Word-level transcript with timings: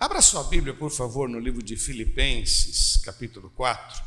Abra 0.00 0.22
sua 0.22 0.44
Bíblia, 0.44 0.72
por 0.72 0.92
favor, 0.92 1.28
no 1.28 1.40
livro 1.40 1.60
de 1.60 1.76
Filipenses, 1.76 2.96
capítulo 2.98 3.50
4. 3.50 4.04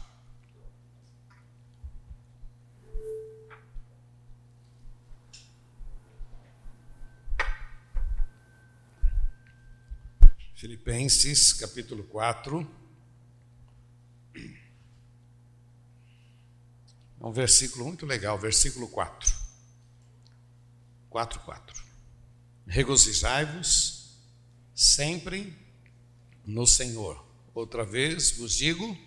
Filipenses, 10.55 11.51
capítulo 11.51 12.05
4. 12.05 12.65
É 17.19 17.25
um 17.25 17.33
versículo 17.33 17.83
muito 17.83 18.05
legal, 18.05 18.39
versículo 18.39 18.87
4. 18.87 19.35
4, 21.09 21.39
4. 21.41 21.83
Regozijai-vos 22.65 24.15
sempre 24.73 25.60
no 26.45 26.65
Senhor. 26.65 27.23
Outra 27.53 27.83
vez 27.83 28.31
vos 28.37 28.55
digo, 28.55 28.97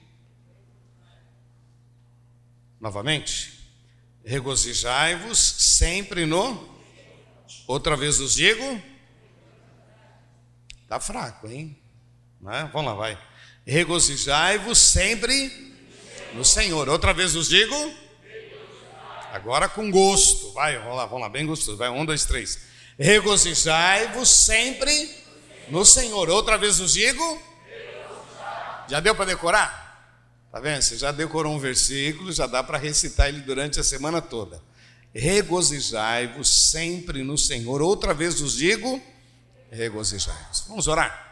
novamente, 2.81 3.53
regozijai-vos 4.25 5.39
sempre 5.39 6.27
no. 6.27 6.75
Outra 7.67 7.97
vez 7.97 8.19
vos 8.19 8.35
digo, 8.35 8.83
Está 10.95 11.01
fraco, 11.01 11.49
hein? 11.49 11.77
É? 12.47 12.65
Vamos 12.73 12.85
lá, 12.85 12.95
vai. 12.95 13.19
Regozijai-vos 13.67 14.79
sempre 14.79 15.75
no 16.35 16.45
Senhor. 16.45 16.89
Outra 16.89 17.13
vez 17.13 17.35
os 17.35 17.49
digo. 17.49 17.75
Agora 19.33 19.69
com 19.69 19.91
gosto. 19.91 20.53
Vai, 20.53 20.79
vamos 20.79 20.97
lá, 20.97 21.07
vamos 21.07 21.23
lá, 21.23 21.29
bem 21.29 21.47
gostoso. 21.47 21.77
Vai, 21.77 21.89
um, 21.89 22.05
dois, 22.05 22.25
três. 22.27 22.67
Regozijai-vos 22.97 24.29
sempre 24.29 25.24
no 25.69 25.85
Senhor. 25.85 26.29
Outra 26.29 26.57
vez 26.57 26.81
os 26.81 26.93
digo. 26.93 27.43
Já 28.89 29.01
deu 29.01 29.15
para 29.15 29.27
decorar? 29.27 29.85
Tá 30.53 30.61
vendo? 30.61 30.83
Você 30.83 30.97
já 30.97 31.11
decorou 31.11 31.55
um 31.55 31.59
versículo, 31.59 32.33
já 32.33 32.47
dá 32.47 32.63
para 32.63 32.79
recitar 32.79 33.29
ele 33.29 33.41
durante 33.41 33.81
a 33.81 33.85
semana 33.85 34.21
toda. 34.21 34.63
Regozijai-vos 35.13 36.71
sempre 36.71 37.23
no 37.23 37.37
Senhor. 37.39 37.81
Outra 37.83 38.13
vez 38.15 38.41
os 38.41 38.55
digo 38.55 39.03
regozijai-vos. 39.75 40.65
Vamos 40.69 40.87
orar? 40.87 41.25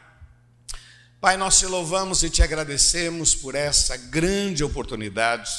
Pai, 1.20 1.36
nós 1.36 1.58
te 1.58 1.66
louvamos 1.66 2.22
e 2.24 2.30
te 2.30 2.42
agradecemos 2.42 3.34
por 3.34 3.54
essa 3.54 3.96
grande 3.96 4.64
oportunidade 4.64 5.50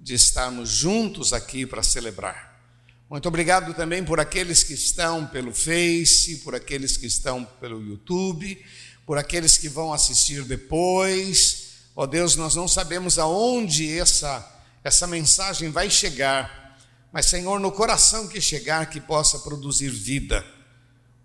de 0.00 0.14
estarmos 0.14 0.70
juntos 0.70 1.32
aqui 1.32 1.66
para 1.66 1.82
celebrar. 1.82 2.45
Muito 3.08 3.28
obrigado 3.28 3.72
também 3.74 4.04
por 4.04 4.18
aqueles 4.18 4.62
que 4.62 4.74
estão 4.74 5.26
pelo 5.26 5.52
Face, 5.52 6.38
por 6.38 6.54
aqueles 6.54 6.96
que 6.96 7.06
estão 7.06 7.44
pelo 7.60 7.80
YouTube, 7.82 8.64
por 9.04 9.16
aqueles 9.16 9.56
que 9.56 9.68
vão 9.68 9.92
assistir 9.92 10.42
depois. 10.42 11.68
Ó 11.94 12.02
oh 12.02 12.06
Deus, 12.06 12.36
nós 12.36 12.54
não 12.54 12.66
sabemos 12.66 13.18
aonde 13.18 13.96
essa 13.98 14.52
essa 14.82 15.06
mensagem 15.06 15.70
vai 15.70 15.90
chegar, 15.90 16.78
mas 17.12 17.26
Senhor, 17.26 17.58
no 17.58 17.72
coração 17.72 18.28
que 18.28 18.40
chegar 18.40 18.88
que 18.88 19.00
possa 19.00 19.36
produzir 19.40 19.88
vida 19.90 20.44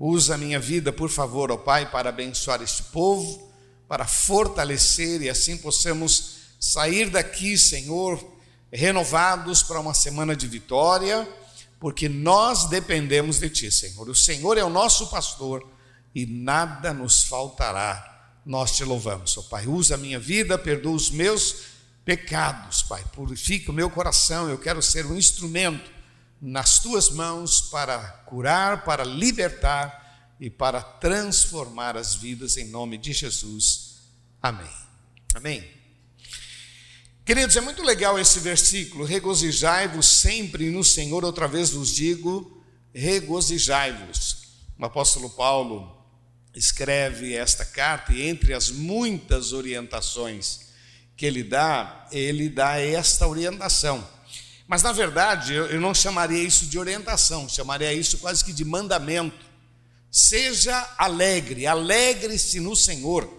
Usa 0.04 0.34
a 0.34 0.38
minha 0.38 0.60
vida, 0.60 0.92
por 0.92 1.12
favor, 1.12 1.52
ó 1.52 1.58
Pai, 1.58 1.92
para 1.92 2.10
abençoar 2.10 2.60
este 2.64 2.82
povo, 2.82 3.54
para 3.88 4.08
fortalecer 4.08 5.22
e 5.22 5.30
assim 5.30 5.56
possamos 5.56 6.38
sair 6.60 7.12
daqui, 7.12 7.56
Senhor, 7.56 8.20
renovados 8.74 9.62
para 9.62 9.80
uma 9.80 9.94
semana 9.94 10.36
de 10.36 10.48
vitória, 10.48 11.30
porque 11.82 12.08
nós 12.08 12.70
dependemos 12.70 13.40
de 13.40 13.50
Ti, 13.50 13.72
Senhor. 13.72 14.08
O 14.08 14.14
Senhor 14.14 14.56
é 14.56 14.64
o 14.64 14.70
nosso 14.70 15.08
pastor 15.08 15.68
e 16.14 16.28
nada 16.28 16.94
nos 16.94 17.24
faltará. 17.24 18.08
Nós 18.46 18.78
te 18.78 18.84
louvamos, 18.84 19.36
ó 19.36 19.42
Pai. 19.42 19.66
Usa 19.66 19.96
a 19.96 19.98
minha 19.98 20.20
vida, 20.20 20.60
perdoa 20.60 20.94
os 20.94 21.10
meus 21.10 21.56
pecados, 22.06 22.84
Pai. 22.84 23.04
Purifica 23.14 23.72
o 23.72 23.74
meu 23.74 23.90
coração. 23.90 24.48
Eu 24.48 24.60
quero 24.60 24.80
ser 24.80 25.08
um 25.08 25.18
instrumento 25.18 25.92
nas 26.40 26.78
tuas 26.78 27.10
mãos 27.10 27.62
para 27.62 27.98
curar, 28.28 28.86
para 28.86 29.04
libertar 29.04 30.36
e 30.40 30.52
para 30.52 30.84
transformar 30.84 31.98
as 31.98 32.14
vidas 32.14 32.58
em 32.58 32.68
nome 32.68 33.00
de 33.00 33.12
Jesus. 33.12 34.02
Amém. 34.40 34.70
Amém. 35.34 35.81
Queridos, 37.26 37.56
é 37.56 37.62
muito 37.62 37.84
legal 37.84 38.20
esse 38.20 38.40
versículo. 38.40 39.06
Regozijai-vos 39.06 40.08
sempre 40.08 40.70
no 40.70 40.84
Senhor. 40.84 41.24
Outra 41.24 41.48
vez 41.48 41.70
vos 41.70 41.94
digo, 41.94 42.64
regozijai-vos. 42.94 44.38
O 44.78 44.86
apóstolo 44.86 45.30
Paulo 45.30 45.98
escreve 46.54 47.34
esta 47.34 47.64
carta 47.64 48.12
e 48.14 48.28
entre 48.28 48.54
as 48.54 48.70
muitas 48.70 49.54
orientações 49.54 50.72
que 51.16 51.26
ele 51.26 51.44
dá, 51.44 52.08
ele 52.12 52.50
dá 52.50 52.80
esta 52.80 53.28
orientação 53.28 54.06
mas 54.72 54.82
na 54.82 54.94
verdade, 54.94 55.54
eu 55.54 55.82
não 55.82 55.94
chamaria 55.94 56.42
isso 56.42 56.66
de 56.66 56.80
orientação, 56.80 57.50
chamaria 57.50 57.92
isso 57.94 58.18
quase 58.20 58.42
que 58.42 58.54
de 58.54 58.64
mandamento. 58.64 59.46
Seja 60.10 60.96
alegre, 60.98 61.68
alegre-se 61.68 62.62
no 62.62 62.74
Senhor, 62.74 63.30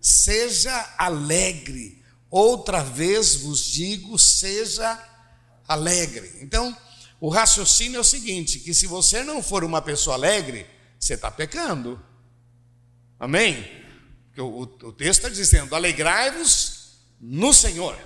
seja 0.00 0.92
alegre. 0.98 1.99
Outra 2.30 2.84
vez 2.84 3.34
vos 3.34 3.64
digo, 3.64 4.18
seja 4.18 4.98
alegre. 5.66 6.38
Então, 6.40 6.76
o 7.20 7.28
raciocínio 7.28 7.98
é 7.98 8.00
o 8.00 8.04
seguinte: 8.04 8.60
que 8.60 8.72
se 8.72 8.86
você 8.86 9.24
não 9.24 9.42
for 9.42 9.64
uma 9.64 9.82
pessoa 9.82 10.14
alegre, 10.14 10.66
você 10.98 11.14
está 11.14 11.30
pecando. 11.30 12.00
Amém? 13.18 13.68
O, 14.38 14.62
o 14.62 14.92
texto 14.92 15.24
está 15.24 15.28
dizendo: 15.28 15.74
alegrai-vos 15.74 16.98
no 17.20 17.52
Senhor. 17.52 17.98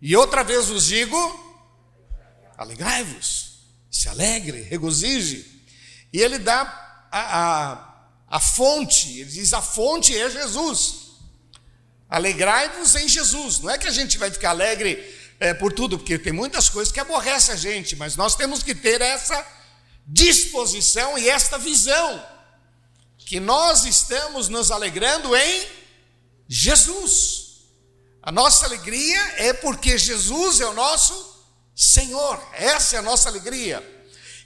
E 0.00 0.16
outra 0.16 0.44
vez 0.44 0.68
vos 0.68 0.86
digo, 0.86 1.16
alegrai-vos, 2.56 3.58
se 3.90 4.08
alegre, 4.08 4.62
regozije. 4.62 5.64
E 6.12 6.20
ele 6.20 6.38
dá 6.38 7.08
a, 7.10 7.40
a, 7.40 8.36
a 8.36 8.40
fonte, 8.40 9.18
ele 9.18 9.30
diz: 9.30 9.52
a 9.52 9.60
fonte 9.60 10.16
é 10.16 10.30
Jesus. 10.30 11.07
Alegrai-vos 12.08 12.94
em 12.94 13.08
Jesus. 13.08 13.60
Não 13.60 13.70
é 13.70 13.78
que 13.78 13.86
a 13.86 13.92
gente 13.92 14.16
vai 14.18 14.30
ficar 14.30 14.50
alegre 14.50 15.14
é, 15.40 15.54
por 15.54 15.72
tudo, 15.72 15.98
porque 15.98 16.18
tem 16.18 16.32
muitas 16.32 16.68
coisas 16.68 16.92
que 16.92 17.00
aborrecem 17.00 17.54
a 17.54 17.56
gente, 17.56 17.94
mas 17.96 18.16
nós 18.16 18.34
temos 18.34 18.62
que 18.62 18.74
ter 18.74 19.00
essa 19.00 19.46
disposição 20.06 21.18
e 21.18 21.28
esta 21.28 21.58
visão, 21.58 22.26
que 23.18 23.38
nós 23.38 23.84
estamos 23.84 24.48
nos 24.48 24.70
alegrando 24.70 25.36
em 25.36 25.68
Jesus. 26.48 27.48
A 28.22 28.32
nossa 28.32 28.64
alegria 28.64 29.20
é 29.36 29.52
porque 29.52 29.98
Jesus 29.98 30.60
é 30.60 30.66
o 30.66 30.72
nosso 30.72 31.46
Senhor, 31.74 32.42
essa 32.54 32.96
é 32.96 32.98
a 32.98 33.02
nossa 33.02 33.28
alegria. 33.28 33.84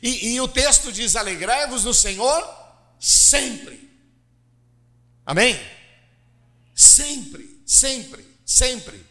E, 0.03 0.35
e 0.35 0.41
o 0.41 0.49
texto 0.49 0.93
diz: 0.93 1.15
alegrai-vos 1.15 1.85
no 1.85 1.95
Senhor 1.95 2.45
sempre. 2.99 3.89
Amém? 5.25 5.59
Sempre, 6.75 7.52
sempre, 7.73 8.27
sempre. 8.45 9.03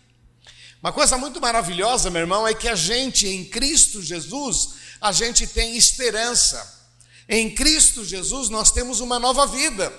Uma 0.82 0.94
coisa 0.94 1.18
muito 1.18 1.42
maravilhosa, 1.42 2.12
meu 2.12 2.22
irmão, 2.22 2.48
é 2.48 2.54
que 2.54 2.68
a 2.68 2.76
gente 2.76 3.28
em 3.28 3.46
Cristo 3.46 4.02
Jesus, 4.02 4.76
a 5.00 5.12
gente 5.12 5.48
tem 5.48 5.76
esperança. 5.76 6.80
Em 7.28 7.50
Cristo 7.54 8.06
Jesus 8.06 8.50
nós 8.50 8.72
temos 8.72 9.00
uma 9.00 9.20
nova 9.20 9.48
vida. 9.48 9.92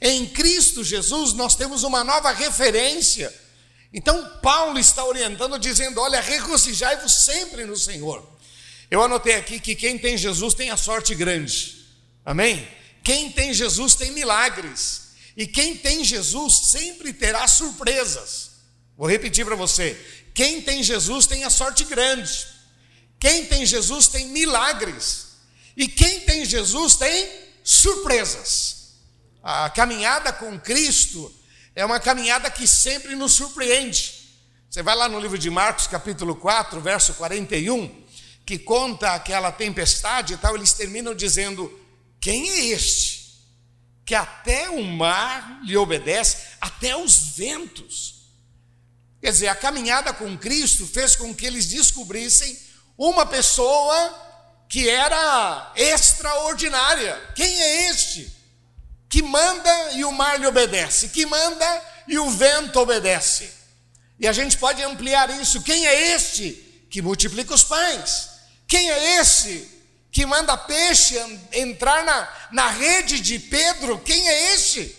Em 0.00 0.26
Cristo 0.26 0.82
Jesus 0.82 1.34
nós 1.34 1.54
temos 1.54 1.82
uma 1.82 2.02
nova 2.02 2.32
referência. 2.32 3.32
Então, 3.92 4.38
Paulo 4.40 4.78
está 4.78 5.04
orientando, 5.04 5.58
dizendo: 5.58 6.00
Olha, 6.00 6.20
regozijai-vos 6.20 7.24
sempre 7.24 7.66
no 7.66 7.76
Senhor. 7.76 8.26
Eu 8.90 9.02
anotei 9.02 9.34
aqui 9.34 9.60
que 9.60 9.74
quem 9.74 9.98
tem 9.98 10.16
Jesus 10.16 10.54
tem 10.54 10.70
a 10.70 10.76
sorte 10.76 11.14
grande, 11.14 11.86
amém? 12.24 12.66
Quem 13.02 13.30
tem 13.30 13.52
Jesus 13.52 13.94
tem 13.94 14.10
milagres, 14.12 15.09
e 15.40 15.46
quem 15.46 15.74
tem 15.74 16.04
Jesus 16.04 16.68
sempre 16.70 17.14
terá 17.14 17.48
surpresas. 17.48 18.50
Vou 18.94 19.08
repetir 19.08 19.42
para 19.42 19.56
você: 19.56 19.98
quem 20.34 20.60
tem 20.60 20.82
Jesus 20.82 21.26
tem 21.26 21.44
a 21.44 21.48
sorte 21.48 21.82
grande, 21.84 22.46
quem 23.18 23.46
tem 23.46 23.64
Jesus 23.64 24.06
tem 24.06 24.26
milagres, 24.26 25.28
e 25.74 25.88
quem 25.88 26.20
tem 26.20 26.44
Jesus 26.44 26.94
tem 26.96 27.26
surpresas. 27.64 28.98
A 29.42 29.70
caminhada 29.70 30.30
com 30.30 30.60
Cristo 30.60 31.34
é 31.74 31.86
uma 31.86 31.98
caminhada 31.98 32.50
que 32.50 32.66
sempre 32.66 33.16
nos 33.16 33.32
surpreende. 33.32 34.36
Você 34.68 34.82
vai 34.82 34.94
lá 34.94 35.08
no 35.08 35.18
livro 35.18 35.38
de 35.38 35.48
Marcos, 35.48 35.86
capítulo 35.86 36.36
4, 36.36 36.82
verso 36.82 37.14
41, 37.14 38.04
que 38.44 38.58
conta 38.58 39.14
aquela 39.14 39.50
tempestade 39.50 40.34
e 40.34 40.36
tal, 40.36 40.54
eles 40.54 40.74
terminam 40.74 41.14
dizendo: 41.14 41.80
Quem 42.20 42.50
é 42.50 42.66
este? 42.66 43.09
Que 44.10 44.14
até 44.16 44.68
o 44.68 44.82
mar 44.82 45.60
lhe 45.62 45.76
obedece, 45.76 46.38
até 46.60 46.96
os 46.96 47.36
ventos. 47.36 48.24
Quer 49.20 49.30
dizer, 49.30 49.46
a 49.46 49.54
caminhada 49.54 50.12
com 50.12 50.36
Cristo 50.36 50.84
fez 50.84 51.14
com 51.14 51.32
que 51.32 51.46
eles 51.46 51.66
descobrissem 51.66 52.58
uma 52.98 53.24
pessoa 53.24 54.66
que 54.68 54.88
era 54.88 55.72
extraordinária. 55.76 57.14
Quem 57.36 57.62
é 57.62 57.90
este? 57.90 58.36
que 59.08 59.22
manda 59.22 59.92
e 59.92 60.04
o 60.04 60.10
mar 60.10 60.40
lhe 60.40 60.46
obedece, 60.48 61.10
que 61.10 61.24
manda 61.24 61.82
e 62.08 62.18
o 62.18 62.28
vento 62.30 62.80
obedece. 62.80 63.48
E 64.18 64.26
a 64.26 64.32
gente 64.32 64.56
pode 64.56 64.82
ampliar 64.82 65.30
isso. 65.40 65.62
Quem 65.62 65.86
é 65.86 66.16
este 66.16 66.50
que 66.90 67.00
multiplica 67.00 67.54
os 67.54 67.62
pães? 67.62 68.28
Quem 68.66 68.90
é 68.90 69.20
esse 69.20 69.79
que 70.10 70.26
manda 70.26 70.56
peixe 70.56 71.16
entrar 71.52 72.04
na, 72.04 72.28
na 72.50 72.68
rede 72.68 73.20
de 73.20 73.38
Pedro? 73.38 73.98
Quem 74.00 74.28
é 74.28 74.54
este? 74.54 74.96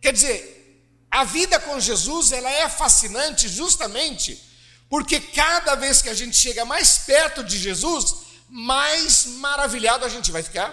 Quer 0.00 0.12
dizer, 0.12 0.84
a 1.10 1.24
vida 1.24 1.60
com 1.60 1.78
Jesus 1.78 2.32
ela 2.32 2.50
é 2.50 2.68
fascinante 2.68 3.48
justamente 3.48 4.52
porque 4.92 5.18
cada 5.18 5.74
vez 5.74 6.02
que 6.02 6.10
a 6.10 6.14
gente 6.14 6.36
chega 6.36 6.66
mais 6.66 6.98
perto 6.98 7.42
de 7.42 7.58
Jesus, 7.58 8.14
mais 8.46 9.24
maravilhado 9.24 10.04
a 10.04 10.08
gente 10.10 10.30
vai 10.30 10.42
ficar. 10.42 10.70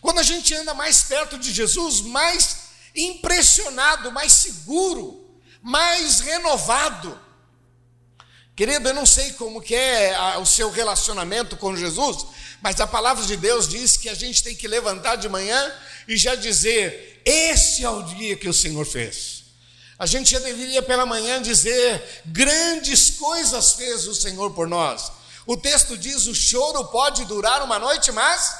Quando 0.00 0.18
a 0.18 0.24
gente 0.24 0.52
anda 0.52 0.74
mais 0.74 1.04
perto 1.04 1.38
de 1.38 1.52
Jesus, 1.52 2.00
mais 2.00 2.56
impressionado, 2.92 4.10
mais 4.10 4.32
seguro, 4.32 5.40
mais 5.62 6.18
renovado. 6.18 7.16
Querido, 8.56 8.88
eu 8.88 8.94
não 8.94 9.04
sei 9.04 9.32
como 9.32 9.60
que 9.60 9.74
é 9.74 10.16
o 10.38 10.46
seu 10.46 10.70
relacionamento 10.70 11.56
com 11.56 11.76
Jesus, 11.76 12.24
mas 12.62 12.80
a 12.80 12.86
palavra 12.86 13.24
de 13.24 13.36
Deus 13.36 13.68
diz 13.68 13.96
que 13.96 14.08
a 14.08 14.14
gente 14.14 14.44
tem 14.44 14.54
que 14.54 14.68
levantar 14.68 15.16
de 15.16 15.28
manhã 15.28 15.74
e 16.06 16.16
já 16.16 16.36
dizer: 16.36 17.20
esse 17.24 17.84
é 17.84 17.90
o 17.90 18.02
dia 18.02 18.36
que 18.36 18.48
o 18.48 18.54
Senhor 18.54 18.86
fez. 18.86 19.42
A 19.98 20.06
gente 20.06 20.30
já 20.30 20.38
deveria 20.38 20.82
pela 20.82 21.04
manhã 21.04 21.42
dizer: 21.42 22.22
grandes 22.26 23.10
coisas 23.10 23.72
fez 23.72 24.06
o 24.06 24.14
Senhor 24.14 24.52
por 24.52 24.68
nós. 24.68 25.10
O 25.46 25.56
texto 25.56 25.96
diz: 25.96 26.26
o 26.26 26.34
choro 26.34 26.84
pode 26.86 27.24
durar 27.24 27.60
uma 27.62 27.78
noite, 27.80 28.12
mas 28.12 28.54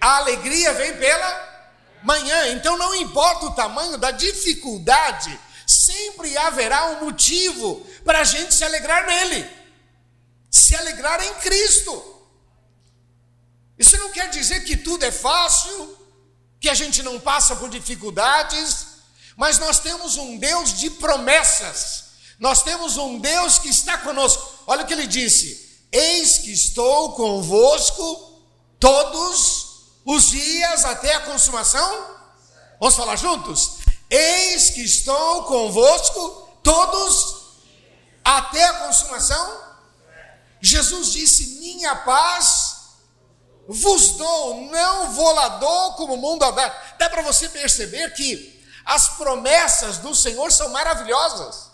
a 0.00 0.16
alegria 0.16 0.72
vem 0.72 0.96
pela 0.96 1.70
manhã. 2.02 2.48
Então 2.48 2.76
não 2.76 2.94
importa 2.96 3.46
o 3.46 3.54
tamanho 3.54 3.96
da 3.96 4.10
dificuldade, 4.10 5.38
sempre 5.66 6.36
haverá 6.36 6.86
um 6.86 7.04
motivo 7.04 7.86
para 8.04 8.20
a 8.20 8.24
gente 8.24 8.54
se 8.54 8.64
alegrar 8.64 9.06
nele, 9.06 9.50
se 10.50 10.76
alegrar 10.76 11.22
em 11.24 11.34
Cristo. 11.34 12.14
Isso 13.78 13.96
não 13.98 14.10
quer 14.10 14.30
dizer 14.30 14.64
que 14.64 14.76
tudo 14.76 15.04
é 15.04 15.10
fácil, 15.10 15.98
que 16.60 16.68
a 16.68 16.74
gente 16.74 17.02
não 17.02 17.18
passa 17.18 17.56
por 17.56 17.68
dificuldades, 17.68 18.86
mas 19.36 19.58
nós 19.58 19.80
temos 19.80 20.16
um 20.16 20.38
Deus 20.38 20.74
de 20.78 20.90
promessas, 20.90 22.04
nós 22.38 22.62
temos 22.62 22.96
um 22.96 23.18
Deus 23.18 23.58
que 23.58 23.68
está 23.68 23.98
conosco. 23.98 24.62
Olha 24.66 24.84
o 24.84 24.86
que 24.86 24.92
ele 24.92 25.06
disse: 25.06 25.86
Eis 25.90 26.38
que 26.38 26.52
estou 26.52 27.12
convosco 27.14 28.42
todos 28.78 29.64
os 30.04 30.30
dias 30.30 30.84
até 30.84 31.14
a 31.14 31.20
consumação. 31.20 32.14
Vamos 32.78 32.96
falar 32.96 33.16
juntos? 33.16 33.78
Eis 34.10 34.70
que 34.70 34.82
estou 34.82 35.44
convosco 35.44 36.48
todos 36.62 37.33
até 38.24 38.64
a 38.64 38.74
consumação. 38.86 39.62
Jesus 40.60 41.12
disse: 41.12 41.58
Minha 41.60 41.94
paz 41.96 42.74
vos 43.68 44.12
dou, 44.12 44.62
não 44.70 45.12
vou 45.12 45.32
lá 45.32 45.48
dou 45.48 45.92
como 45.94 46.14
o 46.14 46.18
mundo 46.18 46.50
dá. 46.52 46.68
Dá 46.98 47.10
para 47.10 47.22
você 47.22 47.48
perceber 47.48 48.12
que 48.14 48.54
as 48.84 49.08
promessas 49.16 49.98
do 49.98 50.14
Senhor 50.14 50.50
são 50.52 50.68
maravilhosas 50.70 51.70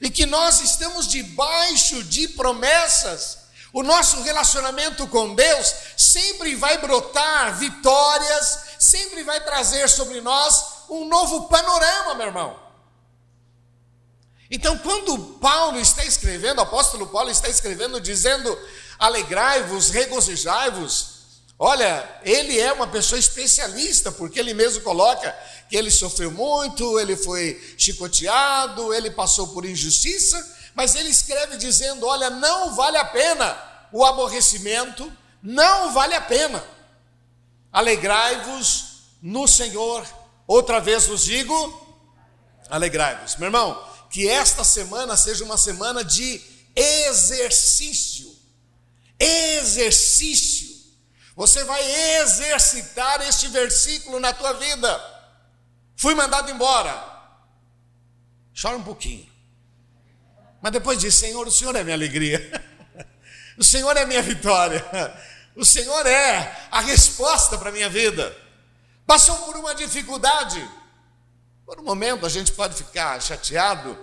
e 0.00 0.10
que 0.10 0.26
nós 0.26 0.60
estamos 0.60 1.06
debaixo 1.08 2.02
de 2.04 2.28
promessas. 2.28 3.38
O 3.72 3.82
nosso 3.82 4.22
relacionamento 4.22 5.06
com 5.08 5.34
Deus 5.34 5.74
sempre 5.96 6.54
vai 6.54 6.78
brotar 6.78 7.58
vitórias, 7.58 8.60
sempre 8.78 9.22
vai 9.22 9.44
trazer 9.44 9.88
sobre 9.88 10.20
nós 10.20 10.64
um 10.88 11.04
novo 11.06 11.48
panorama, 11.48 12.14
meu 12.14 12.26
irmão. 12.26 12.67
Então, 14.50 14.78
quando 14.78 15.18
Paulo 15.40 15.78
está 15.78 16.04
escrevendo, 16.04 16.58
o 16.58 16.62
apóstolo 16.62 17.06
Paulo 17.06 17.30
está 17.30 17.48
escrevendo, 17.48 18.00
dizendo: 18.00 18.56
alegrai-vos, 18.98 19.90
regozijai-vos, 19.90 21.18
Olha, 21.60 22.08
ele 22.22 22.60
é 22.60 22.72
uma 22.72 22.86
pessoa 22.86 23.18
especialista, 23.18 24.12
porque 24.12 24.38
ele 24.38 24.54
mesmo 24.54 24.80
coloca 24.82 25.36
que 25.68 25.76
ele 25.76 25.90
sofreu 25.90 26.30
muito, 26.30 27.00
ele 27.00 27.16
foi 27.16 27.74
chicoteado, 27.76 28.94
ele 28.94 29.10
passou 29.10 29.48
por 29.48 29.64
injustiça, 29.64 30.56
mas 30.72 30.94
ele 30.94 31.08
escreve 31.08 31.56
dizendo: 31.56 32.06
Olha, 32.06 32.30
não 32.30 32.76
vale 32.76 32.96
a 32.96 33.04
pena 33.04 33.60
o 33.90 34.04
aborrecimento, 34.04 35.12
não 35.42 35.92
vale 35.92 36.14
a 36.14 36.20
pena. 36.20 36.62
Alegrai-vos 37.72 39.02
no 39.20 39.48
Senhor. 39.48 40.06
Outra 40.46 40.80
vez 40.80 41.06
vos 41.06 41.24
digo: 41.24 41.98
alegrai-vos. 42.70 43.34
Meu 43.34 43.48
irmão, 43.48 43.84
que 44.10 44.28
esta 44.28 44.64
semana 44.64 45.16
seja 45.16 45.44
uma 45.44 45.58
semana 45.58 46.04
de 46.04 46.40
exercício. 46.74 48.28
Exercício 49.18 50.68
você 51.38 51.62
vai 51.62 51.80
exercitar 52.20 53.20
este 53.22 53.46
versículo 53.46 54.18
na 54.18 54.32
tua 54.32 54.54
vida. 54.54 55.00
Fui 55.96 56.12
mandado 56.12 56.50
embora. 56.50 56.92
Chora 58.60 58.76
um 58.76 58.82
pouquinho. 58.82 59.24
Mas 60.60 60.72
depois 60.72 60.98
diz: 60.98 61.14
Senhor, 61.14 61.46
o 61.46 61.52
Senhor 61.52 61.76
é 61.76 61.84
minha 61.84 61.94
alegria. 61.94 62.40
O 63.56 63.64
Senhor 63.64 63.96
é 63.96 64.06
minha 64.06 64.22
vitória. 64.22 64.84
O 65.56 65.64
Senhor 65.64 66.06
é 66.06 66.68
a 66.70 66.80
resposta 66.80 67.58
para 67.58 67.70
a 67.70 67.72
minha 67.72 67.88
vida. 67.88 68.36
Passou 69.04 69.36
por 69.38 69.56
uma 69.56 69.74
dificuldade. 69.74 70.64
Por 71.68 71.80
um 71.80 71.82
momento 71.82 72.24
a 72.24 72.30
gente 72.30 72.50
pode 72.52 72.74
ficar 72.74 73.20
chateado, 73.20 73.94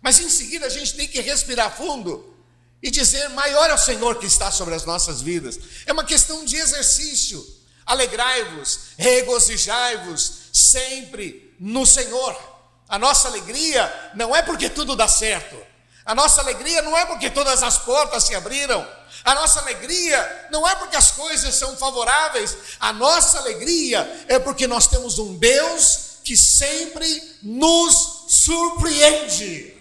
mas 0.00 0.18
em 0.18 0.28
seguida 0.28 0.66
a 0.66 0.68
gente 0.68 0.94
tem 0.94 1.06
que 1.06 1.20
respirar 1.20 1.70
fundo 1.76 2.34
e 2.82 2.90
dizer: 2.90 3.28
maior 3.28 3.70
é 3.70 3.74
o 3.74 3.78
Senhor 3.78 4.16
que 4.16 4.26
está 4.26 4.50
sobre 4.50 4.74
as 4.74 4.84
nossas 4.84 5.22
vidas. 5.22 5.56
É 5.86 5.92
uma 5.92 6.02
questão 6.02 6.44
de 6.44 6.56
exercício. 6.56 7.40
Alegrai-vos, 7.86 8.96
regozijai-vos 8.98 10.32
sempre 10.52 11.54
no 11.60 11.86
Senhor. 11.86 12.36
A 12.88 12.98
nossa 12.98 13.28
alegria 13.28 14.10
não 14.16 14.34
é 14.34 14.42
porque 14.42 14.68
tudo 14.68 14.96
dá 14.96 15.06
certo. 15.06 15.56
A 16.04 16.16
nossa 16.16 16.40
alegria 16.40 16.82
não 16.82 16.98
é 16.98 17.06
porque 17.06 17.30
todas 17.30 17.62
as 17.62 17.78
portas 17.78 18.24
se 18.24 18.34
abriram. 18.34 18.84
A 19.22 19.32
nossa 19.36 19.60
alegria 19.60 20.48
não 20.50 20.68
é 20.68 20.74
porque 20.74 20.96
as 20.96 21.12
coisas 21.12 21.54
são 21.54 21.76
favoráveis. 21.76 22.56
A 22.80 22.92
nossa 22.92 23.38
alegria 23.38 24.24
é 24.26 24.40
porque 24.40 24.66
nós 24.66 24.88
temos 24.88 25.20
um 25.20 25.38
Deus 25.38 26.11
que 26.24 26.36
sempre 26.36 27.36
nos 27.42 28.26
surpreende. 28.28 29.76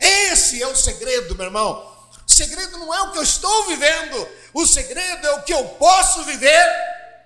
Esse 0.00 0.62
é 0.62 0.66
o 0.66 0.76
segredo, 0.76 1.34
meu 1.34 1.46
irmão 1.46 1.98
segredo 2.38 2.78
não 2.78 2.94
é 2.94 3.02
o 3.02 3.10
que 3.10 3.18
eu 3.18 3.22
estou 3.22 3.66
vivendo, 3.66 4.28
o 4.54 4.64
segredo 4.64 5.26
é 5.26 5.32
o 5.32 5.42
que 5.42 5.52
eu 5.52 5.64
posso 5.70 6.22
viver 6.22 6.64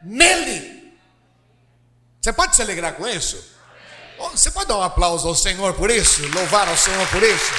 nele. 0.02 0.96
Você 2.20 2.32
pode 2.32 2.56
se 2.56 2.62
alegrar 2.62 2.94
com 2.94 3.06
isso? 3.06 3.52
Você 4.30 4.50
pode 4.50 4.68
dar 4.68 4.78
um 4.78 4.82
aplauso 4.82 5.28
ao 5.28 5.34
Senhor 5.34 5.74
por 5.74 5.90
isso? 5.90 6.26
Louvar 6.28 6.68
ao 6.68 6.76
Senhor 6.76 7.06
por 7.08 7.22
isso? 7.22 7.52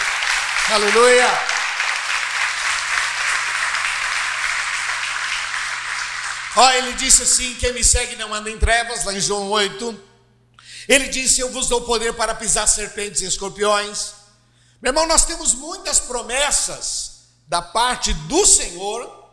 Aleluia! 0.70 1.28
Ó, 6.56 6.72
ele 6.72 6.94
disse 6.94 7.24
assim: 7.24 7.54
quem 7.56 7.74
me 7.74 7.84
segue 7.84 8.16
não 8.16 8.34
anda 8.34 8.50
em 8.50 8.58
trevas, 8.58 9.04
lá 9.04 9.14
em 9.14 9.20
João 9.20 9.50
8. 9.50 10.13
Ele 10.88 11.08
disse: 11.08 11.42
Eu 11.42 11.52
vos 11.52 11.68
dou 11.68 11.82
poder 11.82 12.14
para 12.14 12.36
pisar 12.36 12.68
serpentes 12.68 13.22
e 13.22 13.26
escorpiões. 13.26 14.14
Meu 14.82 14.90
irmão, 14.90 15.08
nós 15.08 15.26
temos 15.26 15.54
muitas 15.54 16.00
promessas 16.00 17.14
da 17.48 17.62
parte 17.62 18.14
do 18.14 18.46
Senhor 18.46 19.24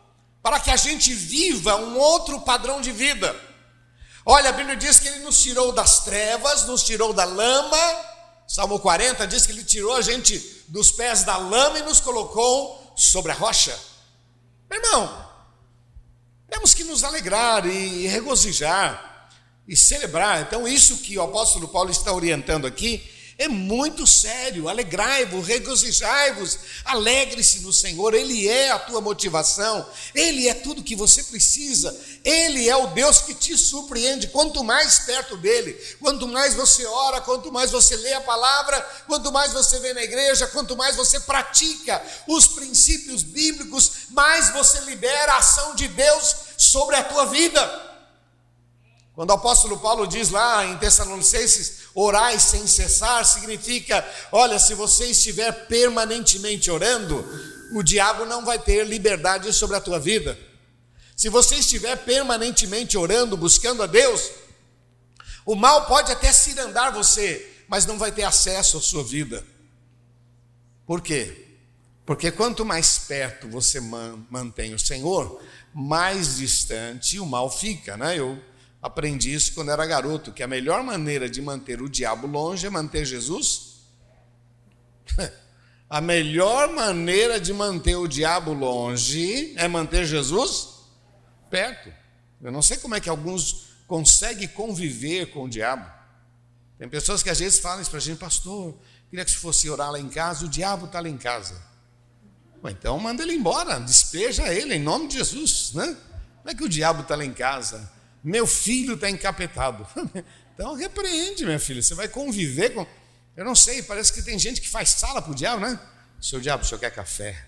para 0.41 0.59
que 0.59 0.71
a 0.71 0.75
gente 0.75 1.13
viva 1.13 1.75
um 1.75 1.97
outro 1.97 2.41
padrão 2.41 2.81
de 2.81 2.91
vida. 2.91 3.35
Olha, 4.25 4.49
a 4.49 4.53
Bíblia 4.53 4.75
diz 4.75 4.99
que 4.99 5.07
ele 5.07 5.19
nos 5.19 5.41
tirou 5.41 5.71
das 5.71 6.03
trevas, 6.03 6.65
nos 6.65 6.83
tirou 6.83 7.11
da 7.13 7.25
lama. 7.25 7.77
Salmo 8.47 8.79
40 8.79 9.25
diz 9.27 9.45
que 9.45 9.51
ele 9.51 9.63
tirou 9.63 9.95
a 9.95 10.01
gente 10.01 10.63
dos 10.67 10.91
pés 10.91 11.23
da 11.23 11.37
lama 11.37 11.79
e 11.79 11.83
nos 11.83 11.99
colocou 11.99 12.93
sobre 12.95 13.31
a 13.31 13.35
rocha. 13.35 13.77
Meu 14.69 14.81
irmão, 14.81 15.27
temos 16.49 16.73
que 16.73 16.83
nos 16.83 17.03
alegrar 17.03 17.65
e 17.65 18.07
regozijar 18.07 19.10
e 19.67 19.75
celebrar. 19.75 20.41
Então, 20.41 20.67
isso 20.67 20.97
que 20.97 21.17
o 21.17 21.21
apóstolo 21.21 21.67
Paulo 21.67 21.91
está 21.91 22.11
orientando 22.11 22.65
aqui 22.65 23.03
é 23.41 23.47
muito 23.47 24.05
sério. 24.05 24.69
Alegrai-vos, 24.69 25.47
regozijai-vos, 25.47 26.59
alegre-se 26.85 27.61
no 27.61 27.73
Senhor, 27.73 28.13
Ele 28.13 28.47
é 28.47 28.69
a 28.69 28.77
tua 28.77 29.01
motivação, 29.01 29.83
Ele 30.13 30.47
é 30.47 30.53
tudo 30.53 30.83
que 30.83 30.95
você 30.95 31.23
precisa, 31.23 31.99
Ele 32.23 32.69
é 32.69 32.75
o 32.75 32.87
Deus 32.87 33.19
que 33.21 33.33
te 33.33 33.57
surpreende. 33.57 34.27
Quanto 34.27 34.63
mais 34.63 34.99
perto 34.99 35.35
dele, 35.37 35.73
quanto 35.99 36.27
mais 36.27 36.53
você 36.53 36.85
ora, 36.85 37.19
quanto 37.21 37.51
mais 37.51 37.71
você 37.71 37.95
lê 37.95 38.13
a 38.13 38.21
palavra, 38.21 38.79
quanto 39.07 39.31
mais 39.31 39.51
você 39.51 39.79
vê 39.79 39.91
na 39.93 40.03
igreja, 40.03 40.45
quanto 40.45 40.77
mais 40.77 40.95
você 40.95 41.19
pratica 41.21 41.99
os 42.27 42.47
princípios 42.47 43.23
bíblicos, 43.23 43.91
mais 44.09 44.51
você 44.51 44.81
libera 44.81 45.33
a 45.33 45.37
ação 45.37 45.73
de 45.73 45.87
Deus 45.87 46.35
sobre 46.57 46.95
a 46.95 47.03
tua 47.03 47.25
vida. 47.25 47.90
Quando 49.13 49.31
o 49.31 49.33
apóstolo 49.33 49.77
Paulo 49.77 50.07
diz 50.07 50.29
lá 50.29 50.65
em 50.65 50.77
Tessalonicenses, 50.77 51.81
orai 51.93 52.39
sem 52.39 52.65
cessar, 52.65 53.25
significa, 53.25 54.07
olha, 54.31 54.57
se 54.57 54.73
você 54.73 55.07
estiver 55.07 55.67
permanentemente 55.67 56.71
orando, 56.71 57.25
o 57.73 57.83
diabo 57.83 58.25
não 58.25 58.45
vai 58.45 58.57
ter 58.57 58.85
liberdade 58.85 59.51
sobre 59.51 59.75
a 59.75 59.81
tua 59.81 59.99
vida. 59.99 60.37
Se 61.15 61.29
você 61.29 61.55
estiver 61.55 61.97
permanentemente 61.97 62.97
orando, 62.97 63.35
buscando 63.35 63.83
a 63.83 63.87
Deus, 63.87 64.31
o 65.45 65.55
mal 65.55 65.85
pode 65.85 66.11
até 66.11 66.31
cirandar 66.31 66.93
você, 66.93 67.63
mas 67.67 67.85
não 67.85 67.97
vai 67.97 68.11
ter 68.11 68.23
acesso 68.23 68.77
à 68.77 68.81
sua 68.81 69.03
vida. 69.03 69.45
Por 70.85 71.01
quê? 71.01 71.47
Porque 72.05 72.31
quanto 72.31 72.65
mais 72.65 72.97
perto 72.97 73.47
você 73.47 73.79
mantém 74.29 74.73
o 74.73 74.79
Senhor, 74.79 75.41
mais 75.73 76.37
distante 76.37 77.19
o 77.19 77.25
mal 77.25 77.49
fica, 77.51 77.95
né? 77.95 78.17
Eu 78.17 78.41
aprendi 78.81 79.33
isso 79.33 79.53
quando 79.53 79.71
era 79.71 79.85
garoto, 79.85 80.31
que 80.31 80.41
a 80.41 80.47
melhor 80.47 80.83
maneira 80.83 81.29
de 81.29 81.41
manter 81.41 81.81
o 81.81 81.89
diabo 81.89 82.25
longe 82.25 82.65
é 82.65 82.69
manter 82.69 83.05
Jesus. 83.05 83.81
a 85.89 86.01
melhor 86.01 86.73
maneira 86.73 87.39
de 87.39 87.53
manter 87.53 87.95
o 87.95 88.07
diabo 88.07 88.53
longe 88.53 89.53
é 89.57 89.67
manter 89.67 90.05
Jesus 90.05 90.81
perto. 91.49 91.93
Eu 92.41 92.51
não 92.51 92.61
sei 92.61 92.77
como 92.77 92.95
é 92.95 92.99
que 92.99 93.09
alguns 93.09 93.67
conseguem 93.85 94.47
conviver 94.47 95.27
com 95.27 95.43
o 95.43 95.49
diabo. 95.49 95.85
Tem 96.79 96.89
pessoas 96.89 97.21
que 97.21 97.29
às 97.29 97.37
vezes 97.37 97.59
falam 97.59 97.81
isso 97.81 97.91
para 97.91 97.99
a 97.99 98.01
gente, 98.01 98.17
pastor, 98.17 98.75
queria 99.09 99.23
que 99.23 99.29
se 99.29 99.37
fosse 99.37 99.69
orar 99.69 99.91
lá 99.91 99.99
em 99.99 100.09
casa, 100.09 100.45
o 100.45 100.49
diabo 100.49 100.85
está 100.87 100.99
lá 100.99 101.09
em 101.09 101.17
casa. 101.17 101.61
então 102.63 102.97
manda 102.97 103.21
ele 103.21 103.33
embora, 103.33 103.79
despeja 103.79 104.51
ele 104.51 104.73
em 104.73 104.81
nome 104.81 105.07
de 105.07 105.17
Jesus, 105.17 105.73
né? 105.73 105.95
Como 106.37 106.49
é 106.49 106.55
que 106.55 106.63
o 106.63 106.69
diabo 106.69 107.01
está 107.01 107.15
lá 107.15 107.23
em 107.23 107.33
casa? 107.33 107.91
Meu 108.23 108.45
filho 108.45 108.95
está 108.95 109.09
encapetado. 109.09 109.85
Então 110.53 110.75
repreende, 110.75 111.43
minha 111.43 111.57
filha. 111.57 111.81
Você 111.81 111.95
vai 111.95 112.07
conviver 112.07 112.69
com. 112.71 112.85
Eu 113.35 113.43
não 113.43 113.55
sei, 113.55 113.81
parece 113.81 114.13
que 114.13 114.21
tem 114.21 114.37
gente 114.37 114.61
que 114.61 114.69
faz 114.69 114.89
sala 114.89 115.19
para 115.19 115.31
o 115.31 115.33
diabo, 115.33 115.61
né? 115.61 115.79
Seu 116.19 116.39
diabo, 116.39 116.63
o 116.63 116.67
senhor 116.67 116.77
quer 116.77 116.91
café? 116.91 117.47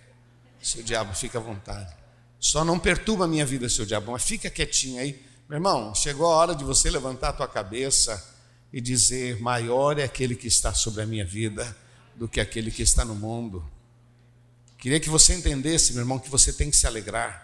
Seu 0.59 0.81
diabo, 0.81 1.13
fica 1.13 1.37
à 1.37 1.41
vontade. 1.41 1.93
Só 2.39 2.65
não 2.65 2.79
perturba 2.79 3.25
a 3.25 3.27
minha 3.27 3.45
vida, 3.45 3.69
seu 3.69 3.85
diabo, 3.85 4.13
mas 4.13 4.23
fica 4.23 4.49
quietinho 4.49 4.99
aí. 4.99 5.23
Meu 5.47 5.57
irmão, 5.57 5.93
chegou 5.93 6.25
a 6.25 6.35
hora 6.35 6.55
de 6.55 6.63
você 6.63 6.89
levantar 6.89 7.29
a 7.29 7.33
tua 7.33 7.47
cabeça 7.47 8.35
e 8.71 8.81
dizer: 8.81 9.39
maior 9.39 9.99
é 9.99 10.03
aquele 10.03 10.35
que 10.35 10.47
está 10.47 10.73
sobre 10.73 11.03
a 11.03 11.05
minha 11.05 11.25
vida 11.25 11.77
do 12.15 12.27
que 12.27 12.39
aquele 12.41 12.71
que 12.71 12.81
está 12.81 13.05
no 13.05 13.13
mundo. 13.13 13.63
Queria 14.77 14.99
que 14.99 15.09
você 15.09 15.33
entendesse, 15.35 15.93
meu 15.93 16.01
irmão, 16.01 16.17
que 16.17 16.29
você 16.29 16.51
tem 16.51 16.69
que 16.69 16.75
se 16.75 16.87
alegrar. 16.87 17.42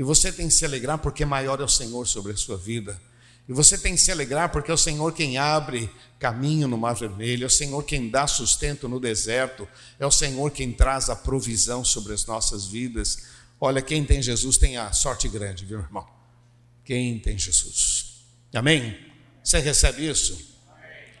E 0.00 0.02
você 0.02 0.32
tem 0.32 0.48
que 0.48 0.54
se 0.54 0.64
alegrar 0.64 0.96
porque 0.96 1.26
maior 1.26 1.60
é 1.60 1.62
o 1.62 1.68
Senhor 1.68 2.06
sobre 2.06 2.32
a 2.32 2.36
sua 2.36 2.56
vida. 2.56 2.98
E 3.46 3.52
você 3.52 3.76
tem 3.76 3.94
que 3.94 4.00
se 4.00 4.10
alegrar 4.10 4.50
porque 4.50 4.70
é 4.70 4.74
o 4.74 4.78
Senhor 4.78 5.12
quem 5.12 5.36
abre 5.36 5.90
caminho 6.18 6.66
no 6.66 6.78
mar 6.78 6.94
vermelho, 6.94 7.44
é 7.44 7.46
o 7.46 7.50
Senhor 7.50 7.82
quem 7.82 8.08
dá 8.08 8.26
sustento 8.26 8.88
no 8.88 8.98
deserto, 8.98 9.68
é 9.98 10.06
o 10.06 10.10
Senhor 10.10 10.50
quem 10.52 10.72
traz 10.72 11.10
a 11.10 11.16
provisão 11.16 11.84
sobre 11.84 12.14
as 12.14 12.24
nossas 12.24 12.66
vidas. 12.66 13.26
Olha, 13.60 13.82
quem 13.82 14.02
tem 14.02 14.22
Jesus 14.22 14.56
tem 14.56 14.78
a 14.78 14.90
sorte 14.90 15.28
grande, 15.28 15.66
viu, 15.66 15.80
irmão? 15.80 16.08
Quem 16.82 17.18
tem 17.18 17.36
Jesus. 17.36 18.22
Amém? 18.54 18.98
Você 19.44 19.58
recebe 19.58 20.08
isso? 20.08 20.34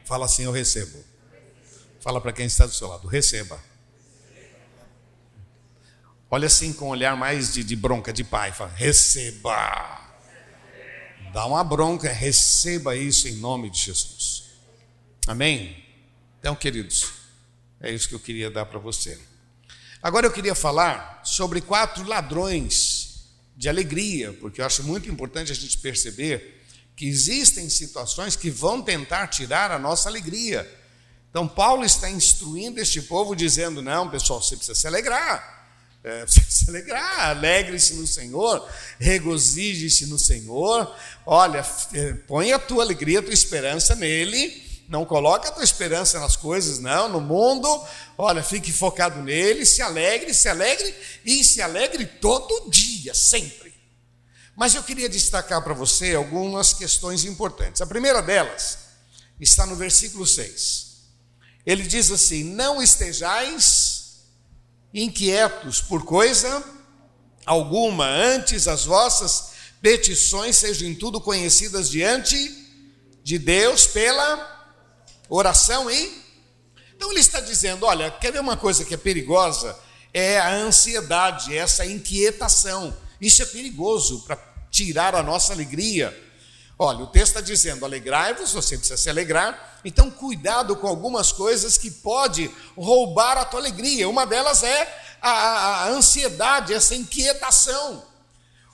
Fala 0.06 0.24
assim: 0.24 0.44
Eu 0.44 0.52
recebo. 0.52 1.04
Fala 2.00 2.18
para 2.18 2.32
quem 2.32 2.46
está 2.46 2.64
do 2.64 2.72
seu 2.72 2.88
lado: 2.88 3.06
Receba. 3.08 3.62
Olha 6.30 6.46
assim 6.46 6.72
com 6.72 6.86
um 6.86 6.90
olhar 6.90 7.16
mais 7.16 7.52
de, 7.52 7.64
de 7.64 7.74
bronca 7.74 8.12
de 8.12 8.22
pai, 8.22 8.52
fala, 8.52 8.70
receba. 8.70 10.00
Dá 11.32 11.44
uma 11.44 11.64
bronca, 11.64 12.12
receba 12.12 12.94
isso 12.94 13.26
em 13.26 13.34
nome 13.34 13.68
de 13.68 13.80
Jesus. 13.80 14.44
Amém? 15.26 15.84
Então, 16.38 16.54
queridos, 16.54 17.12
é 17.80 17.90
isso 17.90 18.08
que 18.08 18.14
eu 18.14 18.20
queria 18.20 18.48
dar 18.48 18.64
para 18.66 18.78
você. 18.78 19.18
Agora 20.00 20.24
eu 20.26 20.30
queria 20.30 20.54
falar 20.54 21.20
sobre 21.24 21.60
quatro 21.60 22.06
ladrões 22.06 23.24
de 23.56 23.68
alegria, 23.68 24.32
porque 24.34 24.60
eu 24.60 24.66
acho 24.66 24.84
muito 24.84 25.10
importante 25.10 25.50
a 25.50 25.54
gente 25.54 25.78
perceber 25.78 26.62
que 26.94 27.06
existem 27.06 27.68
situações 27.68 28.36
que 28.36 28.50
vão 28.50 28.80
tentar 28.80 29.26
tirar 29.26 29.72
a 29.72 29.78
nossa 29.78 30.08
alegria. 30.08 30.68
Então, 31.28 31.46
Paulo 31.48 31.84
está 31.84 32.08
instruindo 32.08 32.80
este 32.80 33.02
povo, 33.02 33.34
dizendo: 33.34 33.82
não, 33.82 34.08
pessoal, 34.08 34.40
você 34.40 34.56
precisa 34.56 34.78
se 34.78 34.86
alegrar. 34.86 35.59
É, 36.02 36.24
se 36.28 36.68
alegrar, 36.68 37.30
alegre-se 37.30 37.94
no 37.94 38.06
Senhor, 38.06 38.66
regozije-se 38.98 40.06
no 40.06 40.18
Senhor. 40.18 40.94
Olha, 41.26 41.64
é, 41.94 42.14
põe 42.26 42.52
a 42.52 42.58
tua 42.58 42.82
alegria, 42.82 43.20
a 43.20 43.22
tua 43.22 43.34
esperança 43.34 43.94
nele. 43.94 44.68
Não 44.88 45.04
coloca 45.04 45.48
a 45.48 45.52
tua 45.52 45.62
esperança 45.62 46.18
nas 46.18 46.34
coisas, 46.34 46.80
não, 46.80 47.08
no 47.08 47.20
mundo. 47.20 47.68
Olha, 48.18 48.42
fique 48.42 48.72
focado 48.72 49.22
nele, 49.22 49.64
se 49.64 49.80
alegre, 49.80 50.34
se 50.34 50.48
alegre 50.48 50.94
e 51.24 51.44
se 51.44 51.62
alegre 51.62 52.04
todo 52.04 52.68
dia, 52.68 53.14
sempre. 53.14 53.72
Mas 54.56 54.74
eu 54.74 54.82
queria 54.82 55.08
destacar 55.08 55.62
para 55.62 55.74
você 55.74 56.14
algumas 56.14 56.74
questões 56.74 57.24
importantes. 57.24 57.80
A 57.80 57.86
primeira 57.86 58.20
delas 58.20 58.78
está 59.40 59.64
no 59.64 59.76
versículo 59.76 60.26
6. 60.26 60.90
Ele 61.64 61.84
diz 61.84 62.10
assim: 62.10 62.42
Não 62.42 62.82
estejais 62.82 63.89
inquietos 64.92 65.80
por 65.80 66.04
coisa 66.04 66.64
alguma, 67.50 68.06
antes 68.06 68.68
as 68.68 68.84
vossas 68.84 69.50
petições 69.82 70.56
sejam 70.56 70.88
em 70.88 70.94
tudo 70.94 71.20
conhecidas 71.20 71.90
diante 71.90 72.36
de 73.22 73.38
Deus 73.38 73.86
pela 73.86 74.78
oração 75.28 75.90
e. 75.90 76.22
Então 76.94 77.10
ele 77.10 77.20
está 77.20 77.40
dizendo: 77.40 77.86
olha, 77.86 78.10
quer 78.10 78.32
ver 78.32 78.40
uma 78.40 78.56
coisa 78.56 78.84
que 78.84 78.94
é 78.94 78.96
perigosa? 78.96 79.76
É 80.12 80.38
a 80.38 80.54
ansiedade, 80.54 81.56
essa 81.56 81.86
inquietação. 81.86 82.96
Isso 83.20 83.42
é 83.42 83.46
perigoso 83.46 84.22
para 84.22 84.36
tirar 84.70 85.14
a 85.14 85.22
nossa 85.22 85.52
alegria. 85.52 86.16
Olha, 86.78 87.00
o 87.00 87.06
texto 87.06 87.36
está 87.36 87.40
dizendo: 87.40 87.84
alegrai-vos, 87.84 88.52
você 88.52 88.76
precisa 88.76 88.96
se 88.96 89.10
alegrar. 89.10 89.69
Então, 89.84 90.10
cuidado 90.10 90.76
com 90.76 90.86
algumas 90.86 91.32
coisas 91.32 91.78
que 91.78 91.90
pode 91.90 92.50
roubar 92.76 93.38
a 93.38 93.44
tua 93.44 93.60
alegria. 93.60 94.08
Uma 94.08 94.26
delas 94.26 94.62
é 94.62 95.00
a, 95.22 95.30
a, 95.30 95.84
a 95.84 95.88
ansiedade, 95.88 96.74
essa 96.74 96.94
inquietação. 96.94 98.04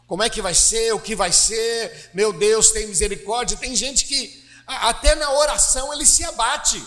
Como 0.06 0.22
é 0.22 0.30
que 0.30 0.42
vai 0.42 0.54
ser? 0.54 0.92
O 0.94 1.00
que 1.00 1.14
vai 1.14 1.32
ser? 1.32 2.10
Meu 2.14 2.32
Deus, 2.32 2.70
tem 2.70 2.86
misericórdia. 2.86 3.56
Tem 3.56 3.75
gente 3.75 4.04
que 4.04 4.44
até 4.66 5.14
na 5.14 5.32
oração 5.32 5.92
ele 5.92 6.06
se 6.06 6.25
abate. 6.25 6.82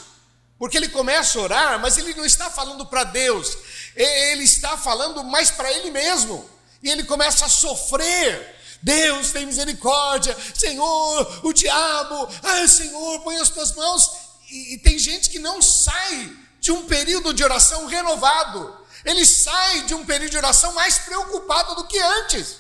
Porque 0.57 0.75
ele 0.75 0.89
começa 0.89 1.39
a 1.39 1.41
orar, 1.41 1.79
mas 1.79 1.97
ele 1.97 2.13
não 2.13 2.25
está 2.25 2.49
falando 2.49 2.85
para 2.85 3.05
Deus, 3.05 3.57
ele 3.95 4.43
está 4.43 4.77
falando 4.77 5.23
mais 5.23 5.49
para 5.49 5.71
ele 5.71 5.89
mesmo. 5.89 6.47
E 6.83 6.89
ele 6.89 7.03
começa 7.05 7.45
a 7.45 7.49
sofrer 7.49 8.58
Deus 8.81 9.31
tem 9.31 9.45
misericórdia, 9.45 10.36
Senhor, 10.53 11.41
o 11.43 11.51
diabo, 11.51 12.29
ah, 12.43 12.67
Senhor, 12.67 13.19
põe 13.21 13.38
as 13.38 13.50
tuas 13.50 13.74
mãos. 13.74 14.12
E, 14.50 14.75
e 14.75 14.77
tem 14.77 14.98
gente 14.98 15.29
que 15.29 15.39
não 15.39 15.62
sai 15.62 16.36
de 16.59 16.71
um 16.71 16.86
período 16.86 17.33
de 17.33 17.43
oração 17.43 17.86
renovado, 17.86 18.77
ele 19.05 19.25
sai 19.25 19.83
de 19.83 19.93
um 19.93 20.05
período 20.05 20.31
de 20.31 20.38
oração 20.38 20.74
mais 20.74 21.00
preocupado 21.00 21.75
do 21.75 21.88
que 21.88 21.98
antes. 21.98 22.57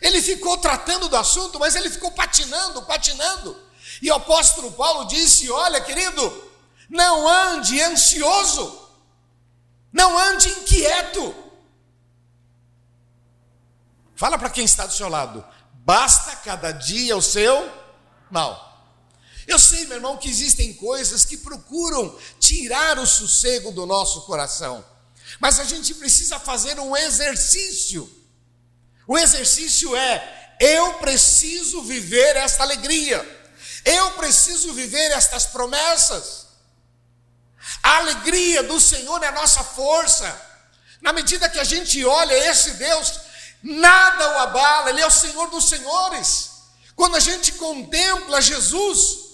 Ele 0.00 0.20
ficou 0.20 0.58
tratando 0.58 1.08
do 1.08 1.16
assunto, 1.16 1.58
mas 1.58 1.74
ele 1.74 1.90
ficou 1.90 2.10
patinando, 2.10 2.82
patinando. 2.82 3.56
E 4.02 4.10
o 4.10 4.14
apóstolo 4.14 4.72
Paulo 4.72 5.06
disse: 5.06 5.50
Olha, 5.50 5.80
querido, 5.80 6.50
não 6.88 7.28
ande 7.28 7.80
ansioso, 7.80 8.88
não 9.92 10.16
ande 10.18 10.48
inquieto. 10.50 11.34
Fala 14.18 14.36
para 14.36 14.50
quem 14.50 14.64
está 14.64 14.84
do 14.84 14.92
seu 14.92 15.08
lado. 15.08 15.44
Basta 15.84 16.34
cada 16.34 16.72
dia 16.72 17.16
o 17.16 17.22
seu 17.22 17.72
mal. 18.28 18.66
Eu 19.46 19.60
sei, 19.60 19.86
meu 19.86 19.98
irmão, 19.98 20.16
que 20.16 20.28
existem 20.28 20.74
coisas 20.74 21.24
que 21.24 21.36
procuram 21.36 22.18
tirar 22.40 22.98
o 22.98 23.06
sossego 23.06 23.70
do 23.70 23.86
nosso 23.86 24.22
coração. 24.22 24.84
Mas 25.38 25.60
a 25.60 25.64
gente 25.64 25.94
precisa 25.94 26.40
fazer 26.40 26.80
um 26.80 26.96
exercício. 26.96 28.12
O 29.06 29.16
exercício 29.16 29.94
é: 29.94 30.56
eu 30.58 30.94
preciso 30.94 31.82
viver 31.82 32.34
esta 32.34 32.64
alegria. 32.64 33.20
Eu 33.84 34.10
preciso 34.14 34.72
viver 34.72 35.12
estas 35.12 35.46
promessas. 35.46 36.48
A 37.84 37.98
alegria 37.98 38.64
do 38.64 38.80
Senhor 38.80 39.22
é 39.22 39.28
a 39.28 39.32
nossa 39.32 39.62
força. 39.62 40.28
Na 41.00 41.12
medida 41.12 41.48
que 41.48 41.60
a 41.60 41.64
gente 41.64 42.04
olha 42.04 42.50
esse 42.50 42.72
Deus 42.72 43.27
nada 43.62 44.32
o 44.34 44.38
abala, 44.38 44.90
Ele 44.90 45.00
é 45.00 45.06
o 45.06 45.10
Senhor 45.10 45.48
dos 45.50 45.68
Senhores. 45.68 46.50
Quando 46.94 47.16
a 47.16 47.20
gente 47.20 47.52
contempla 47.52 48.40
Jesus, 48.40 49.28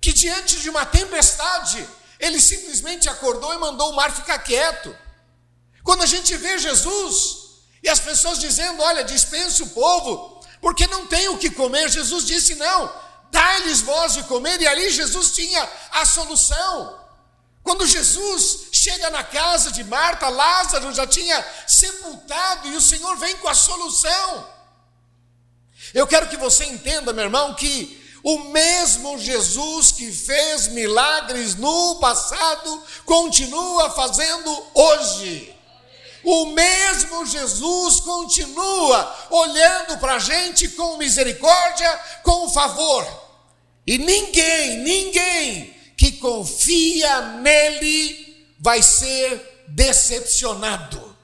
que 0.00 0.12
diante 0.12 0.60
de 0.60 0.68
uma 0.68 0.84
tempestade, 0.84 1.86
Ele 2.18 2.40
simplesmente 2.40 3.08
acordou 3.08 3.52
e 3.54 3.58
mandou 3.58 3.90
o 3.90 3.96
mar 3.96 4.14
ficar 4.14 4.38
quieto. 4.38 4.96
Quando 5.82 6.02
a 6.02 6.06
gente 6.06 6.36
vê 6.36 6.58
Jesus 6.58 7.38
e 7.82 7.88
as 7.88 8.00
pessoas 8.00 8.38
dizendo: 8.38 8.82
Olha, 8.82 9.04
dispense 9.04 9.62
o 9.62 9.68
povo, 9.68 10.40
porque 10.60 10.86
não 10.88 11.06
tem 11.06 11.28
o 11.28 11.38
que 11.38 11.50
comer, 11.50 11.88
Jesus 11.88 12.26
disse: 12.26 12.54
Não, 12.56 12.92
dai-lhes 13.30 13.80
voz 13.80 14.14
de 14.14 14.24
comer, 14.24 14.60
e 14.60 14.66
ali 14.66 14.90
Jesus 14.90 15.30
tinha 15.32 15.68
a 15.92 16.04
solução. 16.04 17.05
Quando 17.66 17.84
Jesus 17.84 18.68
chega 18.70 19.10
na 19.10 19.24
casa 19.24 19.72
de 19.72 19.82
Marta, 19.82 20.28
Lázaro 20.28 20.94
já 20.94 21.04
tinha 21.04 21.44
sepultado 21.66 22.68
e 22.68 22.76
o 22.76 22.80
Senhor 22.80 23.16
vem 23.16 23.36
com 23.38 23.48
a 23.48 23.56
solução. 23.56 24.48
Eu 25.92 26.06
quero 26.06 26.28
que 26.28 26.36
você 26.36 26.64
entenda, 26.66 27.12
meu 27.12 27.24
irmão, 27.24 27.54
que 27.54 28.00
o 28.22 28.38
mesmo 28.50 29.18
Jesus 29.18 29.90
que 29.90 30.12
fez 30.12 30.68
milagres 30.68 31.56
no 31.56 31.96
passado 31.96 32.84
continua 33.04 33.90
fazendo 33.90 34.66
hoje. 34.72 35.52
O 36.22 36.46
mesmo 36.46 37.26
Jesus 37.26 37.98
continua 37.98 39.26
olhando 39.28 39.98
para 39.98 40.14
a 40.14 40.18
gente 40.20 40.68
com 40.68 40.98
misericórdia, 40.98 42.00
com 42.22 42.48
favor. 42.48 43.04
E 43.84 43.98
ninguém, 43.98 44.78
ninguém 44.84 45.75
que 45.96 46.12
confia 46.12 47.38
nele 47.38 48.54
vai 48.58 48.82
ser 48.82 49.64
decepcionado. 49.68 51.16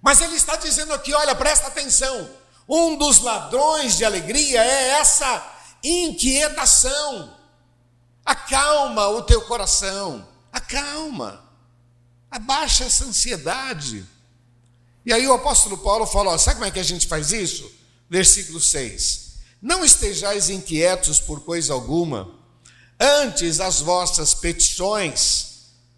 Mas 0.00 0.20
ele 0.20 0.36
está 0.36 0.56
dizendo 0.56 0.92
aqui: 0.94 1.12
olha, 1.12 1.34
presta 1.34 1.66
atenção. 1.66 2.30
Um 2.68 2.96
dos 2.96 3.20
ladrões 3.20 3.96
de 3.96 4.04
alegria 4.04 4.64
é 4.64 4.88
essa 4.90 5.54
inquietação. 5.82 7.36
Acalma 8.24 9.08
o 9.08 9.22
teu 9.22 9.42
coração, 9.42 10.26
acalma, 10.52 11.44
abaixa 12.28 12.84
essa 12.84 13.04
ansiedade. 13.04 14.04
E 15.04 15.12
aí 15.12 15.26
o 15.28 15.34
apóstolo 15.34 15.78
Paulo 15.78 16.06
fala: 16.06 16.36
sabe 16.38 16.56
como 16.56 16.66
é 16.66 16.70
que 16.70 16.80
a 16.80 16.84
gente 16.84 17.06
faz 17.06 17.32
isso? 17.32 17.70
Versículo 18.10 18.60
6: 18.60 19.36
Não 19.62 19.84
estejais 19.84 20.50
inquietos 20.50 21.20
por 21.20 21.40
coisa 21.44 21.72
alguma, 21.72 22.35
antes 22.98 23.60
as 23.60 23.80
vossas 23.80 24.34
petições 24.34 25.46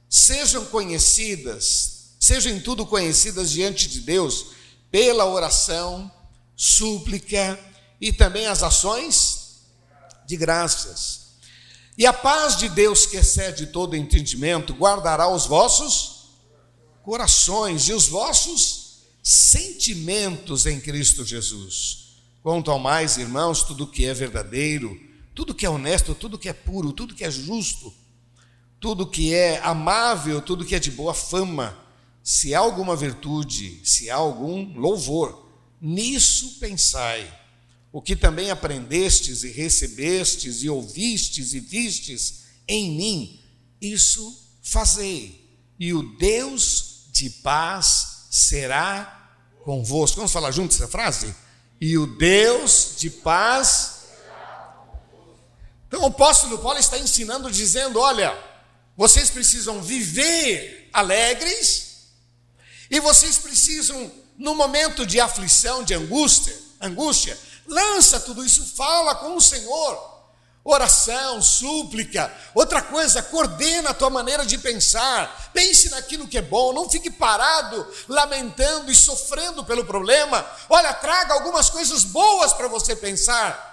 sejam 0.08 0.64
conhecidas, 0.66 2.14
sejam 2.18 2.52
em 2.52 2.60
tudo 2.60 2.86
conhecidas 2.86 3.50
diante 3.50 3.88
de 3.88 4.00
Deus, 4.00 4.46
pela 4.90 5.26
oração, 5.26 6.10
súplica 6.56 7.58
e 8.00 8.12
também 8.12 8.46
as 8.46 8.62
ações 8.62 9.60
de 10.26 10.36
graças. 10.36 11.28
E 11.96 12.06
a 12.06 12.12
paz 12.12 12.56
de 12.56 12.68
Deus, 12.68 13.06
que 13.06 13.16
excede 13.16 13.66
todo 13.66 13.96
entendimento, 13.96 14.72
guardará 14.72 15.28
os 15.28 15.46
vossos 15.46 16.28
corações 17.02 17.88
e 17.88 17.92
os 17.92 18.06
vossos 18.06 18.98
sentimentos 19.22 20.64
em 20.66 20.80
Cristo 20.80 21.24
Jesus. 21.24 22.08
Quanto 22.42 22.70
ao 22.70 22.78
mais, 22.78 23.18
irmãos, 23.18 23.62
tudo 23.62 23.86
que 23.86 24.06
é 24.06 24.14
verdadeiro, 24.14 24.98
tudo 25.38 25.54
que 25.54 25.64
é 25.64 25.70
honesto, 25.70 26.16
tudo 26.16 26.36
que 26.36 26.48
é 26.48 26.52
puro, 26.52 26.92
tudo 26.92 27.14
que 27.14 27.22
é 27.22 27.30
justo, 27.30 27.94
tudo 28.80 29.06
que 29.06 29.32
é 29.32 29.60
amável, 29.60 30.42
tudo 30.42 30.64
que 30.64 30.74
é 30.74 30.80
de 30.80 30.90
boa 30.90 31.14
fama, 31.14 31.78
se 32.24 32.56
há 32.56 32.58
alguma 32.58 32.96
virtude, 32.96 33.80
se 33.84 34.10
há 34.10 34.16
algum 34.16 34.76
louvor, 34.76 35.48
nisso 35.80 36.58
pensai 36.58 37.32
o 37.92 38.02
que 38.02 38.16
também 38.16 38.50
aprendestes 38.50 39.44
e 39.44 39.52
recebestes 39.52 40.64
e 40.64 40.68
ouvistes 40.68 41.54
e 41.54 41.60
vistes 41.60 42.42
em 42.66 42.96
mim, 42.96 43.40
isso 43.80 44.44
fazei, 44.60 45.56
e 45.78 45.94
o 45.94 46.02
Deus 46.16 47.06
de 47.12 47.30
paz 47.30 48.26
será 48.28 49.38
convosco. 49.64 50.16
Vamos 50.16 50.32
falar 50.32 50.50
juntos 50.50 50.80
essa 50.80 50.88
frase? 50.88 51.32
E 51.80 51.96
o 51.96 52.08
Deus 52.18 52.96
de 52.98 53.08
paz. 53.08 53.97
Então 55.88 56.02
o 56.02 56.06
apóstolo 56.06 56.58
Paulo 56.58 56.78
está 56.78 56.96
ensinando, 56.96 57.50
dizendo: 57.50 57.98
olha, 57.98 58.36
vocês 58.96 59.30
precisam 59.30 59.82
viver 59.82 60.88
alegres, 60.92 62.06
e 62.88 63.00
vocês 63.00 63.38
precisam, 63.38 64.12
no 64.36 64.54
momento 64.54 65.04
de 65.04 65.20
aflição, 65.20 65.82
de 65.82 65.94
angústia, 65.94 66.56
angústia, 66.80 67.36
Lança 67.68 68.18
tudo 68.18 68.44
isso, 68.44 68.64
fala 68.74 69.14
com 69.16 69.36
o 69.36 69.40
Senhor. 69.40 70.18
Oração, 70.64 71.40
súplica. 71.40 72.32
Outra 72.54 72.82
coisa, 72.82 73.22
coordena 73.22 73.90
a 73.90 73.94
tua 73.94 74.10
maneira 74.10 74.44
de 74.44 74.58
pensar. 74.58 75.50
Pense 75.52 75.90
naquilo 75.90 76.26
que 76.26 76.38
é 76.38 76.42
bom, 76.42 76.72
não 76.72 76.90
fique 76.90 77.10
parado 77.10 77.86
lamentando 78.08 78.90
e 78.90 78.94
sofrendo 78.94 79.64
pelo 79.64 79.84
problema. 79.84 80.44
Olha, 80.68 80.92
traga 80.94 81.34
algumas 81.34 81.70
coisas 81.70 82.04
boas 82.04 82.52
para 82.54 82.68
você 82.68 82.96
pensar. 82.96 83.67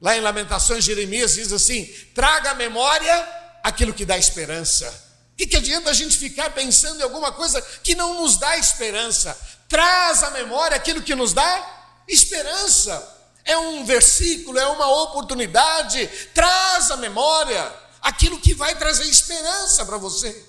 Lá 0.00 0.16
em 0.16 0.20
Lamentações, 0.20 0.84
Jeremias 0.84 1.34
diz 1.34 1.52
assim: 1.52 1.84
traga 2.14 2.52
à 2.52 2.54
memória 2.54 3.28
aquilo 3.62 3.92
que 3.92 4.04
dá 4.04 4.16
esperança. 4.16 4.88
O 5.32 5.36
que, 5.36 5.46
que 5.46 5.56
adianta 5.56 5.90
a 5.90 5.94
gente 5.94 6.16
ficar 6.16 6.50
pensando 6.50 7.00
em 7.00 7.02
alguma 7.02 7.32
coisa 7.32 7.60
que 7.82 7.94
não 7.94 8.20
nos 8.20 8.36
dá 8.36 8.56
esperança? 8.58 9.38
Traz 9.68 10.22
à 10.22 10.30
memória 10.30 10.76
aquilo 10.76 11.02
que 11.02 11.14
nos 11.14 11.32
dá 11.32 12.02
esperança 12.06 13.20
é 13.44 13.56
um 13.56 13.84
versículo, 13.84 14.58
é 14.58 14.66
uma 14.66 14.86
oportunidade, 15.02 16.08
traz 16.34 16.90
à 16.90 16.96
memória 16.96 17.72
aquilo 18.00 18.38
que 18.38 18.54
vai 18.54 18.76
trazer 18.76 19.04
esperança 19.04 19.84
para 19.84 19.98
você. 19.98 20.46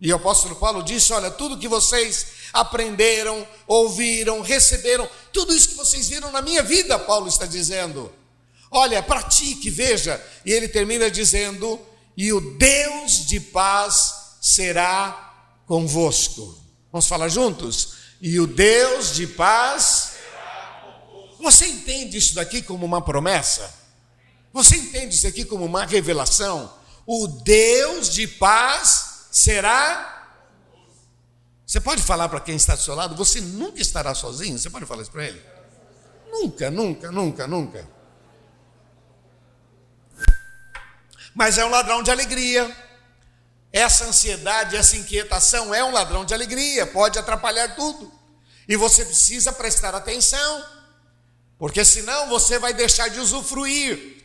E 0.00 0.12
o 0.12 0.16
apóstolo 0.16 0.54
Paulo 0.56 0.82
disse: 0.82 1.12
Olha, 1.12 1.30
tudo 1.30 1.58
que 1.58 1.66
vocês 1.66 2.26
aprenderam, 2.52 3.46
ouviram, 3.66 4.40
receberam, 4.40 5.08
tudo 5.32 5.54
isso 5.54 5.70
que 5.70 5.74
vocês 5.74 6.08
viram 6.08 6.30
na 6.30 6.40
minha 6.40 6.62
vida, 6.62 6.98
Paulo 6.98 7.28
está 7.28 7.46
dizendo. 7.46 8.12
Olha, 8.70 9.02
pratique, 9.02 9.70
veja. 9.70 10.22
E 10.44 10.52
ele 10.52 10.68
termina 10.68 11.10
dizendo: 11.10 11.80
E 12.16 12.32
o 12.32 12.40
Deus 12.56 13.26
de 13.26 13.40
paz 13.40 14.36
será 14.40 15.60
convosco. 15.66 16.58
Vamos 16.92 17.06
falar 17.06 17.28
juntos? 17.28 17.96
E 18.20 18.40
o 18.40 18.46
Deus 18.46 19.14
de 19.14 19.26
paz 19.26 20.18
você 21.38 21.66
entende 21.66 22.18
isso 22.18 22.34
daqui 22.34 22.60
como 22.60 22.84
uma 22.84 23.00
promessa? 23.00 23.72
Você 24.52 24.76
entende 24.76 25.14
isso 25.14 25.26
aqui 25.26 25.44
como 25.44 25.64
uma 25.64 25.84
revelação? 25.84 26.72
O 27.06 27.28
Deus 27.28 28.10
de 28.10 28.26
paz 28.26 29.28
será. 29.30 30.16
Você 31.64 31.80
pode 31.80 32.02
falar 32.02 32.28
para 32.28 32.40
quem 32.40 32.56
está 32.56 32.74
do 32.74 32.82
seu 32.82 32.94
lado, 32.94 33.14
você 33.14 33.40
nunca 33.40 33.80
estará 33.80 34.14
sozinho? 34.14 34.58
Você 34.58 34.68
pode 34.68 34.86
falar 34.86 35.02
isso 35.02 35.12
para 35.12 35.26
ele? 35.26 35.40
Nunca, 36.30 36.70
nunca, 36.70 37.12
nunca, 37.12 37.46
nunca. 37.46 37.88
Mas 41.34 41.58
é 41.58 41.64
um 41.64 41.70
ladrão 41.70 42.02
de 42.02 42.10
alegria. 42.10 42.74
Essa 43.72 44.04
ansiedade, 44.04 44.76
essa 44.76 44.96
inquietação 44.96 45.74
é 45.74 45.84
um 45.84 45.92
ladrão 45.92 46.24
de 46.24 46.32
alegria, 46.32 46.86
pode 46.86 47.18
atrapalhar 47.18 47.74
tudo. 47.74 48.12
E 48.66 48.76
você 48.76 49.04
precisa 49.04 49.52
prestar 49.52 49.94
atenção 49.94 50.78
porque 51.58 51.84
senão 51.84 52.28
você 52.28 52.58
vai 52.58 52.72
deixar 52.72 53.08
de 53.08 53.18
usufruir. 53.18 54.24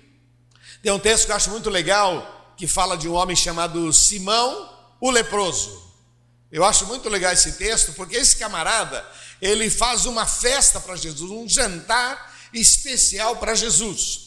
Tem 0.84 0.92
um 0.92 1.00
texto 1.00 1.26
que 1.26 1.32
eu 1.32 1.36
acho 1.36 1.50
muito 1.50 1.70
legal, 1.70 2.54
que 2.56 2.68
fala 2.68 2.96
de 2.96 3.10
um 3.10 3.14
homem 3.14 3.36
chamado 3.36 3.92
Simão, 3.92 4.70
o 5.02 5.10
leproso. 5.10 5.82
Eu 6.52 6.64
acho 6.64 6.86
muito 6.86 7.10
legal 7.10 7.34
esse 7.34 7.54
texto, 7.54 7.94
porque 7.94 8.16
esse 8.16 8.36
camarada, 8.36 9.04
ele 9.42 9.70
faz 9.70 10.06
uma 10.06 10.28
festa 10.28 10.80
para 10.80 10.96
Jesus, 10.96 11.32
um 11.32 11.50
jantar 11.50 12.32
especial 12.54 13.38
para 13.38 13.56
Jesus. 13.56 14.23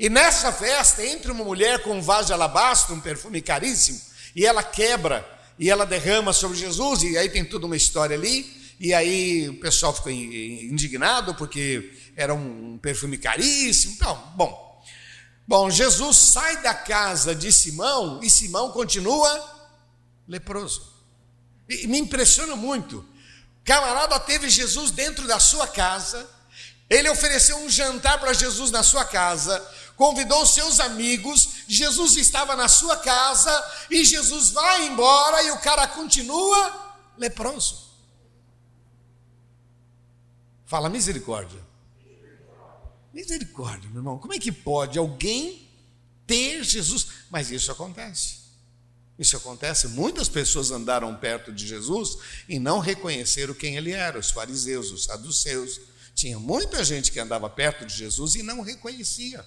E 0.00 0.08
nessa 0.08 0.50
festa 0.50 1.04
entra 1.04 1.30
uma 1.30 1.44
mulher 1.44 1.82
com 1.82 1.98
um 1.98 2.00
vaso 2.00 2.28
de 2.28 2.32
alabastro, 2.32 2.94
um 2.94 3.00
perfume 3.00 3.42
caríssimo, 3.42 4.00
e 4.34 4.46
ela 4.46 4.62
quebra 4.62 5.28
e 5.58 5.68
ela 5.68 5.84
derrama 5.84 6.32
sobre 6.32 6.56
Jesus, 6.56 7.02
e 7.02 7.18
aí 7.18 7.28
tem 7.28 7.44
toda 7.44 7.66
uma 7.66 7.76
história 7.76 8.16
ali, 8.16 8.50
e 8.80 8.94
aí 8.94 9.46
o 9.50 9.60
pessoal 9.60 9.92
ficou 9.92 10.10
indignado 10.10 11.34
porque 11.34 11.92
era 12.16 12.32
um 12.32 12.78
perfume 12.78 13.18
caríssimo. 13.18 13.92
Então, 13.92 14.32
bom. 14.36 14.82
Bom, 15.46 15.70
Jesus 15.70 16.16
sai 16.16 16.62
da 16.62 16.72
casa 16.72 17.34
de 17.34 17.52
Simão 17.52 18.20
e 18.22 18.30
Simão 18.30 18.70
continua 18.70 19.68
leproso. 20.26 20.94
E 21.68 21.86
me 21.86 21.98
impressiona 21.98 22.56
muito. 22.56 23.00
O 23.00 23.06
camarada 23.66 24.18
teve 24.18 24.48
Jesus 24.48 24.92
dentro 24.92 25.28
da 25.28 25.38
sua 25.38 25.66
casa, 25.66 26.26
ele 26.88 27.10
ofereceu 27.10 27.58
um 27.58 27.68
jantar 27.68 28.18
para 28.18 28.32
Jesus 28.32 28.70
na 28.70 28.82
sua 28.82 29.04
casa, 29.04 29.62
convidou 30.00 30.46
seus 30.46 30.80
amigos, 30.80 31.56
Jesus 31.68 32.16
estava 32.16 32.56
na 32.56 32.68
sua 32.68 32.96
casa 32.96 33.52
e 33.90 34.02
Jesus 34.02 34.48
vai 34.48 34.86
embora 34.86 35.42
e 35.42 35.50
o 35.50 35.58
cara 35.58 35.86
continua 35.86 36.96
leproso. 37.18 37.90
Fala 40.64 40.88
misericórdia. 40.88 41.60
Misericórdia, 43.12 43.90
meu 43.90 43.98
irmão. 43.98 44.18
Como 44.18 44.32
é 44.32 44.38
que 44.38 44.50
pode 44.50 44.98
alguém 44.98 45.68
ter 46.26 46.64
Jesus? 46.64 47.06
Mas 47.28 47.50
isso 47.50 47.70
acontece. 47.70 48.38
Isso 49.18 49.36
acontece. 49.36 49.86
Muitas 49.88 50.30
pessoas 50.30 50.70
andaram 50.70 51.14
perto 51.14 51.52
de 51.52 51.66
Jesus 51.66 52.16
e 52.48 52.58
não 52.58 52.78
reconheceram 52.78 53.52
quem 53.52 53.76
ele 53.76 53.90
era. 53.90 54.18
Os 54.18 54.30
fariseus, 54.30 54.90
os 54.92 55.04
saduceus. 55.04 55.78
Tinha 56.14 56.38
muita 56.38 56.82
gente 56.82 57.12
que 57.12 57.20
andava 57.20 57.50
perto 57.50 57.84
de 57.84 57.94
Jesus 57.94 58.34
e 58.34 58.42
não 58.42 58.62
reconhecia. 58.62 59.44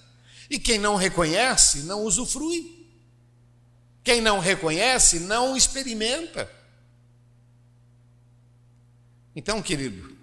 E 0.50 0.58
quem 0.58 0.78
não 0.78 0.96
reconhece, 0.96 1.84
não 1.84 2.02
usufrui. 2.02 2.86
Quem 4.02 4.20
não 4.20 4.38
reconhece, 4.38 5.20
não 5.20 5.56
experimenta. 5.56 6.50
Então, 9.34 9.62
querido, 9.62 10.14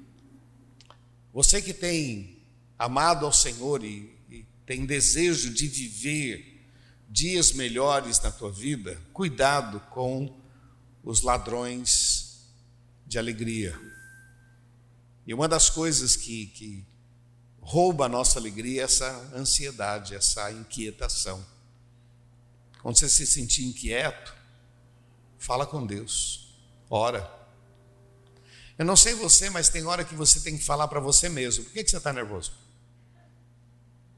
você 1.33 1.61
que 1.61 1.73
tem 1.73 2.37
amado 2.77 3.25
ao 3.25 3.33
Senhor 3.33 3.83
e, 3.83 4.15
e 4.29 4.45
tem 4.65 4.85
desejo 4.85 5.53
de 5.53 5.67
viver 5.67 6.63
dias 7.09 7.51
melhores 7.51 8.21
na 8.21 8.31
tua 8.31 8.51
vida, 8.51 9.01
cuidado 9.11 9.79
com 9.91 10.33
os 11.03 11.21
ladrões 11.21 12.47
de 13.05 13.19
alegria. 13.19 13.77
E 15.27 15.33
uma 15.33 15.47
das 15.47 15.69
coisas 15.69 16.15
que, 16.15 16.47
que 16.47 16.85
rouba 17.61 18.05
a 18.05 18.09
nossa 18.09 18.39
alegria 18.39 18.83
essa 18.83 19.07
ansiedade, 19.33 20.15
essa 20.15 20.51
inquietação. 20.51 21.45
Quando 22.81 22.97
você 22.97 23.07
se 23.07 23.27
sentir 23.27 23.63
inquieto, 23.63 24.35
fala 25.37 25.65
com 25.65 25.85
Deus, 25.85 26.53
ora. 26.89 27.39
Eu 28.77 28.85
não 28.85 28.95
sei 28.95 29.13
você, 29.13 29.49
mas 29.49 29.69
tem 29.69 29.85
hora 29.85 30.03
que 30.03 30.15
você 30.15 30.39
tem 30.39 30.57
que 30.57 30.63
falar 30.63 30.87
para 30.87 30.99
você 30.99 31.29
mesmo: 31.29 31.63
por 31.63 31.73
que, 31.73 31.83
que 31.83 31.89
você 31.91 31.97
está 31.97 32.11
nervoso? 32.11 32.51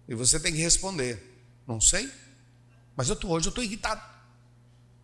E 0.07 0.15
você 0.15 0.39
tem 0.39 0.53
que 0.53 0.59
responder: 0.59 1.21
não 1.67 1.81
sei, 1.81 2.09
mas 2.95 3.09
eu 3.09 3.15
tô, 3.15 3.27
hoje 3.27 3.47
eu 3.47 3.51
estou 3.51 3.63
irritado. 3.63 4.01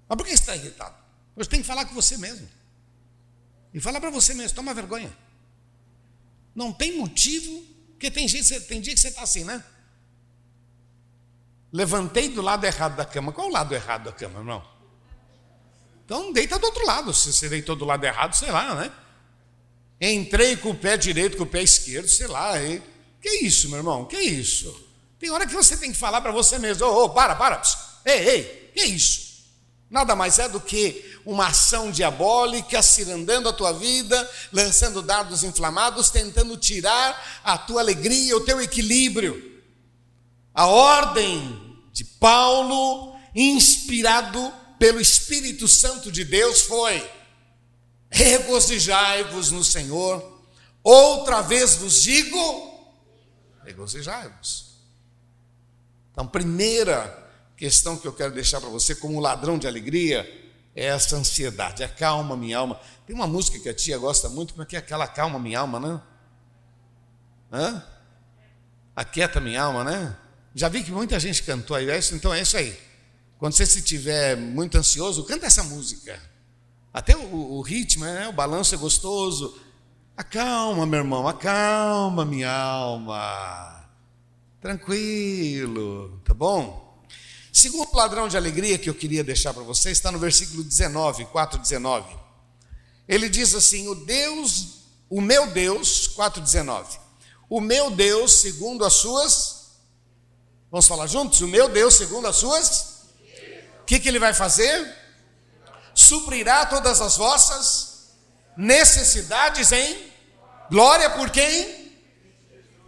Mas 0.08 0.18
por 0.18 0.26
que 0.26 0.30
você 0.30 0.42
está 0.42 0.56
irritado? 0.56 0.96
Você 1.36 1.50
tem 1.50 1.62
que 1.62 1.68
falar 1.68 1.86
com 1.86 1.94
você 1.94 2.18
mesmo. 2.18 2.48
E 3.74 3.80
falar 3.82 4.00
para 4.00 4.10
você 4.10 4.34
mesmo: 4.34 4.56
toma 4.56 4.74
vergonha. 4.74 5.16
Não 6.56 6.72
tem 6.72 6.98
motivo, 6.98 7.66
porque 8.00 8.10
tem, 8.10 8.30
gente, 8.30 8.58
tem 8.62 8.80
dia 8.80 8.94
que 8.94 9.00
você 9.00 9.10
está 9.10 9.24
assim, 9.24 9.44
né? 9.44 9.62
Levantei 11.70 12.30
do 12.30 12.42
lado 12.42 12.66
errado 12.66 12.96
da 12.96 13.04
cama. 13.04 13.34
Qual 13.34 13.48
o 13.48 13.52
lado 13.52 13.76
errado 13.76 14.06
da 14.06 14.14
cama, 14.14 14.40
irmão? 14.40 14.66
Então 16.06 16.32
deita 16.32 16.58
do 16.58 16.66
outro 16.66 16.86
lado. 16.86 17.14
Se 17.14 17.34
você 17.34 17.50
deitou 17.50 17.76
do 17.76 17.84
lado 17.84 18.06
errado, 18.06 18.34
sei 18.34 18.52
lá, 18.52 18.74
né? 18.74 18.90
Entrei 20.00 20.56
com 20.56 20.70
o 20.70 20.76
pé 20.76 20.96
direito, 20.96 21.36
com 21.36 21.44
o 21.44 21.46
pé 21.46 21.62
esquerdo, 21.62 22.08
sei 22.08 22.28
lá. 22.28 22.58
E... 22.62 22.82
Que 23.22 23.46
isso, 23.46 23.68
meu 23.68 23.80
irmão? 23.80 24.06
Que 24.06 24.18
isso? 24.18 24.74
Tem 25.20 25.30
hora 25.30 25.46
que 25.46 25.54
você 25.54 25.76
tem 25.76 25.92
que 25.92 25.98
falar 25.98 26.22
para 26.22 26.32
você 26.32 26.58
mesmo: 26.58 26.86
ô, 26.86 26.90
oh, 26.90 27.04
oh, 27.04 27.10
para, 27.10 27.36
para. 27.36 27.62
Ei, 28.06 28.30
ei, 28.30 28.72
que 28.74 28.82
isso? 28.82 29.29
Nada 29.90 30.16
mais 30.16 30.38
é 30.38 30.48
do 30.48 30.60
que 30.60 31.18
uma 31.26 31.48
ação 31.48 31.90
diabólica 31.90 32.82
cirandando 32.82 33.50
a 33.50 33.54
tua 33.54 33.72
vida, 33.72 34.32
lançando 34.52 35.02
dardos 35.02 35.44
inflamados, 35.44 36.12
tentando 36.12 36.56
tirar 36.58 37.42
a 37.44 37.58
tua 37.58 37.82
alegria, 37.82 38.38
o 38.38 38.46
teu 38.46 38.62
equilíbrio. 38.62 39.62
A 40.54 40.68
ordem 40.68 41.80
de 41.92 42.06
Paulo, 42.06 43.18
inspirado 43.34 44.54
pelo 44.78 45.02
Espírito 45.02 45.68
Santo 45.68 46.12
de 46.12 46.24
Deus, 46.24 46.62
foi: 46.62 47.10
regozijai-vos 48.12 49.50
no 49.50 49.64
Senhor. 49.64 50.40
Outra 50.84 51.42
vez 51.42 51.76
vos 51.76 52.04
digo, 52.04 52.94
regozijai-vos. 53.64 54.70
Então, 56.12 56.28
primeira 56.28 57.29
questão 57.60 57.98
que 57.98 58.08
eu 58.08 58.14
quero 58.14 58.34
deixar 58.34 58.62
para 58.62 58.70
você 58.70 58.96
como 58.96 59.20
ladrão 59.20 59.60
de 59.60 59.68
alegria 59.68 60.26
é 60.74 60.86
essa 60.86 61.18
ansiedade. 61.18 61.84
Acalma 61.84 62.38
minha 62.38 62.58
alma. 62.58 62.80
Tem 63.06 63.14
uma 63.14 63.28
música 63.28 63.60
que 63.60 63.68
a 63.68 63.74
tia 63.74 63.98
gosta 63.98 64.30
muito, 64.30 64.54
como 64.54 64.64
é 64.64 64.66
que 64.66 64.78
é 64.78 64.80
aquela 64.80 65.06
calma 65.06 65.38
minha 65.38 65.60
alma, 65.60 65.78
né? 65.78 66.02
Hã? 67.52 67.84
Aquieta 68.96 69.42
minha 69.42 69.62
alma, 69.62 69.84
né? 69.84 70.16
Já 70.56 70.70
vi 70.70 70.84
que 70.84 70.92
muita 70.92 71.20
gente 71.20 71.44
cantou 71.44 71.76
aí, 71.76 71.90
é 71.90 72.00
então 72.14 72.34
é 72.34 72.42
isso 72.42 72.56
aí. 72.56 72.80
Quando 73.38 73.54
você 73.54 73.66
se 73.66 73.82
tiver 73.82 74.38
muito 74.38 74.78
ansioso, 74.78 75.26
canta 75.26 75.46
essa 75.46 75.64
música. 75.64 76.18
Até 76.94 77.18
o, 77.18 77.36
o 77.58 77.62
ritmo, 77.62 78.06
né? 78.06 78.30
o 78.30 78.34
balanço 78.34 78.74
é 78.74 78.78
gostoso. 78.78 79.60
Acalma, 80.16 80.86
meu 80.86 81.00
irmão, 81.00 81.28
acalma 81.28 82.24
minha 82.24 82.52
alma. 82.52 83.86
Tranquilo, 84.62 86.22
tá 86.24 86.34
bom? 86.34 86.89
Segundo 87.52 87.90
ladrão 87.94 88.28
de 88.28 88.38
alegria 88.38 88.78
que 88.78 88.90
eu 88.90 88.96
queria 88.96 89.24
deixar 89.24 89.54
para 89.54 89.64
você 89.64 89.92
está 89.92 90.12
no 90.12 90.20
versículo 90.20 90.64
19, 90.64 91.26
4, 91.26 91.60
19. 91.60 92.16
Ele 93.08 93.28
diz 93.28 93.56
assim: 93.56 93.88
O 93.88 93.96
Deus, 93.96 94.84
o 95.10 95.22
meu 95.22 95.48
Deus, 95.48 96.08
4, 96.08 96.42
19. 96.42 97.00
O 97.50 97.60
meu 97.60 97.90
Deus, 97.92 98.42
segundo 98.42 98.86
as 98.86 98.94
suas. 98.94 99.60
Vamos 100.72 100.88
falar 100.88 101.08
juntos? 101.08 101.42
O 101.42 101.48
meu 101.48 101.68
Deus, 101.70 101.96
segundo 101.96 102.28
as 102.28 102.36
suas. 102.36 103.00
O 103.82 103.86
que, 103.86 104.00
que 104.00 104.08
ele 104.08 104.20
vai 104.20 104.34
fazer? 104.34 105.00
suprirá 106.00 106.66
todas 106.66 107.02
as 107.02 107.18
vossas 107.18 108.14
necessidades 108.56 109.72
em 109.72 110.12
glória 110.70 111.10
por 111.10 111.30
quem? 111.30 111.94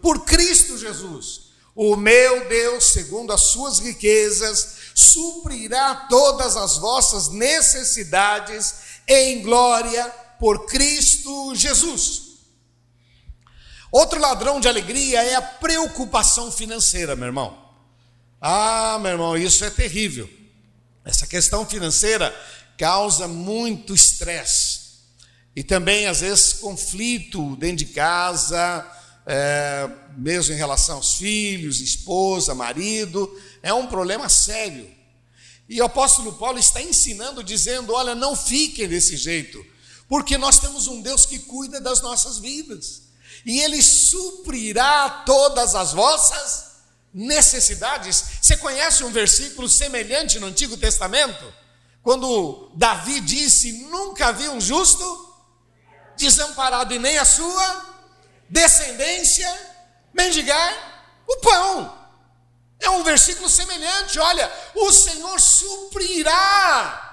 Por 0.02 0.24
Cristo 0.24 0.78
Jesus. 0.78 1.41
O 1.76 1.96
meu 1.96 2.48
Deus, 2.50 2.86
segundo 2.86 3.32
as 3.32 3.42
suas 3.42 3.80
riquezas, 3.80 4.76
suprirá 4.94 6.08
todas 6.10 6.58
as 6.58 6.78
vossas 6.78 7.30
necessidades 7.30 8.76
em 9.08 9.42
glória 9.42 10.06
por 10.40 10.66
Cristo 10.66 11.56
Jesus. 11.56 12.32
Outro 13.92 14.20
ladrão 14.20 14.60
de 14.60 14.68
alegria 14.68 15.22
é 15.24 15.36
a 15.36 15.42
preocupação 15.42 16.52
financeira, 16.52 17.16
meu 17.16 17.28
irmão. 17.28 17.62
Ah, 18.40 18.98
meu 19.02 19.12
irmão, 19.12 19.38
isso 19.38 19.64
é 19.64 19.70
terrível. 19.70 20.30
Essa 21.04 21.28
questão 21.28 21.66
financeira 21.66 22.34
causa 22.78 23.28
muito 23.28 23.94
estresse. 23.94 24.82
E 25.56 25.64
também, 25.64 26.08
às 26.08 26.22
vezes, 26.22 26.54
conflito 26.54 27.56
dentro 27.58 27.78
de 27.78 27.86
casa, 27.88 28.90
é, 29.34 29.90
mesmo 30.18 30.54
em 30.54 30.58
relação 30.58 30.98
aos 30.98 31.14
filhos, 31.14 31.80
esposa, 31.80 32.54
marido, 32.54 33.34
é 33.64 33.74
um 33.74 33.88
problema 33.88 34.28
sério. 34.28 34.94
E 35.70 35.80
o 35.82 35.86
apóstolo 35.86 36.34
Paulo 36.34 36.60
está 36.60 36.82
ensinando, 36.82 37.42
dizendo: 37.42 37.94
olha, 37.94 38.14
não 38.14 38.36
fiquem 38.36 38.90
desse 38.90 39.16
jeito, 39.16 39.66
porque 40.10 40.38
nós 40.38 40.60
temos 40.60 40.88
um 40.88 41.02
Deus 41.02 41.26
que 41.26 41.40
cuida 41.40 41.80
das 41.80 42.02
nossas 42.02 42.40
vidas, 42.40 43.04
e 43.46 43.62
Ele 43.62 43.82
suprirá 43.82 45.24
todas 45.26 45.76
as 45.76 45.94
vossas 45.94 46.72
necessidades. 47.14 48.26
Você 48.42 48.58
conhece 48.58 49.02
um 49.06 49.12
versículo 49.12 49.70
semelhante 49.70 50.42
no 50.42 50.48
Antigo 50.48 50.76
Testamento? 50.76 51.46
Quando 52.04 52.70
Davi 52.76 53.22
disse: 53.22 53.72
Nunca 53.84 54.34
vi 54.34 54.50
um 54.50 54.60
justo 54.60 55.34
desamparado 56.18 56.94
e 56.94 57.00
nem 57.00 57.18
a 57.18 57.24
sua 57.24 57.91
descendência 58.52 59.50
mendigar 60.14 60.72
o 61.28 61.38
pão. 61.38 61.98
É 62.80 62.90
um 62.90 63.04
versículo 63.04 63.50
semelhante. 63.50 64.20
Olha, 64.20 64.52
o 64.76 64.92
Senhor 64.92 65.40
suprirá. 65.40 67.08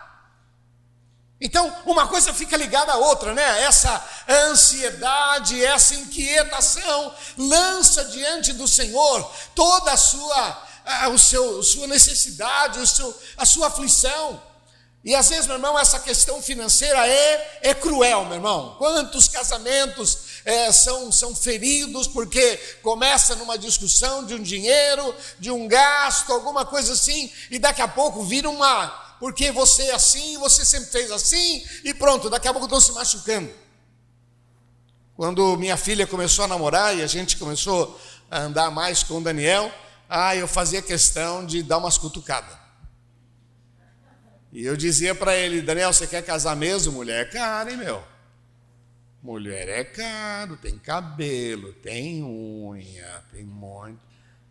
Então, 1.40 1.72
uma 1.87 2.09
coisa 2.09 2.35
fica 2.35 2.57
ligada 2.57 2.92
à 2.92 2.96
outra, 2.96 3.33
né? 3.33 3.62
Essa 3.62 4.05
ansiedade, 4.29 5.64
essa 5.64 5.94
inquietação, 5.94 7.14
lança 7.37 8.07
diante 8.07 8.53
do 8.53 8.66
Senhor 8.66 9.31
toda 9.55 9.92
a 9.92 9.96
sua, 9.96 10.62
a, 10.85 11.09
o 11.11 11.18
seu, 11.18 11.62
sua 11.62 11.87
necessidade, 11.87 12.81
o 12.81 12.87
seu, 12.87 13.16
a 13.37 13.46
sua 13.46 13.68
aflição. 13.68 14.42
E 15.05 15.14
às 15.14 15.29
vezes, 15.29 15.46
meu 15.46 15.57
irmão, 15.57 15.79
essa 15.79 16.01
questão 16.01 16.42
financeira 16.42 17.07
é, 17.07 17.61
é 17.62 17.74
cruel, 17.74 18.24
meu 18.24 18.35
irmão. 18.35 18.74
Quantos 18.79 19.29
casamentos 19.29 20.18
é, 20.48 20.72
são, 20.72 21.12
são 21.12 21.37
feridos 21.37 22.08
porque 22.08 22.56
começa 22.82 23.37
numa 23.37 23.58
discussão 23.58 24.24
de 24.24 24.32
um 24.32 24.42
dinheiro, 24.42 25.14
de 25.38 25.50
um 25.50 25.68
gasto, 25.68 26.32
alguma 26.32 26.64
coisa 26.64 26.94
assim, 26.94 27.30
e 27.50 27.58
daqui 27.58 27.82
a 27.82 27.87
pouco 27.87 28.24
vira 28.24 28.48
uma. 28.48 28.88
Porque 29.20 29.52
você 29.52 29.82
é 29.82 29.94
assim, 29.94 30.38
você 30.38 30.64
sempre 30.64 30.90
fez 30.90 31.12
assim, 31.12 31.62
e 31.84 31.92
pronto, 31.92 32.30
daqui 32.30 32.48
a 32.48 32.52
pouco 32.52 32.64
estão 32.64 32.80
se 32.80 32.92
machucando. 32.92 33.52
Quando 35.14 35.54
minha 35.58 35.76
filha 35.76 36.06
começou 36.06 36.46
a 36.46 36.48
namorar 36.48 36.96
e 36.96 37.02
a 37.02 37.06
gente 37.06 37.37
começou 37.37 38.00
a 38.30 38.38
andar 38.38 38.70
mais 38.70 39.02
com 39.02 39.18
o 39.18 39.20
Daniel, 39.20 39.70
ah, 40.08 40.34
eu 40.34 40.48
fazia 40.48 40.80
questão 40.80 41.44
de 41.44 41.62
dar 41.62 41.76
umas 41.76 41.98
cutucadas. 41.98 42.56
E 44.50 44.64
eu 44.64 44.74
dizia 44.78 45.14
para 45.14 45.37
ele, 45.37 45.61
Daniel, 45.61 45.92
você 45.92 46.06
quer 46.06 46.22
casar 46.22 46.56
mesmo? 46.56 46.94
Mulher 46.94 47.28
caro, 47.28 47.68
hein, 47.68 47.76
meu? 47.76 48.02
Mulher 49.22 49.68
é 49.68 49.85
caro, 49.85 50.57
tem 50.57 50.78
cabelo, 50.78 51.72
tem 51.74 52.22
unha, 52.22 53.24
tem 53.33 53.44
monte. 53.44 53.98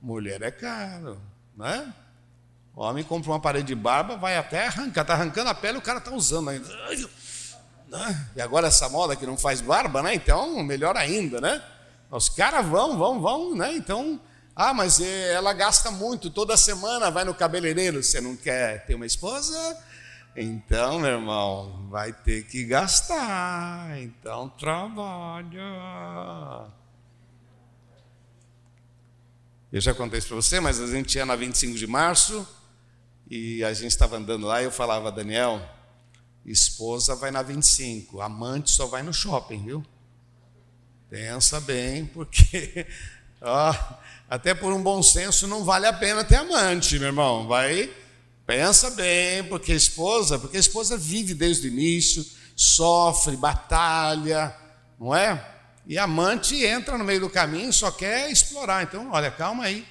Mulher 0.02 0.42
é 0.42 0.52
caro, 0.52 1.20
né? 1.56 1.94
O 2.76 2.82
homem 2.84 3.04
compra 3.04 3.32
uma 3.32 3.40
parede 3.40 3.68
de 3.68 3.76
barba, 3.76 4.18
vai 4.18 4.38
até 4.38 4.68
arrancar, 4.68 5.02
está 5.02 5.14
arrancando 5.14 5.50
a 5.50 5.56
pele, 5.56 5.78
o 5.78 5.82
cara 5.82 5.98
está 6.00 6.12
usando 6.12 6.50
ainda. 6.50 6.68
Né? 7.88 8.30
E 8.36 8.42
agora 8.42 8.68
essa 8.68 8.88
moda 8.90 9.16
que 9.16 9.26
não 9.26 9.38
faz 9.38 9.62
barba, 9.62 10.04
né? 10.04 10.14
Então, 10.14 10.62
melhor 10.62 10.96
ainda, 10.98 11.40
né? 11.42 11.64
Os 12.12 12.30
caras 12.30 12.66
vão, 12.66 12.98
vão, 12.98 13.22
vão, 13.22 13.56
né? 13.56 13.74
Então, 13.76 14.20
Ah, 14.60 14.74
mas 14.74 15.00
é, 15.00 15.34
ela 15.34 15.54
gasta 15.54 15.92
muito, 15.92 16.32
toda 16.32 16.58
semana 16.58 17.12
vai 17.12 17.24
no 17.24 17.34
cabeleireiro. 17.34 18.02
Você 18.04 18.20
não 18.20 18.36
quer 18.36 18.86
ter 18.88 18.96
uma 18.96 19.06
esposa? 19.06 19.56
Então, 20.40 21.00
meu 21.00 21.14
irmão, 21.14 21.88
vai 21.90 22.14
ter 22.14 22.44
que 22.44 22.64
gastar. 22.64 24.00
Então, 24.00 24.48
trabalha. 24.50 25.58
Eu 29.74 29.82
já 29.82 29.96
contei 29.96 30.20
isso 30.20 30.28
para 30.28 30.36
você, 30.36 30.60
mas 30.60 30.80
a 30.80 30.86
gente 30.86 31.16
ia 31.16 31.26
na 31.26 31.36
25 31.36 31.76
de 31.76 31.88
março 31.88 32.48
e 33.28 33.64
a 33.64 33.74
gente 33.74 33.90
estava 33.90 34.18
andando 34.18 34.46
lá 34.46 34.62
e 34.62 34.66
eu 34.66 34.72
falava, 34.72 35.12
Daniel, 35.12 35.60
esposa 36.46 37.16
vai 37.16 37.32
na 37.32 37.42
25, 37.42 38.22
amante 38.22 38.70
só 38.70 38.86
vai 38.86 39.02
no 39.02 39.12
shopping, 39.12 39.66
viu? 39.66 39.84
Pensa 41.10 41.60
bem, 41.60 42.06
porque 42.06 42.86
ó, 43.42 43.74
até 44.30 44.54
por 44.54 44.72
um 44.72 44.84
bom 44.84 45.02
senso 45.02 45.48
não 45.48 45.66
vale 45.66 45.88
a 45.88 45.94
pena 45.94 46.24
ter 46.24 46.36
amante, 46.36 47.00
meu 47.00 47.08
irmão. 47.08 47.48
Vai, 47.48 47.92
pensa 48.48 48.90
bem, 48.92 49.44
porque 49.44 49.74
esposa, 49.74 50.40
porque 50.40 50.56
a 50.56 50.60
esposa 50.60 50.98
vive 50.98 51.34
desde 51.34 51.68
o 51.68 51.72
início, 51.72 52.26
sofre, 52.56 53.36
batalha, 53.36 54.56
não 54.98 55.14
é? 55.14 55.56
E 55.86 55.98
amante 55.98 56.64
entra 56.66 56.98
no 56.98 57.04
meio 57.04 57.20
do 57.20 57.30
caminho, 57.30 57.72
só 57.74 57.92
quer 57.92 58.32
explorar. 58.32 58.84
Então, 58.84 59.12
olha, 59.12 59.30
calma 59.30 59.66
aí. 59.66 59.86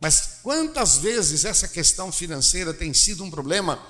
Mas 0.00 0.40
quantas 0.42 0.98
vezes 0.98 1.44
essa 1.44 1.68
questão 1.68 2.10
financeira 2.10 2.74
tem 2.74 2.92
sido 2.92 3.22
um 3.22 3.30
problema? 3.30 3.80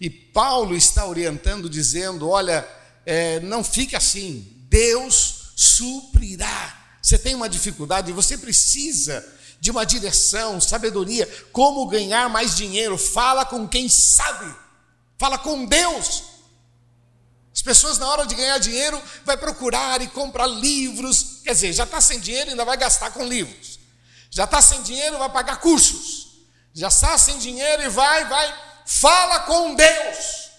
E 0.00 0.08
Paulo 0.08 0.74
está 0.74 1.04
orientando, 1.06 1.68
dizendo: 1.68 2.28
olha, 2.28 2.66
é, 3.04 3.40
não 3.40 3.62
fique 3.62 3.94
assim, 3.94 4.46
Deus 4.68 5.52
suprirá. 5.56 6.76
Você 7.02 7.18
tem 7.18 7.34
uma 7.34 7.48
dificuldade, 7.48 8.12
você 8.12 8.38
precisa 8.38 9.24
de 9.60 9.70
uma 9.70 9.84
direção, 9.84 10.60
sabedoria, 10.60 11.28
como 11.52 11.86
ganhar 11.86 12.28
mais 12.30 12.56
dinheiro. 12.56 12.96
Fala 12.96 13.44
com 13.44 13.68
quem 13.68 13.88
sabe, 13.88 14.52
fala 15.18 15.36
com 15.38 15.66
Deus. 15.66 16.24
As 17.54 17.62
pessoas, 17.62 17.98
na 17.98 18.08
hora 18.08 18.26
de 18.26 18.34
ganhar 18.34 18.58
dinheiro, 18.58 19.00
vai 19.24 19.36
procurar 19.36 20.00
e 20.00 20.08
comprar 20.08 20.46
livros. 20.46 21.40
Quer 21.44 21.52
dizer, 21.52 21.72
já 21.74 21.84
está 21.84 22.00
sem 22.00 22.18
dinheiro 22.18 22.50
ainda 22.50 22.64
vai 22.64 22.76
gastar 22.76 23.10
com 23.10 23.26
livros. 23.26 23.78
Já 24.30 24.44
está 24.44 24.62
sem 24.62 24.82
dinheiro, 24.82 25.18
vai 25.18 25.28
pagar 25.28 25.60
cursos. 25.60 26.28
Já 26.72 26.88
está 26.88 27.18
sem 27.18 27.38
dinheiro 27.38 27.82
e 27.82 27.88
vai, 27.88 28.24
vai. 28.26 28.54
Fala 28.86 29.40
com 29.40 29.74
Deus. 29.74 30.50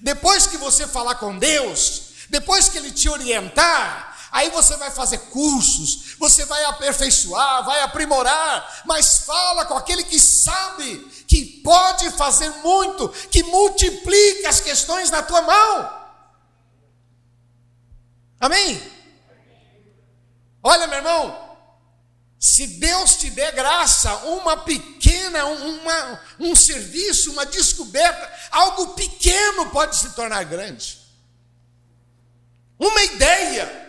Depois 0.00 0.46
que 0.46 0.58
você 0.58 0.86
falar 0.86 1.14
com 1.14 1.38
Deus, 1.38 2.02
depois 2.28 2.68
que 2.68 2.76
Ele 2.76 2.90
te 2.90 3.08
orientar, 3.08 4.13
aí 4.34 4.50
você 4.50 4.76
vai 4.76 4.90
fazer 4.90 5.18
cursos, 5.30 6.16
você 6.18 6.44
vai 6.44 6.64
aperfeiçoar, 6.64 7.64
vai 7.64 7.80
aprimorar, 7.82 8.82
mas 8.84 9.18
fala 9.18 9.64
com 9.64 9.74
aquele 9.74 10.02
que 10.02 10.18
sabe, 10.18 10.98
que 11.28 11.62
pode 11.62 12.10
fazer 12.10 12.50
muito, 12.64 13.08
que 13.30 13.44
multiplica 13.44 14.48
as 14.48 14.60
questões 14.60 15.08
na 15.08 15.22
tua 15.22 15.40
mão. 15.40 16.04
Amém? 18.40 18.92
Olha, 20.64 20.88
meu 20.88 20.98
irmão, 20.98 21.56
se 22.40 22.66
Deus 22.66 23.14
te 23.14 23.30
der 23.30 23.52
graça, 23.52 24.12
uma 24.24 24.56
pequena, 24.56 25.44
uma, 25.46 26.20
um 26.40 26.56
serviço, 26.56 27.30
uma 27.30 27.46
descoberta, 27.46 28.32
algo 28.50 28.94
pequeno 28.94 29.70
pode 29.70 29.96
se 29.96 30.10
tornar 30.10 30.42
grande. 30.42 30.98
Uma 32.76 33.00
ideia. 33.04 33.83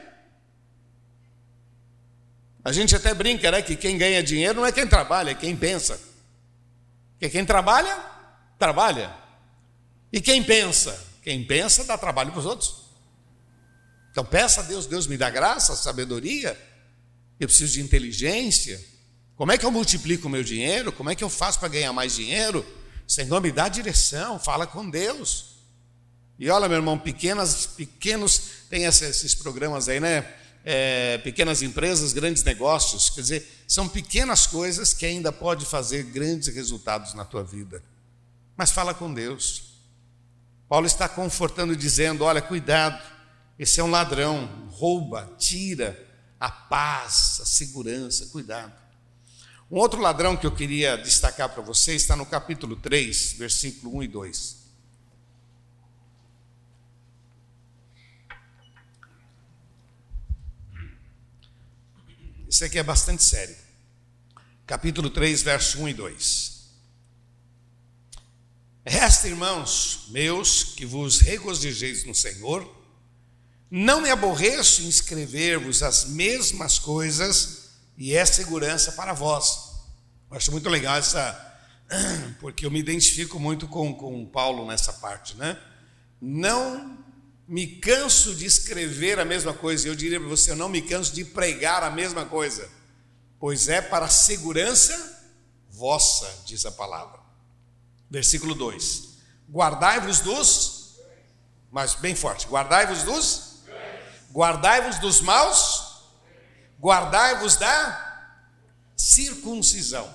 A 2.65 2.71
gente 2.71 2.95
até 2.95 3.13
brinca, 3.13 3.51
né? 3.51 3.61
Que 3.61 3.75
quem 3.75 3.95
ganha 3.95 4.23
dinheiro 4.23 4.59
não 4.59 4.65
é 4.65 4.71
quem 4.71 4.87
trabalha, 4.87 5.29
é 5.29 5.35
quem 5.35 5.55
pensa. 5.55 6.01
Porque 7.11 7.29
quem 7.29 7.45
trabalha, 7.45 7.95
trabalha. 8.57 9.15
E 10.11 10.19
quem 10.19 10.43
pensa? 10.43 10.99
Quem 11.21 11.45
pensa 11.45 11.83
dá 11.83 11.95
trabalho 11.95 12.31
para 12.31 12.39
os 12.39 12.45
outros. 12.47 12.85
Então 14.11 14.25
peça 14.25 14.61
a 14.61 14.63
Deus, 14.63 14.87
Deus 14.87 15.05
me 15.05 15.15
dá 15.15 15.29
graça, 15.29 15.75
sabedoria. 15.75 16.59
Eu 17.39 17.47
preciso 17.47 17.73
de 17.73 17.81
inteligência. 17.81 18.83
Como 19.35 19.51
é 19.51 19.57
que 19.59 19.65
eu 19.65 19.71
multiplico 19.71 20.27
o 20.27 20.31
meu 20.31 20.43
dinheiro? 20.43 20.91
Como 20.91 21.11
é 21.11 21.15
que 21.15 21.23
eu 21.23 21.29
faço 21.29 21.59
para 21.59 21.67
ganhar 21.67 21.93
mais 21.93 22.15
dinheiro? 22.15 22.65
Senhor, 23.07 23.39
me 23.41 23.51
dá 23.51 23.69
direção, 23.69 24.39
fala 24.39 24.65
com 24.65 24.89
Deus. 24.89 25.57
E 26.39 26.49
olha, 26.49 26.67
meu 26.67 26.77
irmão, 26.77 26.97
pequenas, 26.97 27.67
pequenos, 27.67 28.41
tem 28.69 28.85
esses 28.85 29.35
programas 29.35 29.87
aí, 29.87 29.99
né? 29.99 30.33
É, 30.67 31.19
pequenas 31.19 31.61
empresas, 31.61 32.11
grandes 32.11 32.43
negócios. 32.43 33.09
Quer 33.11 33.21
dizer, 33.21 33.63
são 33.67 33.87
pequenas 33.87 34.47
coisas 34.47 34.93
que 34.93 35.05
ainda 35.05 35.31
pode 35.31 35.65
fazer 35.65 36.03
grandes 36.03 36.53
resultados 36.53 37.13
na 37.13 37.23
tua 37.23 37.43
vida. 37.43 37.83
Mas 38.57 38.71
fala 38.71 38.93
com 38.93 39.13
Deus. 39.13 39.75
Paulo 40.67 40.87
está 40.87 41.07
confortando, 41.07 41.75
dizendo: 41.75 42.23
olha, 42.23 42.41
cuidado 42.41 43.15
esse 43.57 43.79
é 43.79 43.83
um 43.83 43.89
ladrão, 43.89 44.67
rouba, 44.69 45.33
tira 45.37 46.03
a 46.37 46.51
paz, 46.51 47.39
a 47.41 47.45
segurança, 47.45 48.27
cuidado. 48.27 48.73
Um 49.71 49.77
outro 49.77 50.01
ladrão 50.01 50.35
que 50.35 50.45
eu 50.45 50.53
queria 50.53 50.97
destacar 50.97 51.49
para 51.49 51.63
você 51.63 51.95
está 51.95 52.15
no 52.15 52.25
capítulo 52.25 52.75
3, 52.75 53.33
versículo 53.33 53.97
1 53.97 54.03
e 54.03 54.07
2. 54.09 54.54
Isso 62.55 62.63
aqui 62.63 62.79
é 62.79 62.83
bastante 62.83 63.21
sério. 63.21 63.53
Capítulo 64.65 65.09
3, 65.09 65.41
verso 65.41 65.77
1 65.81 65.89
e 65.89 65.93
2. 65.93 66.51
Resta, 68.85 69.27
irmãos 69.27 70.05
meus, 70.07 70.63
que 70.63 70.85
vos 70.85 71.19
regozijeis 71.19 72.05
no 72.05 72.15
Senhor 72.15 72.65
não 73.69 73.99
me 73.99 74.09
aborreço 74.09 74.83
em 74.83 74.87
escrever-vos 74.87 75.83
as 75.83 76.05
mesmas 76.05 76.79
coisas 76.79 77.71
e 77.97 78.15
é 78.15 78.25
segurança 78.25 78.93
para 78.93 79.11
vós. 79.11 79.73
Eu 80.31 80.37
acho 80.37 80.49
muito 80.49 80.69
legal 80.69 80.95
essa, 80.95 81.59
porque 82.39 82.65
eu 82.65 82.71
me 82.71 82.79
identifico 82.79 83.37
muito 83.37 83.67
com, 83.67 83.93
com 83.93 84.25
Paulo 84.25 84.65
nessa 84.65 84.93
parte, 84.93 85.35
né? 85.35 85.59
Não 86.21 87.04
me 87.47 87.67
canso 87.77 88.35
de 88.35 88.45
escrever 88.45 89.19
a 89.19 89.25
mesma 89.25 89.53
coisa, 89.53 89.87
eu 89.87 89.95
diria 89.95 90.19
para 90.19 90.29
você, 90.29 90.51
eu 90.51 90.55
não 90.55 90.69
me 90.69 90.81
canso 90.81 91.13
de 91.13 91.23
pregar 91.23 91.83
a 91.83 91.89
mesma 91.89 92.25
coisa, 92.25 92.69
pois 93.39 93.67
é 93.67 93.81
para 93.81 94.07
segurança 94.09 95.13
vossa, 95.69 96.43
diz 96.45 96.65
a 96.65 96.71
palavra. 96.71 97.19
Versículo 98.09 98.55
2: 98.55 99.17
Guardai-vos 99.49 100.19
dos, 100.19 100.99
mas 101.71 101.95
bem 101.95 102.15
forte, 102.15 102.47
guardai-vos 102.47 103.03
dos 103.03 103.45
Guardai-vos 104.35 104.99
dos 104.99 105.21
maus, 105.21 106.03
guardai-vos 106.77 107.55
da 107.55 108.33
circuncisão. 108.93 110.13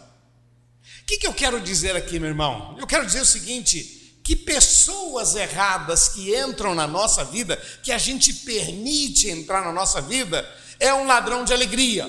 O 1.00 1.04
que, 1.06 1.16
que 1.16 1.26
eu 1.26 1.32
quero 1.32 1.58
dizer 1.58 1.96
aqui, 1.96 2.18
meu 2.18 2.28
irmão? 2.28 2.76
Eu 2.78 2.86
quero 2.86 3.06
dizer 3.06 3.22
o 3.22 3.26
seguinte: 3.26 3.99
que 4.30 4.36
pessoas 4.36 5.34
erradas 5.34 6.06
que 6.06 6.38
entram 6.38 6.72
na 6.72 6.86
nossa 6.86 7.24
vida, 7.24 7.56
que 7.82 7.90
a 7.90 7.98
gente 7.98 8.32
permite 8.32 9.28
entrar 9.28 9.60
na 9.64 9.72
nossa 9.72 10.00
vida, 10.00 10.48
é 10.78 10.94
um 10.94 11.04
ladrão 11.04 11.44
de 11.44 11.52
alegria. 11.52 12.08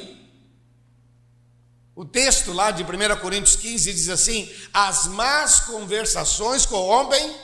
O 1.96 2.06
texto 2.06 2.54
lá 2.54 2.70
de 2.70 2.84
1 2.84 2.88
Coríntios 3.22 3.56
15 3.56 3.92
diz 3.92 4.08
assim: 4.08 4.48
as 4.72 5.08
más 5.08 5.62
conversações 5.62 6.64
corrompem 6.64 7.36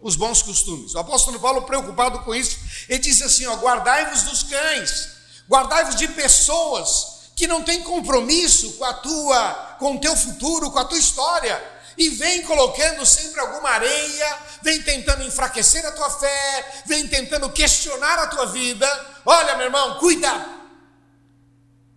os 0.00 0.16
bons 0.16 0.40
costumes. 0.40 0.94
O 0.94 0.98
apóstolo 0.98 1.38
Paulo, 1.38 1.60
preocupado 1.64 2.20
com 2.20 2.34
isso, 2.34 2.60
ele 2.88 2.98
diz 2.98 3.20
assim: 3.20 3.44
ó, 3.44 3.56
guardai-vos 3.56 4.22
dos 4.22 4.42
cães, 4.42 5.08
guardai-vos 5.46 5.96
de 5.96 6.08
pessoas 6.08 7.30
que 7.36 7.46
não 7.46 7.62
têm 7.62 7.82
compromisso 7.82 8.72
com 8.72 8.84
a 8.86 8.94
tua, 8.94 9.76
com 9.78 9.96
o 9.96 10.00
teu 10.00 10.16
futuro, 10.16 10.70
com 10.70 10.78
a 10.78 10.84
tua 10.86 10.98
história, 10.98 11.81
e 11.96 12.08
vem 12.10 12.42
colocando 12.42 13.04
sempre 13.04 13.40
alguma 13.40 13.70
areia, 13.70 14.38
vem 14.62 14.82
tentando 14.82 15.22
enfraquecer 15.22 15.84
a 15.86 15.92
tua 15.92 16.10
fé, 16.10 16.82
vem 16.86 17.06
tentando 17.06 17.50
questionar 17.50 18.18
a 18.18 18.26
tua 18.26 18.46
vida. 18.46 19.06
Olha, 19.24 19.56
meu 19.56 19.66
irmão, 19.66 19.98
cuida. 19.98 20.30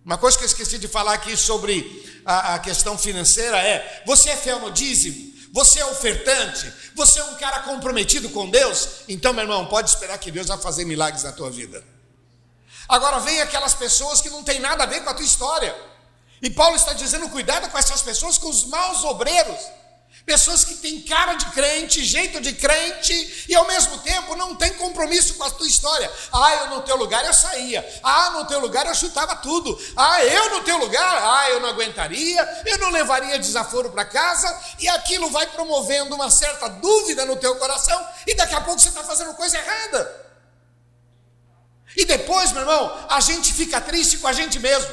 Uma 0.04 0.18
coisa 0.18 0.36
que 0.38 0.44
eu 0.44 0.48
esqueci 0.48 0.78
de 0.78 0.86
falar 0.86 1.14
aqui 1.14 1.36
sobre 1.36 2.22
a, 2.24 2.54
a 2.54 2.58
questão 2.58 2.96
financeira 2.96 3.58
é: 3.58 4.02
você 4.06 4.30
é 4.30 4.36
fiel 4.36 4.60
no 4.60 4.70
dízimo? 4.70 5.34
Você 5.52 5.80
é 5.80 5.86
ofertante? 5.86 6.70
Você 6.94 7.18
é 7.18 7.24
um 7.24 7.34
cara 7.36 7.60
comprometido 7.60 8.28
com 8.28 8.50
Deus? 8.50 8.88
Então, 9.08 9.32
meu 9.32 9.42
irmão, 9.42 9.66
pode 9.66 9.88
esperar 9.88 10.18
que 10.18 10.30
Deus 10.30 10.48
vai 10.48 10.58
fazer 10.58 10.84
milagres 10.84 11.22
na 11.22 11.32
tua 11.32 11.50
vida. 11.50 11.82
Agora 12.88 13.20
vem 13.20 13.40
aquelas 13.40 13.74
pessoas 13.74 14.20
que 14.20 14.30
não 14.30 14.44
tem 14.44 14.60
nada 14.60 14.84
a 14.84 14.86
ver 14.86 15.02
com 15.02 15.10
a 15.10 15.14
tua 15.14 15.24
história. 15.24 15.74
E 16.42 16.50
Paulo 16.50 16.76
está 16.76 16.92
dizendo: 16.92 17.28
cuidado 17.30 17.70
com 17.70 17.78
essas 17.78 18.02
pessoas, 18.02 18.38
com 18.38 18.48
os 18.48 18.64
maus 18.66 19.02
obreiros, 19.04 19.60
Pessoas 20.26 20.64
que 20.64 20.74
têm 20.74 21.00
cara 21.02 21.34
de 21.34 21.46
crente, 21.52 22.04
jeito 22.04 22.40
de 22.40 22.52
crente 22.52 23.44
e 23.48 23.54
ao 23.54 23.64
mesmo 23.64 23.96
tempo 23.98 24.34
não 24.34 24.56
tem 24.56 24.72
compromisso 24.74 25.34
com 25.34 25.44
a 25.44 25.50
tua 25.52 25.68
história. 25.68 26.12
Ah, 26.32 26.52
eu 26.56 26.70
no 26.70 26.82
teu 26.82 26.96
lugar 26.96 27.24
eu 27.24 27.32
saía. 27.32 28.00
Ah, 28.02 28.30
no 28.30 28.44
teu 28.44 28.58
lugar 28.58 28.84
eu 28.86 28.94
chutava 28.96 29.36
tudo. 29.36 29.80
Ah, 29.96 30.24
eu 30.24 30.50
no 30.50 30.64
teu 30.64 30.78
lugar, 30.78 31.22
ah, 31.22 31.50
eu 31.50 31.60
não 31.60 31.68
aguentaria, 31.68 32.62
eu 32.66 32.76
não 32.78 32.90
levaria 32.90 33.38
desaforo 33.38 33.92
para 33.92 34.04
casa 34.04 34.52
e 34.80 34.88
aquilo 34.88 35.30
vai 35.30 35.46
promovendo 35.46 36.16
uma 36.16 36.28
certa 36.28 36.66
dúvida 36.66 37.24
no 37.24 37.36
teu 37.36 37.54
coração 37.54 38.04
e 38.26 38.34
daqui 38.34 38.56
a 38.56 38.60
pouco 38.60 38.80
você 38.80 38.88
está 38.88 39.04
fazendo 39.04 39.32
coisa 39.34 39.56
errada. 39.56 40.26
E 41.96 42.04
depois, 42.04 42.50
meu 42.50 42.62
irmão, 42.62 43.06
a 43.08 43.20
gente 43.20 43.54
fica 43.54 43.80
triste 43.80 44.18
com 44.18 44.26
a 44.26 44.32
gente 44.32 44.58
mesmo. 44.58 44.92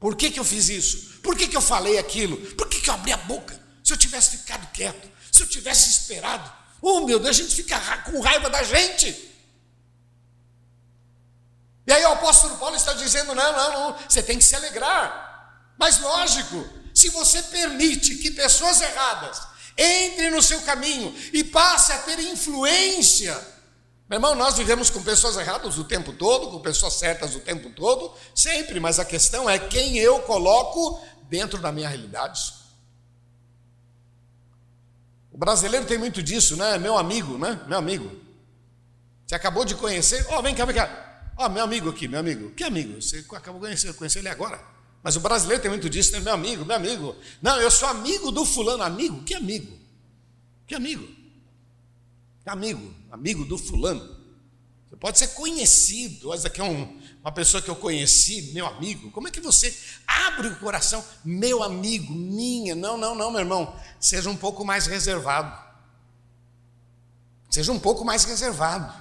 Por 0.00 0.16
que, 0.16 0.28
que 0.28 0.40
eu 0.40 0.44
fiz 0.44 0.68
isso? 0.68 1.20
Por 1.22 1.36
que, 1.36 1.46
que 1.46 1.56
eu 1.56 1.62
falei 1.62 1.98
aquilo? 1.98 2.36
Por 2.56 2.68
que, 2.68 2.80
que 2.80 2.90
eu 2.90 2.94
abri 2.94 3.12
a 3.12 3.16
boca? 3.16 3.65
Se 3.86 3.92
eu 3.92 3.96
tivesse 3.96 4.38
ficado 4.38 4.66
quieto, 4.72 5.08
se 5.30 5.44
eu 5.44 5.46
tivesse 5.46 5.88
esperado, 5.90 6.52
oh 6.82 7.02
meu 7.02 7.20
Deus, 7.20 7.38
a 7.38 7.40
gente 7.40 7.54
fica 7.54 7.78
com 7.98 8.18
raiva 8.18 8.50
da 8.50 8.64
gente. 8.64 9.12
E 11.86 11.92
aí 11.92 12.02
o 12.04 12.08
apóstolo 12.14 12.56
Paulo 12.56 12.74
está 12.74 12.94
dizendo: 12.94 13.32
não, 13.32 13.52
não, 13.52 13.72
não, 13.72 13.98
você 14.08 14.20
tem 14.24 14.38
que 14.38 14.44
se 14.44 14.56
alegrar. 14.56 15.70
Mas 15.78 16.00
lógico, 16.00 16.68
se 16.92 17.10
você 17.10 17.40
permite 17.44 18.16
que 18.16 18.32
pessoas 18.32 18.80
erradas 18.80 19.40
entrem 19.78 20.32
no 20.32 20.42
seu 20.42 20.60
caminho 20.62 21.14
e 21.32 21.44
passe 21.44 21.92
a 21.92 21.98
ter 21.98 22.18
influência, 22.18 23.34
meu 24.10 24.16
irmão, 24.16 24.34
nós 24.34 24.56
vivemos 24.56 24.90
com 24.90 25.00
pessoas 25.00 25.36
erradas 25.36 25.78
o 25.78 25.84
tempo 25.84 26.12
todo, 26.12 26.50
com 26.50 26.58
pessoas 26.58 26.94
certas 26.94 27.36
o 27.36 27.40
tempo 27.40 27.70
todo, 27.70 28.12
sempre, 28.34 28.80
mas 28.80 28.98
a 28.98 29.04
questão 29.04 29.48
é 29.48 29.60
quem 29.60 29.96
eu 29.96 30.22
coloco 30.22 31.00
dentro 31.28 31.60
da 31.60 31.70
minha 31.70 31.88
realidade. 31.88 32.55
O 35.36 35.38
brasileiro 35.38 35.84
tem 35.84 35.98
muito 35.98 36.22
disso, 36.22 36.56
né? 36.56 36.78
Meu 36.78 36.96
amigo, 36.96 37.36
né? 37.36 37.60
Meu 37.68 37.76
amigo. 37.76 38.10
Você 39.26 39.34
acabou 39.34 39.66
de 39.66 39.74
conhecer. 39.74 40.24
Ó, 40.30 40.38
oh, 40.38 40.42
vem 40.42 40.54
cá, 40.54 40.64
vem 40.64 40.74
cá. 40.74 41.30
Ó, 41.36 41.44
oh, 41.44 41.48
meu 41.50 41.62
amigo 41.62 41.90
aqui, 41.90 42.08
meu 42.08 42.20
amigo. 42.20 42.52
Que 42.52 42.64
amigo? 42.64 43.02
Você 43.02 43.18
acabou 43.18 43.60
de 43.60 43.66
conhecer, 43.66 43.92
conhecer 43.92 44.20
ele 44.20 44.30
agora. 44.30 44.58
Mas 45.02 45.14
o 45.14 45.20
brasileiro 45.20 45.60
tem 45.60 45.70
muito 45.70 45.90
disso, 45.90 46.12
né? 46.12 46.20
Meu 46.20 46.32
amigo, 46.32 46.64
meu 46.64 46.74
amigo. 46.74 47.14
Não, 47.42 47.60
eu 47.60 47.70
sou 47.70 47.86
amigo 47.86 48.32
do 48.32 48.46
fulano. 48.46 48.82
Amigo? 48.82 49.22
Que 49.24 49.34
amigo? 49.34 49.78
Que 50.66 50.74
amigo? 50.74 51.06
Amigo? 52.46 52.94
Amigo 53.10 53.44
do 53.44 53.58
fulano. 53.58 54.16
Você 54.88 54.96
pode 54.96 55.18
ser 55.18 55.28
conhecido. 55.34 56.32
Essa 56.32 56.46
aqui 56.48 56.62
é 56.62 56.64
um, 56.64 56.98
uma 57.26 57.32
pessoa 57.32 57.60
que 57.60 57.68
eu 57.68 57.74
conheci, 57.74 58.52
meu 58.52 58.64
amigo. 58.68 59.10
Como 59.10 59.26
é 59.26 59.32
que 59.32 59.40
você 59.40 59.76
abre 60.06 60.46
o 60.46 60.60
coração, 60.60 61.04
meu 61.24 61.60
amigo, 61.60 62.12
minha? 62.12 62.72
Não, 62.76 62.96
não, 62.96 63.16
não, 63.16 63.32
meu 63.32 63.40
irmão. 63.40 63.76
Seja 63.98 64.30
um 64.30 64.36
pouco 64.36 64.64
mais 64.64 64.86
reservado. 64.86 65.52
Seja 67.50 67.72
um 67.72 67.80
pouco 67.80 68.04
mais 68.04 68.22
reservado. 68.22 68.94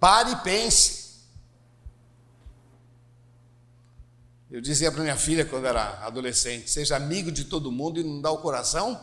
Pare 0.00 0.32
e 0.32 0.36
pense. 0.38 1.20
Eu 4.50 4.60
dizia 4.60 4.90
para 4.90 5.02
minha 5.02 5.16
filha 5.16 5.46
quando 5.46 5.64
era 5.64 6.04
adolescente: 6.04 6.68
seja 6.68 6.96
amigo 6.96 7.30
de 7.30 7.44
todo 7.44 7.70
mundo 7.70 8.00
e 8.00 8.02
não 8.02 8.20
dá 8.20 8.32
o 8.32 8.38
coração 8.38 9.00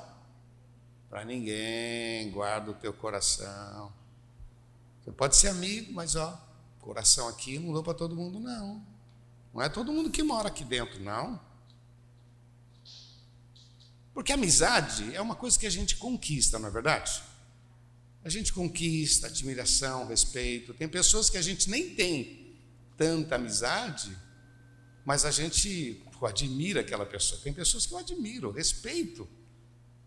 para 1.10 1.24
ninguém. 1.24 2.30
Guarda 2.30 2.72
o 2.72 2.74
teu 2.74 2.91
coração. 2.91 3.93
Você 5.02 5.13
pode 5.13 5.38
ser 5.38 5.48
amigo, 5.48 5.93
mas 5.93 6.17
ó, 6.17 6.49
coração 6.80 7.28
aqui 7.28 7.60
não 7.60 7.74
dou 7.74 7.84
para 7.84 7.94
todo 7.94 8.15
mundo, 8.15 8.39
não. 8.39 8.86
Não 9.54 9.62
é 9.62 9.70
todo 9.70 9.92
mundo 9.92 10.10
que 10.10 10.24
mora 10.24 10.48
aqui 10.48 10.63
dentro, 10.63 11.00
não. 11.04 11.39
Porque 14.13 14.34
amizade 14.34 15.15
é 15.15 15.22
uma 15.22 15.36
coisa 15.36 15.58
que 15.58 15.65
a 15.65 15.70
gente 15.70 15.96
conquista, 15.96 16.60
não 16.60 16.68
é 16.68 16.72
verdade? 16.72 17.22
A 18.24 18.30
gente 18.30 18.52
conquista 18.52 19.28
admiração, 19.28 20.08
respeito. 20.08 20.74
Tem 20.74 20.89
pessoas 20.89 21.30
que 21.30 21.38
a 21.38 21.42
gente 21.42 21.70
nem 21.70 21.96
tem 21.96 22.58
tanta 22.98 23.36
amizade, 23.36 24.15
mas 25.06 25.24
a 25.24 25.32
gente 25.32 26.04
admira 26.22 26.82
aquela 26.82 27.06
pessoa. 27.06 27.39
Tem 27.42 27.54
pessoas 27.54 27.86
que 27.86 27.94
eu 27.94 27.98
admiro, 27.98 28.52
respeito. 28.52 29.28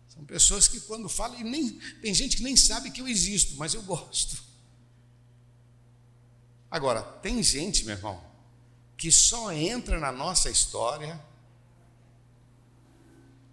São 0.07 0.23
pessoas 0.23 0.67
que 0.67 0.79
quando 0.81 1.09
falam, 1.09 1.39
e 1.39 1.43
nem, 1.43 1.71
tem 2.01 2.13
gente 2.13 2.37
que 2.37 2.43
nem 2.43 2.55
sabe 2.55 2.91
que 2.91 3.01
eu 3.01 3.07
existo, 3.07 3.55
mas 3.57 3.73
eu 3.73 3.81
gosto. 3.81 4.52
Agora, 6.73 7.03
tem 7.03 7.43
gente, 7.43 7.85
meu 7.85 7.95
irmão, 7.95 8.19
que 8.97 9.11
só 9.11 9.51
entra 9.51 9.99
na 9.99 10.11
nossa 10.11 10.49
história. 10.49 11.23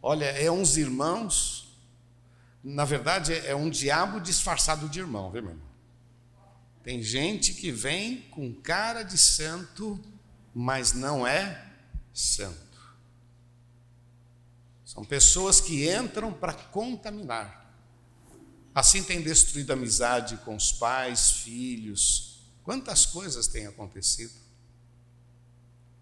Olha, 0.00 0.24
é 0.24 0.50
uns 0.50 0.78
irmãos, 0.78 1.68
na 2.64 2.86
verdade 2.86 3.34
é 3.34 3.54
um 3.54 3.68
diabo 3.68 4.22
disfarçado 4.22 4.88
de 4.88 5.00
irmão, 5.00 5.30
viu, 5.30 5.42
meu 5.42 5.50
irmão? 5.50 5.68
Tem 6.82 7.02
gente 7.02 7.52
que 7.52 7.70
vem 7.70 8.22
com 8.30 8.54
cara 8.54 9.02
de 9.02 9.18
santo, 9.18 10.00
mas 10.54 10.94
não 10.94 11.26
é 11.26 11.62
santo. 12.14 12.56
São 14.82 15.04
pessoas 15.04 15.60
que 15.60 15.86
entram 15.90 16.32
para 16.32 16.54
contaminar. 16.54 17.70
Assim 18.74 19.02
tem 19.02 19.20
destruído 19.20 19.74
amizade 19.74 20.38
com 20.38 20.56
os 20.56 20.72
pais, 20.72 21.32
filhos, 21.32 22.29
Quantas 22.70 23.04
coisas 23.04 23.48
têm 23.48 23.66
acontecido? 23.66 24.32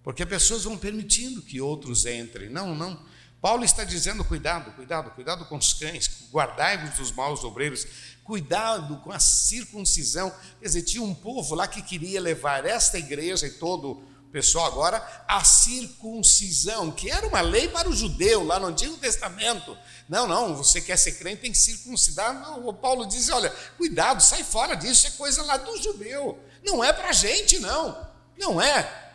Porque 0.03 0.27
pessoas 0.27 0.65
vão 0.65 0.77
permitindo 0.77 1.41
que 1.41 1.63
outros 1.63 2.05
entrem. 2.05 2.51
Não, 2.51 2.75
não. 2.75 3.03
Paulo 3.41 3.65
está 3.65 3.85
dizendo: 3.85 4.23
cuidado, 4.23 4.71
cuidado, 4.73 5.11
cuidado 5.13 5.47
com 5.47 5.57
os 5.57 5.73
cães, 5.73 6.29
guardai-vos 6.31 6.99
dos 6.99 7.11
maus 7.11 7.43
obreiros, 7.43 7.87
cuidado 8.23 8.99
com 8.99 9.11
a 9.11 9.19
circuncisão. 9.19 10.31
Quer 10.61 10.67
dizer, 10.67 10.83
tinha 10.83 11.03
um 11.03 11.15
povo 11.15 11.55
lá 11.55 11.67
que 11.67 11.81
queria 11.81 12.21
levar 12.21 12.67
esta 12.67 12.99
igreja 12.99 13.47
e 13.47 13.53
todo 13.53 14.03
pessoal 14.29 14.67
agora 14.67 15.25
a 15.27 15.43
circuncisão, 15.45 16.91
que 16.91 17.11
era 17.11 17.27
uma 17.27 17.41
lei 17.41 17.69
para 17.69 17.89
o 17.89 17.95
judeu 17.95 18.45
lá 18.45 18.61
no 18.61 18.67
Antigo 18.67 18.97
Testamento. 18.97 19.77
Não, 20.09 20.27
não, 20.27 20.57
você 20.57 20.81
quer 20.81 20.97
ser 20.97 21.13
crente, 21.13 21.43
tem 21.43 21.53
que 21.53 21.59
circuncidar. 21.59 22.35
Não, 22.35 22.67
o 22.67 22.73
Paulo 22.73 23.07
diz: 23.07 23.29
olha, 23.29 23.51
cuidado, 23.77 24.23
sai 24.23 24.45
fora 24.45 24.75
disso, 24.75 25.07
é 25.07 25.11
coisa 25.11 25.43
lá 25.43 25.57
do 25.57 25.83
judeu. 25.83 26.39
Não 26.65 26.83
é 26.83 26.93
para 26.93 27.13
gente, 27.13 27.59
não. 27.59 28.07
Não 28.39 28.61
é. 28.61 29.07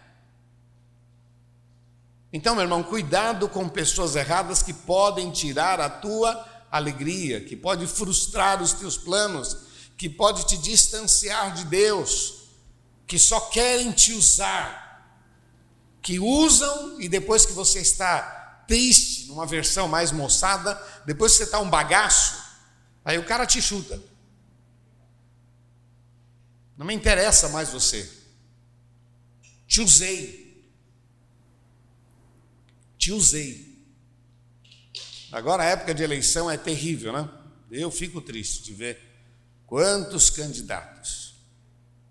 Então, 2.32 2.56
meu 2.56 2.64
irmão, 2.64 2.82
cuidado 2.82 3.48
com 3.48 3.70
pessoas 3.70 4.16
erradas 4.16 4.64
que 4.64 4.74
podem 4.74 5.30
tirar 5.32 5.80
a 5.80 5.88
tua 5.88 6.48
alegria, 6.72 7.40
que 7.40 7.56
pode 7.56 7.86
frustrar 7.86 8.60
os 8.60 8.74
teus 8.74 8.98
planos, 8.98 9.56
que 9.96 10.10
pode 10.10 10.48
te 10.48 10.58
distanciar 10.58 11.54
de 11.54 11.66
Deus, 11.66 12.48
que 13.06 13.20
só 13.20 13.40
querem 13.40 13.92
te 13.92 14.14
usar, 14.14 14.83
que 16.04 16.20
usam 16.20 17.00
e 17.00 17.08
depois 17.08 17.46
que 17.46 17.54
você 17.54 17.80
está 17.80 18.66
triste, 18.68 19.28
numa 19.28 19.46
versão 19.46 19.88
mais 19.88 20.12
moçada, 20.12 20.76
depois 21.06 21.32
que 21.32 21.38
você 21.40 21.44
está 21.46 21.60
um 21.62 21.70
bagaço, 21.70 22.44
aí 23.06 23.18
o 23.18 23.26
cara 23.26 23.48
te 23.48 23.62
chuta. 23.62 24.00
Não 26.78 26.86
me 26.86 26.94
interessa 26.94 27.48
mais 27.50 27.70
você. 27.70 28.12
Te 29.66 29.80
usei. 29.80 30.70
Te 32.98 33.14
usei. 33.14 33.74
Agora 35.32 35.64
a 35.64 35.68
época 35.68 35.94
de 35.94 36.04
eleição 36.04 36.52
é 36.52 36.58
terrível, 36.58 37.14
né? 37.14 37.30
Eu 37.72 37.90
fico 37.90 38.20
triste 38.20 38.62
de 38.64 38.74
ver 38.74 39.02
quantos 39.66 40.30
candidatos 40.30 41.36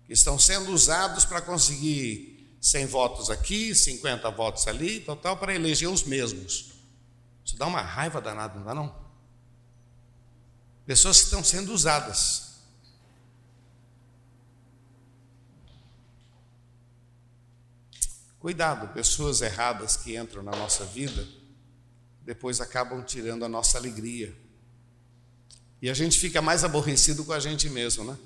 estão 0.09 0.37
sendo 0.39 0.71
usados 0.71 1.25
para 1.25 1.41
conseguir 1.41 2.32
100 2.63 2.85
votos 2.87 3.29
aqui, 3.29 3.75
50 3.75 4.31
votos 4.31 4.65
ali, 4.67 5.01
total, 5.01 5.37
para 5.37 5.53
eleger 5.53 5.89
os 5.89 6.03
mesmos. 6.03 6.71
Isso 7.43 7.57
dá 7.57 7.67
uma 7.67 7.81
raiva 7.81 8.21
danada, 8.21 8.55
não 8.55 8.65
dá 8.65 8.73
não? 8.73 8.95
Pessoas 10.85 11.19
que 11.19 11.25
estão 11.25 11.43
sendo 11.43 11.73
usadas 11.73 12.53
Cuidado, 18.43 18.93
pessoas 18.93 19.41
erradas 19.41 19.95
que 19.95 20.17
entram 20.17 20.43
na 20.43 20.51
nossa 20.51 20.83
vida, 20.83 21.25
depois 22.25 22.59
acabam 22.59 23.01
tirando 23.01 23.45
a 23.45 23.47
nossa 23.47 23.77
alegria. 23.77 24.35
E 25.81 25.89
a 25.89 25.93
gente 25.93 26.19
fica 26.19 26.41
mais 26.41 26.65
aborrecido 26.65 27.23
com 27.23 27.31
a 27.31 27.39
gente 27.39 27.69
mesmo, 27.69 28.03
né? 28.03 28.17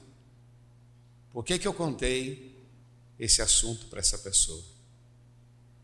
Por 1.32 1.46
que, 1.46 1.60
que 1.60 1.68
eu 1.68 1.74
contei 1.74 2.47
esse 3.20 3.41
assunto 3.41 3.88
para 3.88 3.99
essa 3.99 4.18
pessoa? 4.18 4.63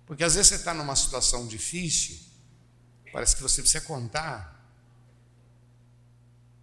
Porque 0.05 0.23
às 0.23 0.35
vezes 0.35 0.49
você 0.49 0.55
está 0.55 0.73
numa 0.73 0.95
situação 0.95 1.47
difícil, 1.47 2.19
parece 3.11 3.35
que 3.35 3.41
você 3.41 3.61
precisa 3.61 3.83
contar. 3.83 4.51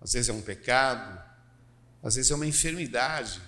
Às 0.00 0.12
vezes 0.12 0.28
é 0.28 0.32
um 0.32 0.42
pecado, 0.42 1.22
às 2.02 2.14
vezes 2.14 2.30
é 2.30 2.34
uma 2.34 2.46
enfermidade, 2.46 3.40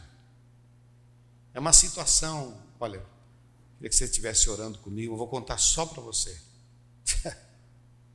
é 1.55 1.61
uma 1.61 1.73
situação. 1.73 2.63
Olha, 2.79 3.03
Queria 3.83 3.91
que 3.91 3.97
você 3.97 4.05
estivesse 4.05 4.49
orando 4.49 4.79
comigo, 4.79 5.13
eu 5.13 5.19
vou 5.19 5.27
contar 5.27 5.59
só 5.59 5.85
para 5.85 6.01
você. 6.01 6.41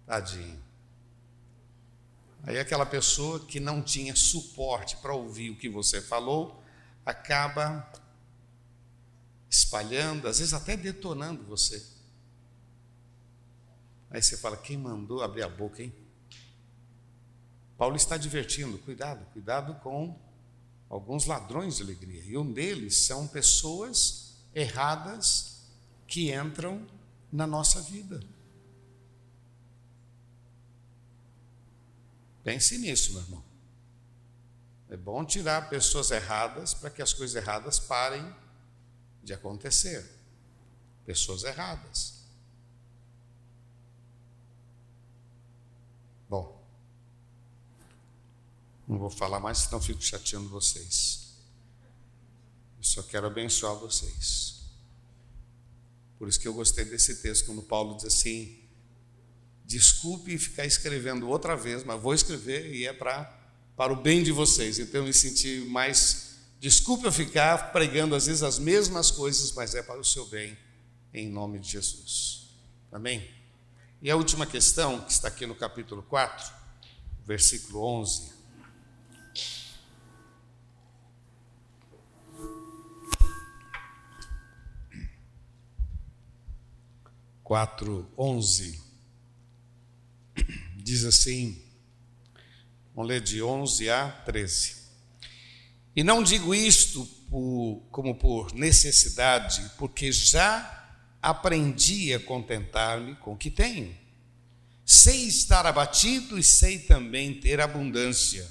Tadinho. 0.07 0.63
Aí 2.43 2.57
aquela 2.57 2.85
pessoa 2.85 3.45
que 3.45 3.59
não 3.59 3.81
tinha 3.81 4.15
suporte 4.15 4.95
para 4.95 5.13
ouvir 5.13 5.49
o 5.49 5.57
que 5.57 5.67
você 5.67 6.01
falou, 6.01 6.63
acaba 7.05 7.85
espalhando, 9.49 10.27
às 10.27 10.39
vezes 10.39 10.53
até 10.53 10.75
detonando 10.75 11.43
você. 11.43 11.85
Aí 14.09 14.21
você 14.21 14.37
fala: 14.37 14.57
quem 14.57 14.77
mandou 14.77 15.21
abrir 15.21 15.43
a 15.43 15.49
boca, 15.49 15.83
hein? 15.83 15.93
Paulo 17.77 17.95
está 17.95 18.15
advertindo: 18.15 18.77
cuidado, 18.79 19.25
cuidado 19.31 19.75
com 19.81 20.19
alguns 20.89 21.25
ladrões 21.25 21.77
de 21.77 21.83
alegria. 21.83 22.23
E 22.23 22.37
um 22.37 22.51
deles 22.51 23.05
são 23.05 23.27
pessoas 23.27 24.37
erradas 24.53 25.63
que 26.07 26.33
entram 26.33 26.87
na 27.31 27.45
nossa 27.45 27.81
vida. 27.81 28.21
Pense 32.43 32.77
nisso, 32.77 33.11
meu 33.11 33.21
irmão. 33.21 33.43
É 34.89 34.95
bom 34.95 35.25
tirar 35.25 35.69
pessoas 35.69 36.11
erradas 36.11 36.73
para 36.73 36.89
que 36.89 37.01
as 37.01 37.11
coisas 37.11 37.35
erradas 37.35 37.77
parem 37.77 38.33
de 39.27 39.33
acontecer. 39.33 40.09
Pessoas 41.05 41.43
erradas. 41.43 42.13
Bom, 46.29 46.65
não 48.87 48.97
vou 48.97 49.09
falar 49.09 49.39
mais, 49.41 49.59
senão 49.59 49.81
fico 49.81 50.01
chateando 50.01 50.47
vocês. 50.47 51.35
Eu 52.77 52.83
só 52.83 53.03
quero 53.03 53.27
abençoar 53.27 53.75
vocês. 53.75 54.61
Por 56.17 56.29
isso 56.29 56.39
que 56.39 56.47
eu 56.47 56.53
gostei 56.53 56.85
desse 56.85 57.21
texto, 57.21 57.45
quando 57.45 57.61
Paulo 57.61 57.97
diz 57.97 58.05
assim: 58.05 58.63
desculpe 59.65 60.37
ficar 60.37 60.65
escrevendo 60.65 61.27
outra 61.27 61.55
vez, 61.55 61.83
mas 61.83 62.01
vou 62.01 62.13
escrever 62.13 62.73
e 62.73 62.87
é 62.87 62.93
para 62.93 63.35
para 63.75 63.93
o 63.93 64.01
bem 64.01 64.23
de 64.23 64.31
vocês. 64.31 64.79
Então 64.79 65.01
eu 65.01 65.05
me 65.05 65.13
senti 65.13 65.59
mais 65.69 66.26
desculpe 66.59 67.05
eu 67.05 67.11
ficar 67.11 67.71
pregando 67.71 68.15
às 68.15 68.25
vezes 68.25 68.43
as 68.43 68.59
mesmas 68.59 69.11
coisas, 69.11 69.51
mas 69.51 69.75
é 69.75 69.83
para 69.83 69.99
o 69.99 70.03
seu 70.03 70.25
bem, 70.27 70.57
em 71.13 71.29
nome 71.29 71.59
de 71.59 71.69
Jesus. 71.69 72.49
Amém? 72.91 73.27
E 74.01 74.11
a 74.11 74.15
última 74.15 74.45
questão, 74.45 75.01
que 75.01 75.11
está 75.11 75.27
aqui 75.27 75.45
no 75.45 75.55
capítulo 75.55 76.03
4, 76.03 76.53
versículo 77.25 77.83
11. 77.83 78.37
Quatro, 87.43 88.11
onze, 88.17 88.81
diz 90.75 91.05
assim, 91.05 91.61
vamos 92.93 93.07
ler 93.07 93.21
de 93.21 93.41
11 93.41 93.89
a 93.89 94.11
13. 94.25 94.86
E 95.97 96.03
não 96.03 96.21
digo 96.21 96.53
isto 96.53 97.03
por, 97.27 97.81
como 97.89 98.13
por 98.13 98.53
necessidade, 98.53 99.71
porque 99.79 100.11
já 100.11 100.95
aprendi 101.19 102.13
a 102.13 102.19
contentar-me 102.19 103.15
com 103.15 103.33
o 103.33 103.35
que 103.35 103.49
tenho. 103.49 103.97
Sei 104.85 105.23
estar 105.23 105.65
abatido 105.65 106.37
e 106.37 106.43
sei 106.43 106.77
também 106.77 107.33
ter 107.33 107.59
abundância. 107.59 108.47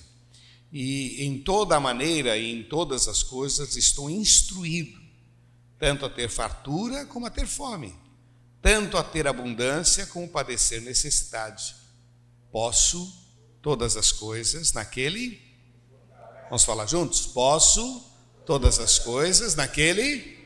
E 0.72 1.24
em 1.24 1.38
toda 1.38 1.78
maneira 1.78 2.36
e 2.36 2.50
em 2.50 2.64
todas 2.64 3.06
as 3.06 3.22
coisas 3.22 3.76
estou 3.76 4.10
instruído, 4.10 5.00
tanto 5.78 6.04
a 6.04 6.10
ter 6.10 6.28
fartura 6.28 7.06
como 7.06 7.26
a 7.26 7.30
ter 7.30 7.46
fome, 7.46 7.94
tanto 8.60 8.98
a 8.98 9.04
ter 9.04 9.28
abundância 9.28 10.04
como 10.06 10.28
padecer 10.28 10.82
necessidade. 10.82 11.76
Posso 12.50 13.08
todas 13.62 13.96
as 13.96 14.10
coisas 14.10 14.72
naquele. 14.72 15.45
Vamos 16.48 16.64
falar 16.64 16.86
juntos? 16.86 17.26
Posso 17.26 18.04
todas 18.44 18.78
as 18.78 18.98
coisas 18.98 19.54
naquele 19.54 20.36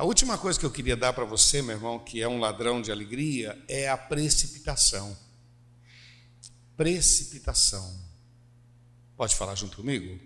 a 0.00 0.04
última 0.04 0.38
coisa 0.38 0.58
que 0.58 0.64
eu 0.64 0.70
queria 0.70 0.96
dar 0.96 1.12
para 1.12 1.26
você, 1.26 1.60
meu 1.60 1.76
irmão, 1.76 1.98
que 1.98 2.22
é 2.22 2.26
um 2.26 2.40
ladrão 2.40 2.80
de 2.80 2.90
alegria, 2.90 3.62
é 3.68 3.86
a 3.86 3.98
precipitação. 3.98 5.14
Precipitação. 6.74 8.00
Pode 9.14 9.36
falar 9.36 9.54
junto 9.56 9.76
comigo? 9.76 10.18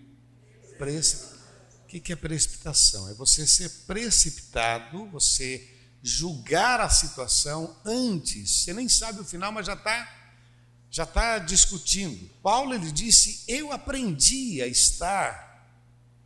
Precip... 0.78 1.34
O 1.82 1.86
que 1.88 2.12
é 2.12 2.14
precipitação? 2.14 3.08
É 3.08 3.14
você 3.14 3.48
ser 3.48 3.68
precipitado, 3.84 5.06
você 5.06 5.68
julgar 6.00 6.80
a 6.80 6.88
situação 6.88 7.76
antes. 7.84 8.62
Você 8.62 8.72
nem 8.72 8.88
sabe 8.88 9.18
o 9.18 9.24
final, 9.24 9.50
mas 9.50 9.66
já 9.66 9.74
está 9.74 10.23
já 10.94 11.02
está 11.02 11.40
discutindo. 11.40 12.30
Paulo 12.40 12.72
ele 12.72 12.92
disse: 12.92 13.42
Eu 13.48 13.72
aprendi 13.72 14.62
a 14.62 14.66
estar 14.68 15.68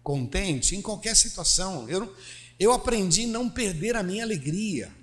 contente 0.02 0.76
em 0.76 0.82
qualquer 0.82 1.16
situação. 1.16 1.88
Eu, 1.88 2.14
eu 2.60 2.74
aprendi 2.74 3.24
a 3.24 3.28
não 3.28 3.48
perder 3.48 3.96
a 3.96 4.02
minha 4.02 4.22
alegria. 4.22 4.94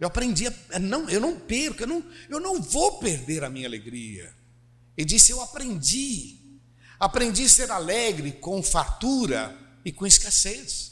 Eu 0.00 0.08
aprendi 0.08 0.48
a 0.48 0.80
não, 0.80 1.08
eu 1.08 1.20
não 1.20 1.38
perco, 1.38 1.84
eu 1.84 1.86
não, 1.86 2.04
eu 2.28 2.40
não 2.40 2.60
vou 2.60 2.98
perder 2.98 3.44
a 3.44 3.48
minha 3.48 3.68
alegria. 3.68 4.34
Ele 4.96 5.06
disse: 5.06 5.30
Eu 5.30 5.40
aprendi, 5.40 6.40
aprendi 6.98 7.44
a 7.44 7.48
ser 7.48 7.70
alegre 7.70 8.32
com 8.32 8.60
fartura 8.64 9.56
e 9.84 9.92
com 9.92 10.04
escassez. 10.04 10.90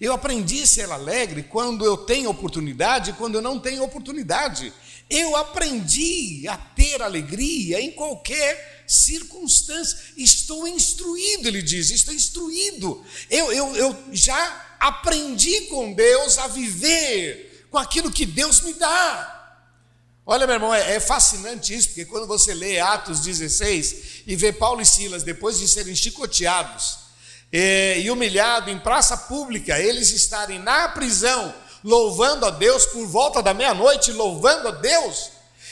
Eu 0.00 0.12
aprendi 0.12 0.62
a 0.62 0.66
ser 0.68 0.88
alegre 0.92 1.42
quando 1.42 1.84
eu 1.84 1.96
tenho 1.96 2.30
oportunidade 2.30 3.10
e 3.10 3.14
quando 3.14 3.34
eu 3.34 3.42
não 3.42 3.58
tenho 3.58 3.82
oportunidade. 3.82 4.72
Eu 5.14 5.36
aprendi 5.36 6.48
a 6.48 6.56
ter 6.56 7.02
alegria 7.02 7.82
em 7.82 7.90
qualquer 7.90 8.84
circunstância. 8.86 9.98
Estou 10.16 10.66
instruído, 10.66 11.48
ele 11.48 11.60
diz, 11.60 11.90
estou 11.90 12.14
instruído. 12.14 13.04
Eu, 13.28 13.52
eu, 13.52 13.76
eu 13.76 14.04
já 14.10 14.76
aprendi 14.80 15.62
com 15.66 15.92
Deus 15.92 16.38
a 16.38 16.46
viver 16.46 17.66
com 17.70 17.76
aquilo 17.76 18.10
que 18.10 18.24
Deus 18.24 18.62
me 18.62 18.72
dá. 18.72 19.56
Olha, 20.24 20.46
meu 20.46 20.54
irmão, 20.54 20.74
é, 20.74 20.94
é, 20.94 21.00
fascinante 21.00 21.74
isso, 21.74 21.88
porque 21.88 22.06
quando 22.06 22.26
você 22.26 22.54
lê 22.54 22.80
Atos 22.80 23.20
16 23.20 24.22
e 24.26 24.34
vê 24.34 24.50
Paulo 24.50 24.80
e 24.80 24.86
Silas, 24.86 25.22
depois 25.24 25.58
de 25.58 25.68
serem 25.68 25.94
chicoteados 25.94 27.00
é, 27.52 28.00
e 28.00 28.10
humilhados 28.10 28.72
em 28.72 28.78
praça 28.78 29.14
pública, 29.14 29.78
eles 29.78 30.10
estarem 30.10 30.58
na 30.58 30.88
prisão, 30.88 31.52
louvando 31.82 32.46
a 32.46 32.50
Deus 32.50 32.86
por 32.86 33.06
volta 33.06 33.42
da 33.42 33.52
meia-noite, 33.54 34.12
louvando 34.12 34.68
a 34.68 34.72
Deus, 34.72 35.30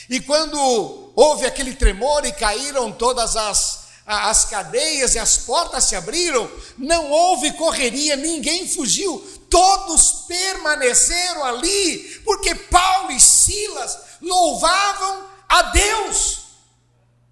e 0.08 0.20
quando 0.20 1.12
houve 1.14 1.46
aquele 1.46 1.74
tremor 1.74 2.24
e 2.24 2.32
caíram 2.32 2.90
todas 2.90 3.36
as 3.36 3.80
as 4.10 4.44
cadeias 4.46 5.14
e 5.14 5.20
as 5.20 5.36
portas 5.38 5.84
se 5.84 5.94
abriram, 5.94 6.50
não 6.76 7.10
houve 7.10 7.52
correria, 7.52 8.16
ninguém 8.16 8.66
fugiu, 8.68 9.20
todos 9.48 10.24
permaneceram 10.26 11.44
ali, 11.44 12.20
porque 12.24 12.54
Paulo 12.54 13.12
e 13.12 13.20
Silas 13.20 13.98
louvavam 14.20 15.28
a 15.48 15.62
Deus. 15.62 16.40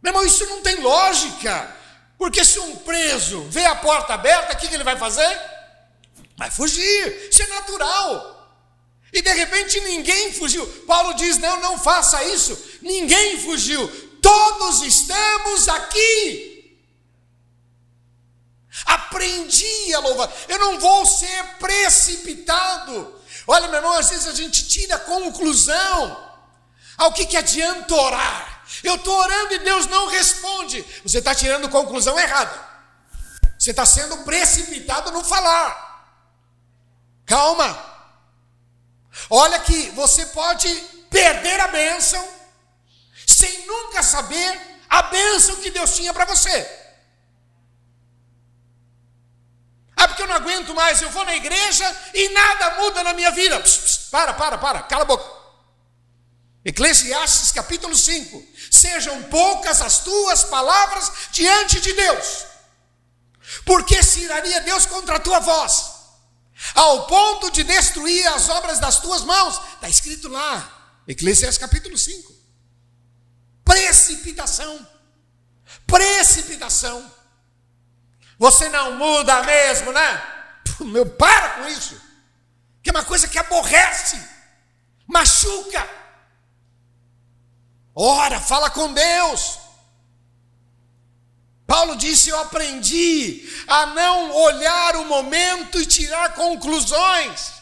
Meu 0.00 0.10
irmão, 0.10 0.24
isso 0.24 0.46
não 0.46 0.62
tem 0.62 0.80
lógica, 0.80 1.74
porque 2.16 2.44
se 2.44 2.60
um 2.60 2.76
preso 2.76 3.44
vê 3.50 3.64
a 3.64 3.74
porta 3.74 4.14
aberta, 4.14 4.54
o 4.54 4.56
que 4.56 4.72
ele 4.72 4.84
vai 4.84 4.96
fazer? 4.96 5.40
Vai 6.36 6.50
fugir, 6.50 7.28
isso 7.28 7.42
é 7.42 7.46
natural. 7.48 8.37
E 9.12 9.22
de 9.22 9.32
repente 9.32 9.80
ninguém 9.80 10.32
fugiu. 10.32 10.66
Paulo 10.86 11.14
diz: 11.14 11.38
não, 11.38 11.60
não 11.60 11.78
faça 11.78 12.22
isso. 12.24 12.58
Ninguém 12.82 13.40
fugiu. 13.40 13.88
Todos 14.20 14.82
estamos 14.82 15.68
aqui. 15.68 16.78
Aprendi 18.84 19.94
a 19.94 20.00
louvar. 20.00 20.32
Eu 20.48 20.58
não 20.58 20.78
vou 20.78 21.06
ser 21.06 21.44
precipitado. 21.58 23.14
Olha, 23.46 23.66
meu 23.68 23.76
irmão, 23.76 23.94
às 23.94 24.10
vezes 24.10 24.26
a 24.26 24.34
gente 24.34 24.68
tira 24.68 24.98
conclusão. 24.98 26.28
Ao 26.96 27.12
que, 27.12 27.26
que 27.26 27.36
adianta 27.36 27.94
orar? 27.94 28.64
Eu 28.82 28.96
estou 28.96 29.16
orando 29.16 29.54
e 29.54 29.58
Deus 29.60 29.86
não 29.86 30.08
responde. 30.08 30.84
Você 31.02 31.18
está 31.18 31.34
tirando 31.34 31.68
conclusão 31.68 32.18
errada. 32.18 32.68
Você 33.58 33.70
está 33.70 33.86
sendo 33.86 34.18
precipitado 34.18 35.10
no 35.10 35.24
falar. 35.24 35.86
Calma. 37.24 37.87
Olha 39.30 39.58
que 39.60 39.90
você 39.90 40.26
pode 40.26 40.68
perder 41.10 41.60
a 41.60 41.68
bênção 41.68 42.26
sem 43.26 43.66
nunca 43.66 44.02
saber 44.02 44.58
a 44.88 45.02
bênção 45.02 45.56
que 45.56 45.70
Deus 45.70 45.94
tinha 45.94 46.14
para 46.14 46.24
você. 46.24 46.78
Ah, 49.94 50.06
porque 50.06 50.22
eu 50.22 50.28
não 50.28 50.36
aguento 50.36 50.74
mais, 50.74 51.02
eu 51.02 51.10
vou 51.10 51.24
na 51.24 51.34
igreja 51.34 51.84
e 52.14 52.28
nada 52.28 52.80
muda 52.80 53.02
na 53.02 53.12
minha 53.12 53.30
vida. 53.32 53.60
Pss, 53.60 53.78
pss, 53.78 54.10
para, 54.10 54.32
para, 54.32 54.56
para, 54.56 54.82
cala 54.82 55.02
a 55.02 55.06
boca. 55.06 55.38
Eclesiastes 56.64 57.52
capítulo 57.52 57.96
5: 57.96 58.46
Sejam 58.70 59.24
poucas 59.24 59.82
as 59.82 59.98
tuas 59.98 60.44
palavras 60.44 61.10
diante 61.32 61.80
de 61.80 61.92
Deus, 61.92 62.46
porque 63.64 64.02
se 64.02 64.20
iraria 64.20 64.60
Deus 64.60 64.86
contra 64.86 65.16
a 65.16 65.20
tua 65.20 65.40
voz, 65.40 65.97
ao 66.74 67.06
ponto 67.06 67.50
de 67.50 67.62
destruir 67.64 68.26
as 68.28 68.48
obras 68.48 68.78
das 68.78 69.00
tuas 69.00 69.22
mãos. 69.22 69.60
Está 69.74 69.88
escrito 69.88 70.28
lá, 70.28 71.02
Eclesiastes 71.06 71.58
capítulo 71.58 71.96
5. 71.96 72.32
Precipitação. 73.64 74.86
Precipitação. 75.86 77.12
Você 78.38 78.68
não 78.68 78.96
muda 78.96 79.42
mesmo, 79.42 79.92
né? 79.92 80.34
Meu, 80.80 81.06
para 81.06 81.50
com 81.50 81.68
isso. 81.68 82.00
Que 82.82 82.90
é 82.90 82.92
uma 82.92 83.04
coisa 83.04 83.26
que 83.26 83.38
aborrece, 83.38 84.22
machuca. 85.06 85.88
Ora, 87.94 88.40
fala 88.40 88.70
com 88.70 88.92
Deus. 88.92 89.58
Paulo 91.68 91.96
disse: 91.96 92.30
Eu 92.30 92.40
aprendi 92.40 93.46
a 93.66 93.84
não 93.88 94.34
olhar 94.34 94.96
o 94.96 95.04
momento 95.04 95.78
e 95.78 95.84
tirar 95.84 96.32
conclusões. 96.32 97.52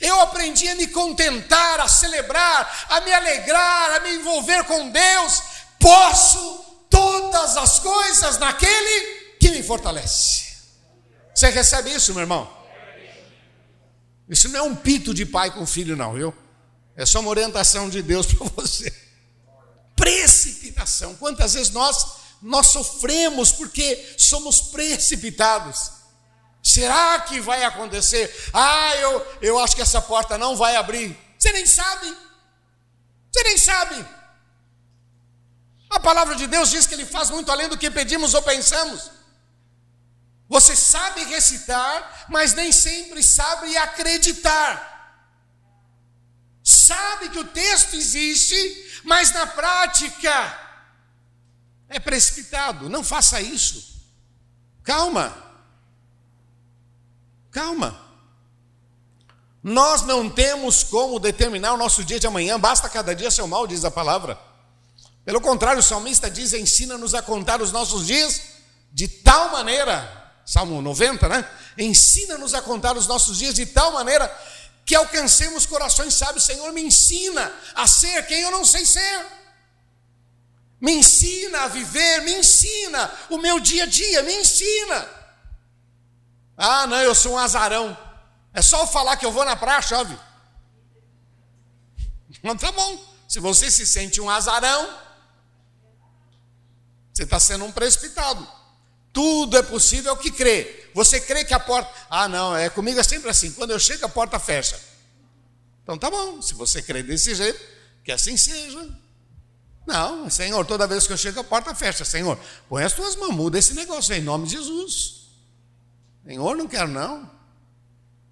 Eu 0.00 0.18
aprendi 0.22 0.66
a 0.70 0.74
me 0.74 0.86
contentar, 0.86 1.78
a 1.78 1.86
celebrar, 1.86 2.86
a 2.88 3.02
me 3.02 3.12
alegrar, 3.12 3.96
a 3.96 4.00
me 4.00 4.14
envolver 4.14 4.64
com 4.64 4.88
Deus. 4.88 5.42
Posso 5.78 6.64
todas 6.88 7.58
as 7.58 7.78
coisas 7.78 8.38
naquele 8.38 9.36
que 9.38 9.50
me 9.50 9.62
fortalece. 9.62 10.54
Você 11.34 11.50
recebe 11.50 11.92
isso, 11.94 12.14
meu 12.14 12.22
irmão? 12.22 12.50
Isso 14.30 14.48
não 14.48 14.60
é 14.60 14.62
um 14.62 14.74
pito 14.74 15.12
de 15.12 15.26
pai 15.26 15.50
com 15.50 15.66
filho, 15.66 15.94
não, 15.94 16.14
viu? 16.14 16.34
É 16.96 17.04
só 17.04 17.20
uma 17.20 17.28
orientação 17.28 17.90
de 17.90 18.00
Deus 18.00 18.24
para 18.32 18.48
você. 18.48 18.90
Precipitação. 19.94 21.14
Quantas 21.16 21.52
vezes 21.52 21.70
nós 21.70 22.11
nós 22.42 22.66
sofremos 22.68 23.52
porque 23.52 24.14
somos 24.18 24.60
precipitados. 24.60 25.92
Será 26.62 27.20
que 27.20 27.40
vai 27.40 27.64
acontecer? 27.64 28.50
Ah, 28.52 28.96
eu, 28.96 29.26
eu 29.40 29.58
acho 29.60 29.76
que 29.76 29.82
essa 29.82 30.02
porta 30.02 30.36
não 30.36 30.56
vai 30.56 30.76
abrir. 30.76 31.16
Você 31.38 31.52
nem 31.52 31.66
sabe. 31.66 32.06
Você 33.32 33.42
nem 33.44 33.56
sabe. 33.56 34.06
A 35.88 36.00
palavra 36.00 36.34
de 36.34 36.46
Deus 36.46 36.70
diz 36.70 36.86
que 36.86 36.94
Ele 36.94 37.06
faz 37.06 37.30
muito 37.30 37.50
além 37.50 37.68
do 37.68 37.78
que 37.78 37.90
pedimos 37.90 38.34
ou 38.34 38.42
pensamos. 38.42 39.10
Você 40.48 40.74
sabe 40.74 41.24
recitar, 41.24 42.26
mas 42.28 42.54
nem 42.54 42.72
sempre 42.72 43.22
sabe 43.22 43.76
acreditar. 43.76 44.90
Sabe 46.62 47.30
que 47.30 47.38
o 47.38 47.44
texto 47.44 47.94
existe, 47.94 49.00
mas 49.04 49.32
na 49.32 49.46
prática 49.46 50.61
é 51.92 52.00
precipitado. 52.00 52.88
Não 52.88 53.04
faça 53.04 53.40
isso. 53.40 54.02
Calma. 54.82 55.36
Calma. 57.50 58.00
Nós 59.62 60.02
não 60.02 60.28
temos 60.28 60.82
como 60.82 61.20
determinar 61.20 61.74
o 61.74 61.76
nosso 61.76 62.02
dia 62.02 62.18
de 62.18 62.26
amanhã, 62.26 62.58
basta 62.58 62.88
cada 62.88 63.14
dia 63.14 63.30
seu 63.30 63.46
mal, 63.46 63.66
diz 63.66 63.84
a 63.84 63.90
palavra. 63.90 64.36
Pelo 65.24 65.40
contrário, 65.40 65.78
o 65.78 65.82
salmista 65.82 66.28
diz: 66.28 66.52
ensina-nos 66.52 67.14
a 67.14 67.22
contar 67.22 67.62
os 67.62 67.70
nossos 67.70 68.06
dias 68.06 68.42
de 68.92 69.06
tal 69.06 69.52
maneira, 69.52 70.32
Salmo 70.44 70.82
90, 70.82 71.28
né? 71.28 71.48
Ensina-nos 71.78 72.54
a 72.54 72.62
contar 72.62 72.96
os 72.96 73.06
nossos 73.06 73.38
dias 73.38 73.54
de 73.54 73.66
tal 73.66 73.92
maneira 73.92 74.28
que 74.84 74.96
alcancemos 74.96 75.64
corações 75.64 76.14
sábios. 76.14 76.44
Senhor, 76.44 76.72
me 76.72 76.82
ensina 76.82 77.52
a 77.74 77.86
ser 77.86 78.26
quem 78.26 78.40
eu 78.40 78.50
não 78.50 78.64
sei 78.64 78.84
ser. 78.84 79.26
Me 80.82 80.94
ensina 80.94 81.60
a 81.60 81.68
viver, 81.68 82.22
me 82.22 82.34
ensina 82.34 83.08
o 83.30 83.38
meu 83.38 83.60
dia 83.60 83.84
a 83.84 83.86
dia, 83.86 84.20
me 84.24 84.34
ensina. 84.34 85.08
Ah, 86.56 86.88
não, 86.88 86.96
eu 86.96 87.14
sou 87.14 87.34
um 87.34 87.38
azarão. 87.38 87.96
É 88.52 88.60
só 88.60 88.80
eu 88.80 88.86
falar 88.88 89.16
que 89.16 89.24
eu 89.24 89.30
vou 89.30 89.44
na 89.44 89.54
praia, 89.54 89.80
chove. 89.80 90.18
Não 92.42 92.56
tá 92.56 92.72
bom. 92.72 93.00
Se 93.28 93.38
você 93.38 93.70
se 93.70 93.86
sente 93.86 94.20
um 94.20 94.28
azarão, 94.28 94.98
você 97.14 97.22
está 97.22 97.38
sendo 97.38 97.64
um 97.64 97.70
precipitado. 97.70 98.44
Tudo 99.12 99.56
é 99.56 99.62
possível 99.62 100.16
que 100.16 100.32
crê. 100.32 100.90
Você 100.94 101.20
crê 101.20 101.44
que 101.44 101.54
a 101.54 101.60
porta. 101.60 101.92
Ah, 102.10 102.26
não, 102.26 102.56
é 102.56 102.68
comigo 102.68 102.98
é 102.98 103.04
sempre 103.04 103.30
assim. 103.30 103.52
Quando 103.52 103.70
eu 103.70 103.78
chego, 103.78 104.04
a 104.04 104.08
porta 104.08 104.36
fecha. 104.40 104.80
Então 105.84 105.96
tá 105.96 106.10
bom. 106.10 106.42
Se 106.42 106.54
você 106.54 106.82
crê 106.82 107.04
desse 107.04 107.36
jeito, 107.36 107.60
que 108.02 108.10
assim 108.10 108.36
seja. 108.36 109.01
Não, 109.86 110.30
Senhor, 110.30 110.64
toda 110.64 110.86
vez 110.86 111.06
que 111.06 111.12
eu 111.12 111.16
chego, 111.16 111.40
a 111.40 111.44
porta 111.44 111.74
fecha. 111.74 112.04
Senhor, 112.04 112.38
põe 112.68 112.84
as 112.84 112.92
tuas 112.92 113.16
mãos, 113.16 113.34
muda 113.34 113.58
esse 113.58 113.74
negócio 113.74 114.14
em 114.14 114.20
nome 114.20 114.46
de 114.46 114.52
Jesus. 114.52 115.22
Senhor, 116.24 116.56
não 116.56 116.68
quero 116.68 116.88
não. 116.88 117.30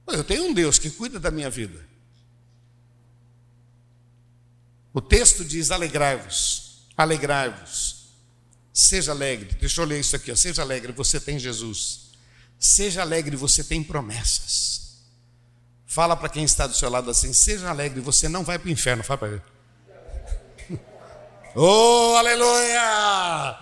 Eu 0.07 0.25
tenho 0.25 0.45
um 0.45 0.55
Deus 0.55 0.79
que 0.79 0.91
cuida 0.91 1.19
da 1.19 1.31
minha 1.31 1.51
vida. 1.51 1.89
O 4.93 5.01
texto 5.01 5.45
diz: 5.45 5.71
alegrai-vos, 5.71 6.87
alegrai-vos, 6.97 8.09
seja 8.73 9.13
alegre. 9.13 9.57
Deixa 9.61 9.81
eu 9.81 9.85
ler 9.85 10.01
isso 10.01 10.17
aqui, 10.17 10.33
ó. 10.33 10.37
seja 10.37 10.63
alegre, 10.63 10.93
você 10.93 11.21
tem 11.21 11.39
Jesus. 11.39 12.11
Seja 12.59 13.01
alegre, 13.03 13.37
você 13.37 13.65
tem 13.65 13.83
promessas. 13.83 14.99
Fala 15.87 16.17
para 16.17 16.29
quem 16.29 16.45
está 16.45 16.67
do 16.67 16.75
seu 16.75 16.91
lado 16.91 17.11
assim: 17.11 17.33
seja 17.33 17.71
alegre, 17.71 18.01
você 18.01 18.29
não 18.29 18.45
vai 18.45 18.59
para 18.59 18.69
o 18.69 18.73
inferno. 18.73 19.03
Fala 19.03 19.19
para 19.19 19.29
ele. 19.29 19.43
Oh, 21.55 22.15
aleluia! 22.17 23.59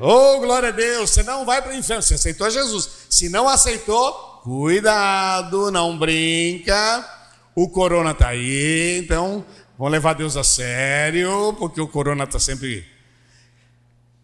Oh, 0.00 0.40
glória 0.40 0.70
a 0.70 0.72
Deus! 0.72 1.10
Você 1.10 1.22
não 1.22 1.44
vai 1.44 1.62
para 1.62 1.70
o 1.70 1.74
inferno, 1.76 2.02
você 2.02 2.14
aceitou 2.14 2.50
Jesus. 2.50 2.88
Se 3.08 3.28
não 3.28 3.48
aceitou, 3.48 4.40
cuidado, 4.42 5.70
não 5.70 5.96
brinca. 5.96 7.08
O 7.54 7.68
corona 7.68 8.10
está 8.10 8.28
aí, 8.28 8.98
então 8.98 9.44
vamos 9.78 9.92
levar 9.92 10.14
Deus 10.14 10.36
a 10.36 10.42
sério, 10.42 11.54
porque 11.56 11.80
o 11.80 11.86
corona 11.86 12.24
está 12.24 12.40
sempre. 12.40 12.84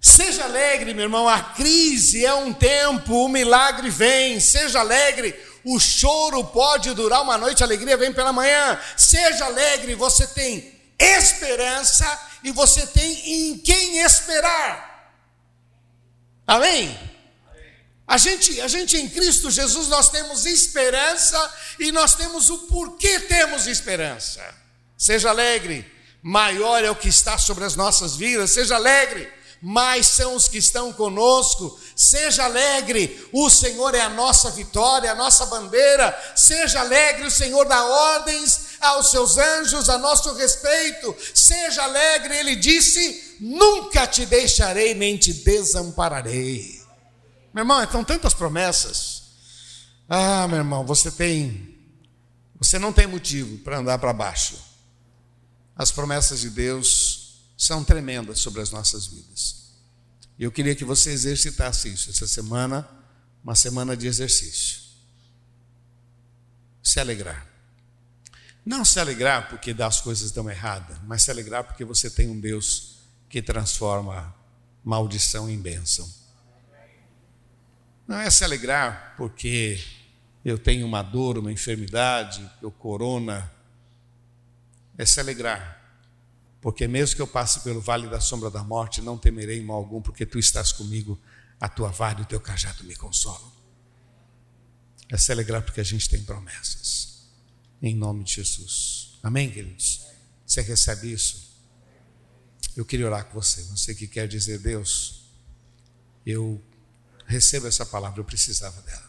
Seja 0.01 0.45
alegre, 0.45 0.93
meu 0.93 1.05
irmão, 1.05 1.29
a 1.29 1.41
crise 1.41 2.27
é 2.27 2.35
um 2.35 2.53
tempo, 2.53 3.25
o 3.25 3.29
milagre 3.29 3.89
vem. 3.89 4.41
Seja 4.41 4.81
alegre, 4.81 5.33
o 5.65 5.79
choro 5.79 6.43
pode 6.43 6.93
durar 6.93 7.23
uma 7.23 7.39
noite, 7.39 7.63
a 7.63 7.67
alegria 7.67 7.97
vem 7.97 8.13
pela 8.13 8.33
manhã. 8.33 8.81
Seja 8.97 9.45
alegre, 9.45 9.95
você 9.95 10.27
tem 10.27 10.75
esperança 10.99 12.26
e 12.43 12.53
você 12.53 12.87
tem 12.87 13.51
em 13.51 13.59
quem 13.59 13.99
esperar. 13.99 15.13
Amém? 16.47 16.97
A 18.07 18.19
gente, 18.19 18.61
a 18.61 18.69
gente 18.69 18.97
em 18.97 19.09
Cristo 19.09 19.51
Jesus 19.51 19.89
nós 19.89 20.09
temos 20.09 20.47
esperança 20.47 21.55
e 21.81 21.91
nós 21.91 22.15
temos 22.15 22.51
o 22.51 22.59
porquê 22.69 23.19
temos 23.21 23.67
esperança. 23.67 24.43
Seja 24.97 25.31
alegre, 25.31 25.85
maior 26.23 26.85
é 26.85 26.91
o 26.91 26.97
que 26.97 27.09
está 27.09 27.37
sobre 27.37 27.65
as 27.65 27.75
nossas 27.75 28.17
vidas. 28.17 28.53
Seja 28.53 28.77
alegre, 28.77 29.29
mais 29.61 30.07
são 30.07 30.37
os 30.37 30.47
que 30.47 30.59
estão 30.59 30.93
conosco. 30.93 31.81
Seja 31.97 32.45
alegre, 32.45 33.27
o 33.33 33.49
Senhor 33.49 33.95
é 33.95 34.03
a 34.03 34.11
nossa 34.11 34.51
vitória, 34.51 35.11
a 35.11 35.15
nossa 35.15 35.47
bandeira. 35.47 36.15
Seja 36.37 36.81
alegre, 36.81 37.27
o 37.27 37.31
Senhor 37.31 37.65
dá 37.65 37.83
ordens 37.83 38.77
aos 38.79 39.11
seus 39.11 39.39
anjos 39.39 39.89
a 39.89 39.97
nosso 39.97 40.35
respeito. 40.35 41.17
Seja 41.35 41.85
alegre, 41.85 42.37
ele 42.37 42.55
disse: 42.55 43.39
Nunca 43.41 44.07
te 44.07 44.27
deixarei 44.27 44.95
nem 44.95 45.17
te 45.17 45.33
desampararei. 45.33 46.85
Meu 47.55 47.63
irmão, 47.63 47.91
são 47.91 48.05
tantas 48.05 48.35
promessas. 48.35 49.23
Ah, 50.07 50.47
meu 50.49 50.59
irmão, 50.59 50.85
você 50.85 51.11
tem, 51.11 51.79
você 52.59 52.79
não 52.79 52.93
tem 52.93 53.07
motivo 53.07 53.57
para 53.65 53.79
andar 53.79 53.99
para 53.99 54.13
baixo. 54.13 54.63
As 55.75 55.91
promessas 55.91 56.41
de 56.41 56.51
Deus 56.51 57.41
são 57.57 57.83
tremendas 57.83 58.41
sobre 58.41 58.61
as 58.61 58.71
nossas 58.71 59.07
vidas. 59.07 59.66
E 60.39 60.45
eu 60.45 60.53
queria 60.53 60.75
que 60.75 60.85
você 60.85 61.11
exercitasse 61.11 61.93
isso 61.93 62.11
essa 62.11 62.27
semana, 62.27 62.89
uma 63.43 63.55
semana 63.55 63.97
de 63.97 64.07
exercício. 64.07 64.81
Se 66.83 67.01
alegrar. 67.01 67.47
Não 68.65 68.85
se 68.85 68.99
alegrar 68.99 69.49
porque 69.49 69.75
as 69.79 70.01
coisas 70.01 70.31
dão 70.31 70.51
errada, 70.51 71.01
mas 71.07 71.23
se 71.23 71.31
alegrar 71.31 71.65
porque 71.65 71.85
você 71.85 72.11
tem 72.11 72.29
um 72.29 72.39
Deus 72.39 72.97
que 73.29 73.41
transforma 73.41 74.35
maldição 74.85 75.49
em 75.49 75.59
bênção. 75.59 76.09
Não 78.07 78.21
é 78.21 78.31
se 78.31 78.45
alegrar 78.45 79.15
porque 79.17 79.83
eu 80.45 80.59
tenho 80.59 80.87
uma 80.87 81.03
dor, 81.03 81.39
uma 81.39 81.51
enfermidade, 81.51 82.49
eu 82.63 82.71
corona. 82.71 83.51
É 84.99 85.05
se 85.05 85.19
alegrar 85.19 85.76
porque 86.67 86.89
mesmo 86.89 87.15
que 87.15 87.23
eu 87.23 87.29
passe 87.29 87.61
pelo 87.61 87.81
vale 87.81 88.09
da 88.09 88.19
sombra 88.19 88.51
da 88.51 88.65
morte, 88.65 89.01
não 89.01 89.17
temerei 89.17 89.63
mal 89.63 89.77
algum, 89.77 90.03
porque 90.03 90.27
tu 90.27 90.37
estás 90.37 90.73
comigo, 90.73 91.17
a 91.61 91.69
tua 91.69 91.91
vara 91.91 92.19
e 92.19 92.23
o 92.25 92.27
teu 92.27 92.41
cajado 92.41 92.83
me 92.83 92.97
consolam. 92.97 93.53
É 95.09 95.17
se 95.17 95.31
alegrar 95.31 95.63
porque 95.63 95.81
a 95.81 95.85
gente 95.85 96.09
tem 96.09 96.25
promessas 96.25 97.29
em 97.81 97.95
nome 97.95 98.25
de 98.25 98.33
Jesus. 98.33 99.17
Amém, 99.23 99.49
queridos? 99.49 100.09
Você 100.45 100.61
recebe 100.61 101.13
isso? 101.13 101.57
Eu 102.77 102.85
queria 102.85 103.07
orar 103.07 103.27
com 103.27 103.41
você. 103.41 103.63
Você 103.63 103.95
que 103.95 104.09
quer 104.09 104.27
dizer, 104.27 104.59
Deus, 104.59 105.23
eu 106.27 106.61
recebo 107.27 107.69
essa 107.69 107.87
palavra, 107.87 108.19
eu 108.19 108.25
precisava 108.25 108.83
dela. 108.83 109.09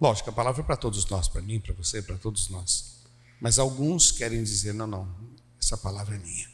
Lógico, 0.00 0.30
a 0.30 0.32
palavra 0.32 0.62
é 0.62 0.64
para 0.64 0.76
todos 0.76 1.04
nós, 1.06 1.26
para 1.26 1.42
mim, 1.42 1.58
para 1.58 1.74
você, 1.74 2.00
para 2.00 2.16
todos 2.16 2.48
nós. 2.48 3.02
Mas 3.40 3.58
alguns 3.58 4.12
querem 4.12 4.40
dizer, 4.44 4.72
não, 4.72 4.86
não, 4.86 5.31
essa 5.62 5.76
palavra 5.76 6.16
é 6.16 6.18
minha. 6.18 6.50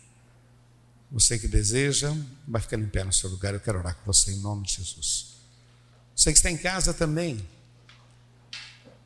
Você 1.10 1.38
que 1.38 1.48
deseja, 1.48 2.14
vai 2.46 2.60
ficando 2.60 2.84
em 2.84 2.88
pé 2.88 3.02
no 3.02 3.12
seu 3.12 3.30
lugar. 3.30 3.54
Eu 3.54 3.60
quero 3.60 3.78
orar 3.78 3.94
com 3.94 4.04
você 4.04 4.32
em 4.32 4.40
nome 4.40 4.66
de 4.66 4.74
Jesus. 4.74 5.38
Você 6.14 6.30
que 6.30 6.38
está 6.38 6.50
em 6.50 6.58
casa 6.58 6.92
também. 6.92 7.48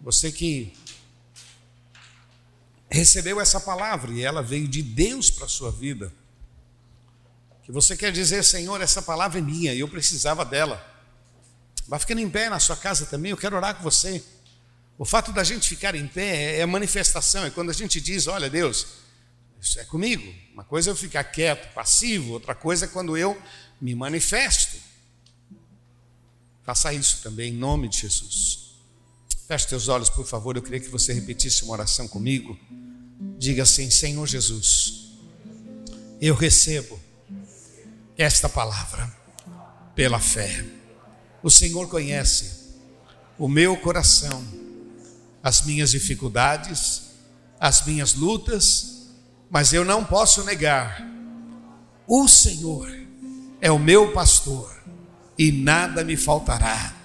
Você 0.00 0.32
que 0.32 0.76
recebeu 2.90 3.40
essa 3.40 3.60
palavra 3.60 4.10
e 4.10 4.22
ela 4.22 4.42
veio 4.42 4.66
de 4.66 4.82
Deus 4.82 5.30
para 5.30 5.44
a 5.44 5.48
sua 5.48 5.70
vida. 5.70 6.12
Que 7.62 7.70
você 7.70 7.96
quer 7.96 8.10
dizer, 8.10 8.42
Senhor, 8.42 8.80
essa 8.80 9.00
palavra 9.00 9.38
é 9.38 9.42
minha 9.42 9.72
e 9.72 9.78
eu 9.78 9.88
precisava 9.88 10.44
dela. 10.44 10.84
Vai 11.86 12.00
ficando 12.00 12.20
em 12.20 12.28
pé 12.28 12.50
na 12.50 12.58
sua 12.58 12.76
casa 12.76 13.06
também, 13.06 13.30
eu 13.30 13.36
quero 13.36 13.54
orar 13.54 13.76
com 13.76 13.84
você. 13.84 14.22
O 14.98 15.04
fato 15.04 15.32
da 15.32 15.44
gente 15.44 15.68
ficar 15.68 15.94
em 15.94 16.08
pé 16.08 16.58
é 16.58 16.66
manifestação, 16.66 17.44
é 17.44 17.50
quando 17.50 17.70
a 17.70 17.72
gente 17.72 18.00
diz: 18.00 18.26
Olha, 18.26 18.50
Deus, 18.50 18.86
isso 19.62 19.78
é 19.78 19.84
comigo. 19.84 20.34
Uma 20.52 20.64
coisa 20.64 20.90
é 20.90 20.92
eu 20.92 20.96
ficar 20.96 21.22
quieto, 21.22 21.72
passivo, 21.72 22.32
outra 22.32 22.52
coisa 22.52 22.86
é 22.86 22.88
quando 22.88 23.16
eu 23.16 23.40
me 23.80 23.94
manifesto. 23.94 24.76
Faça 26.64 26.92
isso 26.92 27.22
também 27.22 27.52
em 27.52 27.56
nome 27.56 27.88
de 27.88 27.98
Jesus. 27.98 28.72
Feche 29.46 29.68
teus 29.68 29.86
olhos, 29.86 30.10
por 30.10 30.26
favor. 30.26 30.56
Eu 30.56 30.62
queria 30.62 30.80
que 30.80 30.88
você 30.88 31.12
repetisse 31.12 31.62
uma 31.62 31.74
oração 31.74 32.08
comigo. 32.08 32.58
Diga 33.38 33.62
assim: 33.62 33.88
Senhor 33.88 34.26
Jesus, 34.26 35.12
eu 36.20 36.34
recebo 36.34 37.00
esta 38.18 38.48
palavra 38.48 39.16
pela 39.94 40.18
fé. 40.18 40.64
O 41.40 41.50
Senhor 41.50 41.88
conhece 41.88 42.62
o 43.38 43.48
meu 43.48 43.76
coração, 43.76 44.44
as 45.40 45.62
minhas 45.62 45.92
dificuldades, 45.92 47.02
as 47.60 47.86
minhas 47.86 48.14
lutas, 48.14 48.91
mas 49.52 49.74
eu 49.74 49.84
não 49.84 50.02
posso 50.02 50.42
negar: 50.44 51.06
o 52.06 52.26
Senhor 52.26 52.90
é 53.60 53.70
o 53.70 53.78
meu 53.78 54.12
pastor 54.12 54.74
e 55.38 55.52
nada 55.52 56.02
me 56.02 56.16
faltará. 56.16 56.96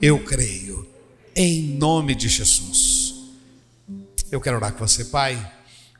Eu 0.00 0.24
creio, 0.24 0.88
em 1.34 1.76
nome 1.76 2.14
de 2.14 2.28
Jesus. 2.28 3.14
Eu 4.30 4.40
quero 4.40 4.56
orar 4.56 4.72
com 4.72 4.86
você, 4.86 5.06
Pai. 5.06 5.34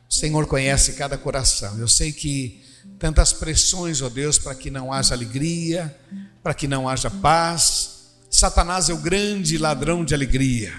O 0.09 0.15
Senhor 0.15 0.47
conhece 0.47 0.93
cada 0.93 1.19
coração. 1.19 1.77
Eu 1.79 1.89
sei 1.89 2.13
que 2.13 2.63
tantas 2.99 3.33
pressões, 3.33 4.01
ó 4.01 4.09
Deus, 4.09 4.39
para 4.39 4.55
que 4.55 4.71
não 4.71 4.93
haja 4.93 5.15
alegria, 5.15 5.99
para 6.43 6.55
que 6.55 6.69
não 6.69 6.89
haja 6.89 7.11
paz. 7.11 8.13
Satanás 8.31 8.89
é 8.89 8.93
o 8.93 8.99
grande 8.99 9.59
ladrão 9.59 10.05
de 10.05 10.15
alegria. 10.15 10.73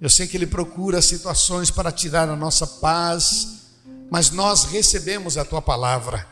Eu 0.00 0.08
sei 0.08 0.28
que 0.28 0.36
ele 0.36 0.46
procura 0.46 1.02
situações 1.02 1.70
para 1.72 1.90
tirar 1.90 2.28
a 2.28 2.36
nossa 2.36 2.66
paz, 2.66 3.63
mas 4.14 4.30
nós 4.30 4.62
recebemos 4.66 5.36
a 5.36 5.44
tua 5.44 5.60
palavra. 5.60 6.24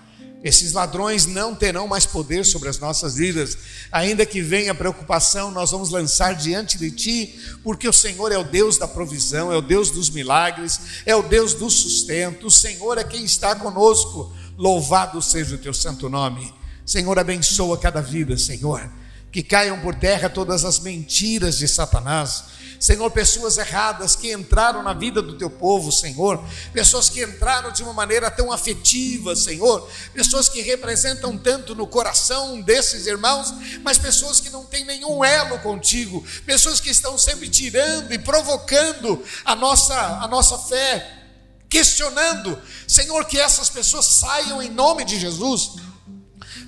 Esses 0.45 0.73
ladrões 0.73 1.27
não 1.27 1.53
terão 1.53 1.89
mais 1.89 2.07
poder 2.07 2.47
sobre 2.47 2.69
as 2.69 2.79
nossas 2.79 3.17
vidas, 3.17 3.59
ainda 3.91 4.25
que 4.25 4.41
venha 4.41 4.73
preocupação, 4.73 5.51
nós 5.51 5.73
vamos 5.73 5.91
lançar 5.91 6.33
diante 6.37 6.79
de 6.79 6.93
Ti, 6.93 7.41
porque 7.65 7.89
o 7.89 7.93
Senhor 7.93 8.31
é 8.31 8.39
o 8.39 8.45
Deus 8.45 8.79
da 8.79 8.87
provisão, 8.87 9.53
é 9.53 9.57
o 9.57 9.61
Deus 9.61 9.91
dos 9.91 10.11
milagres, 10.11 11.03
é 11.05 11.17
o 11.17 11.25
Deus 11.25 11.55
do 11.55 11.69
sustento, 11.69 12.47
o 12.47 12.51
Senhor 12.53 12.99
é 12.99 13.03
quem 13.03 13.25
está 13.25 13.57
conosco. 13.57 14.33
Louvado 14.57 15.21
seja 15.21 15.57
o 15.57 15.59
teu 15.59 15.75
santo 15.75 16.09
nome. 16.09 16.55
Senhor, 16.87 17.19
abençoa 17.19 17.77
cada 17.77 18.01
vida, 18.01 18.39
Senhor. 18.39 18.89
Que 19.33 19.43
caiam 19.43 19.81
por 19.81 19.95
terra 19.95 20.29
todas 20.29 20.65
as 20.65 20.79
mentiras 20.79 21.59
de 21.59 21.67
Satanás. 21.67 22.45
Senhor, 22.83 23.09
pessoas 23.13 23.59
erradas 23.59 24.17
que 24.17 24.33
entraram 24.33 24.83
na 24.83 24.93
vida 24.93 25.23
do 25.23 25.39
teu 25.39 25.49
povo, 25.49 25.93
Senhor, 25.93 26.45
pessoas 26.73 27.09
que 27.09 27.23
entraram 27.23 27.71
de 27.71 27.81
uma 27.81 27.93
maneira 27.93 28.29
tão 28.29 28.51
afetiva, 28.51 29.37
Senhor, 29.37 29.89
pessoas 30.13 30.49
que 30.49 30.61
representam 30.63 31.39
tanto 31.39 31.77
no 31.77 31.87
coração 31.87 32.61
desses 32.61 33.07
irmãos, 33.07 33.55
mas 33.85 33.99
pessoas 33.99 34.41
que 34.41 34.51
não 34.51 34.65
têm 34.65 34.85
nenhum 34.85 35.25
elo 35.25 35.61
contigo, 35.61 36.27
pessoas 36.45 36.81
que 36.81 36.91
estão 36.91 37.17
sempre 37.17 37.49
tirando 37.49 38.13
e 38.13 38.19
provocando 38.19 39.23
a 39.45 39.55
nossa, 39.55 39.95
a 39.95 40.27
nossa 40.27 40.59
fé, 40.59 41.23
questionando, 41.69 42.61
Senhor, 42.89 43.25
que 43.27 43.39
essas 43.39 43.71
pessoas 43.71 44.07
saiam 44.07 44.61
em 44.61 44.69
nome 44.69 45.05
de 45.05 45.21
Jesus, 45.21 45.77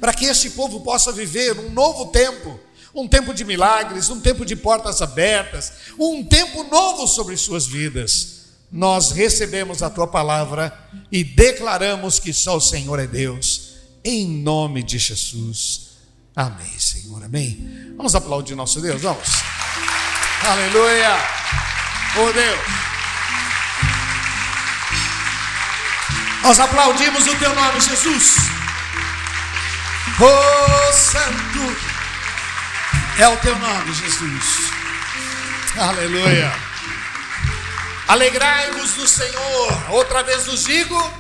para 0.01 0.12
que 0.12 0.26
este 0.26 0.51
povo 0.51 0.80
possa 0.80 1.12
viver 1.12 1.59
um 1.59 1.70
novo 1.70 2.07
tempo, 2.07 2.59
um 2.95 3.09
tempo 3.09 3.35
de 3.35 3.45
milagres, 3.45 4.09
um 4.09 4.20
tempo 4.20 4.45
de 4.45 4.55
portas 4.55 5.03
abertas, 5.03 5.72
um 5.99 6.24
tempo 6.24 6.64
novo 6.64 7.07
sobre 7.07 7.37
suas 7.37 7.66
vidas. 7.66 8.45
Nós 8.70 9.11
recebemos 9.11 9.82
a 9.82 9.91
tua 9.91 10.07
palavra 10.07 10.76
e 11.11 11.22
declaramos 11.22 12.18
que 12.18 12.32
só 12.32 12.57
o 12.57 12.61
Senhor 12.61 12.99
é 12.99 13.07
Deus, 13.07 13.74
em 14.05 14.26
nome 14.26 14.82
de 14.82 14.99
Jesus. 14.99 15.95
Amém, 16.35 16.78
Senhor, 16.78 17.22
amém. 17.22 17.95
Vamos 17.97 18.14
aplaudir 18.14 18.55
nosso 18.55 18.80
Deus, 18.80 19.01
vamos. 19.01 19.28
Aleluia. 20.43 21.16
Oh 22.16 22.32
Deus. 22.32 22.61
Nós 26.43 26.61
aplaudimos 26.61 27.26
o 27.26 27.35
teu 27.37 27.55
nome, 27.55 27.80
Jesus. 27.80 28.53
Oh 30.20 30.92
Santo 30.92 31.76
é 33.18 33.28
o 33.28 33.36
teu 33.38 33.59
nome, 33.59 33.92
Jesus. 33.94 34.70
Aleluia. 35.78 36.52
Alegrai-vos 38.07 38.96
no 38.96 39.09
Senhor. 39.09 39.90
Outra 39.90 40.22
vez 40.22 40.46
nos 40.46 40.64
digo: 40.64 41.11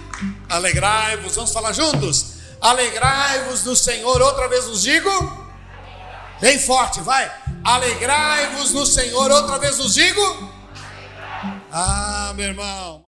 alegrai-vos. 0.48 1.34
Vamos 1.34 1.52
falar 1.52 1.72
juntos? 1.72 2.34
Alegrai-vos 2.60 3.64
no 3.64 3.74
Senhor. 3.74 4.20
Outra 4.20 4.48
vez 4.48 4.66
nos 4.66 4.82
digo. 4.82 5.44
Bem 6.40 6.58
forte, 6.58 7.00
vai. 7.00 7.30
Alegrai-vos 7.64 8.72
no 8.72 8.84
Senhor. 8.84 9.30
Outra 9.30 9.58
vez 9.58 9.78
nos 9.78 9.94
digo. 9.94 10.52
Ah, 11.72 12.32
meu 12.36 12.46
irmão. 12.46 13.02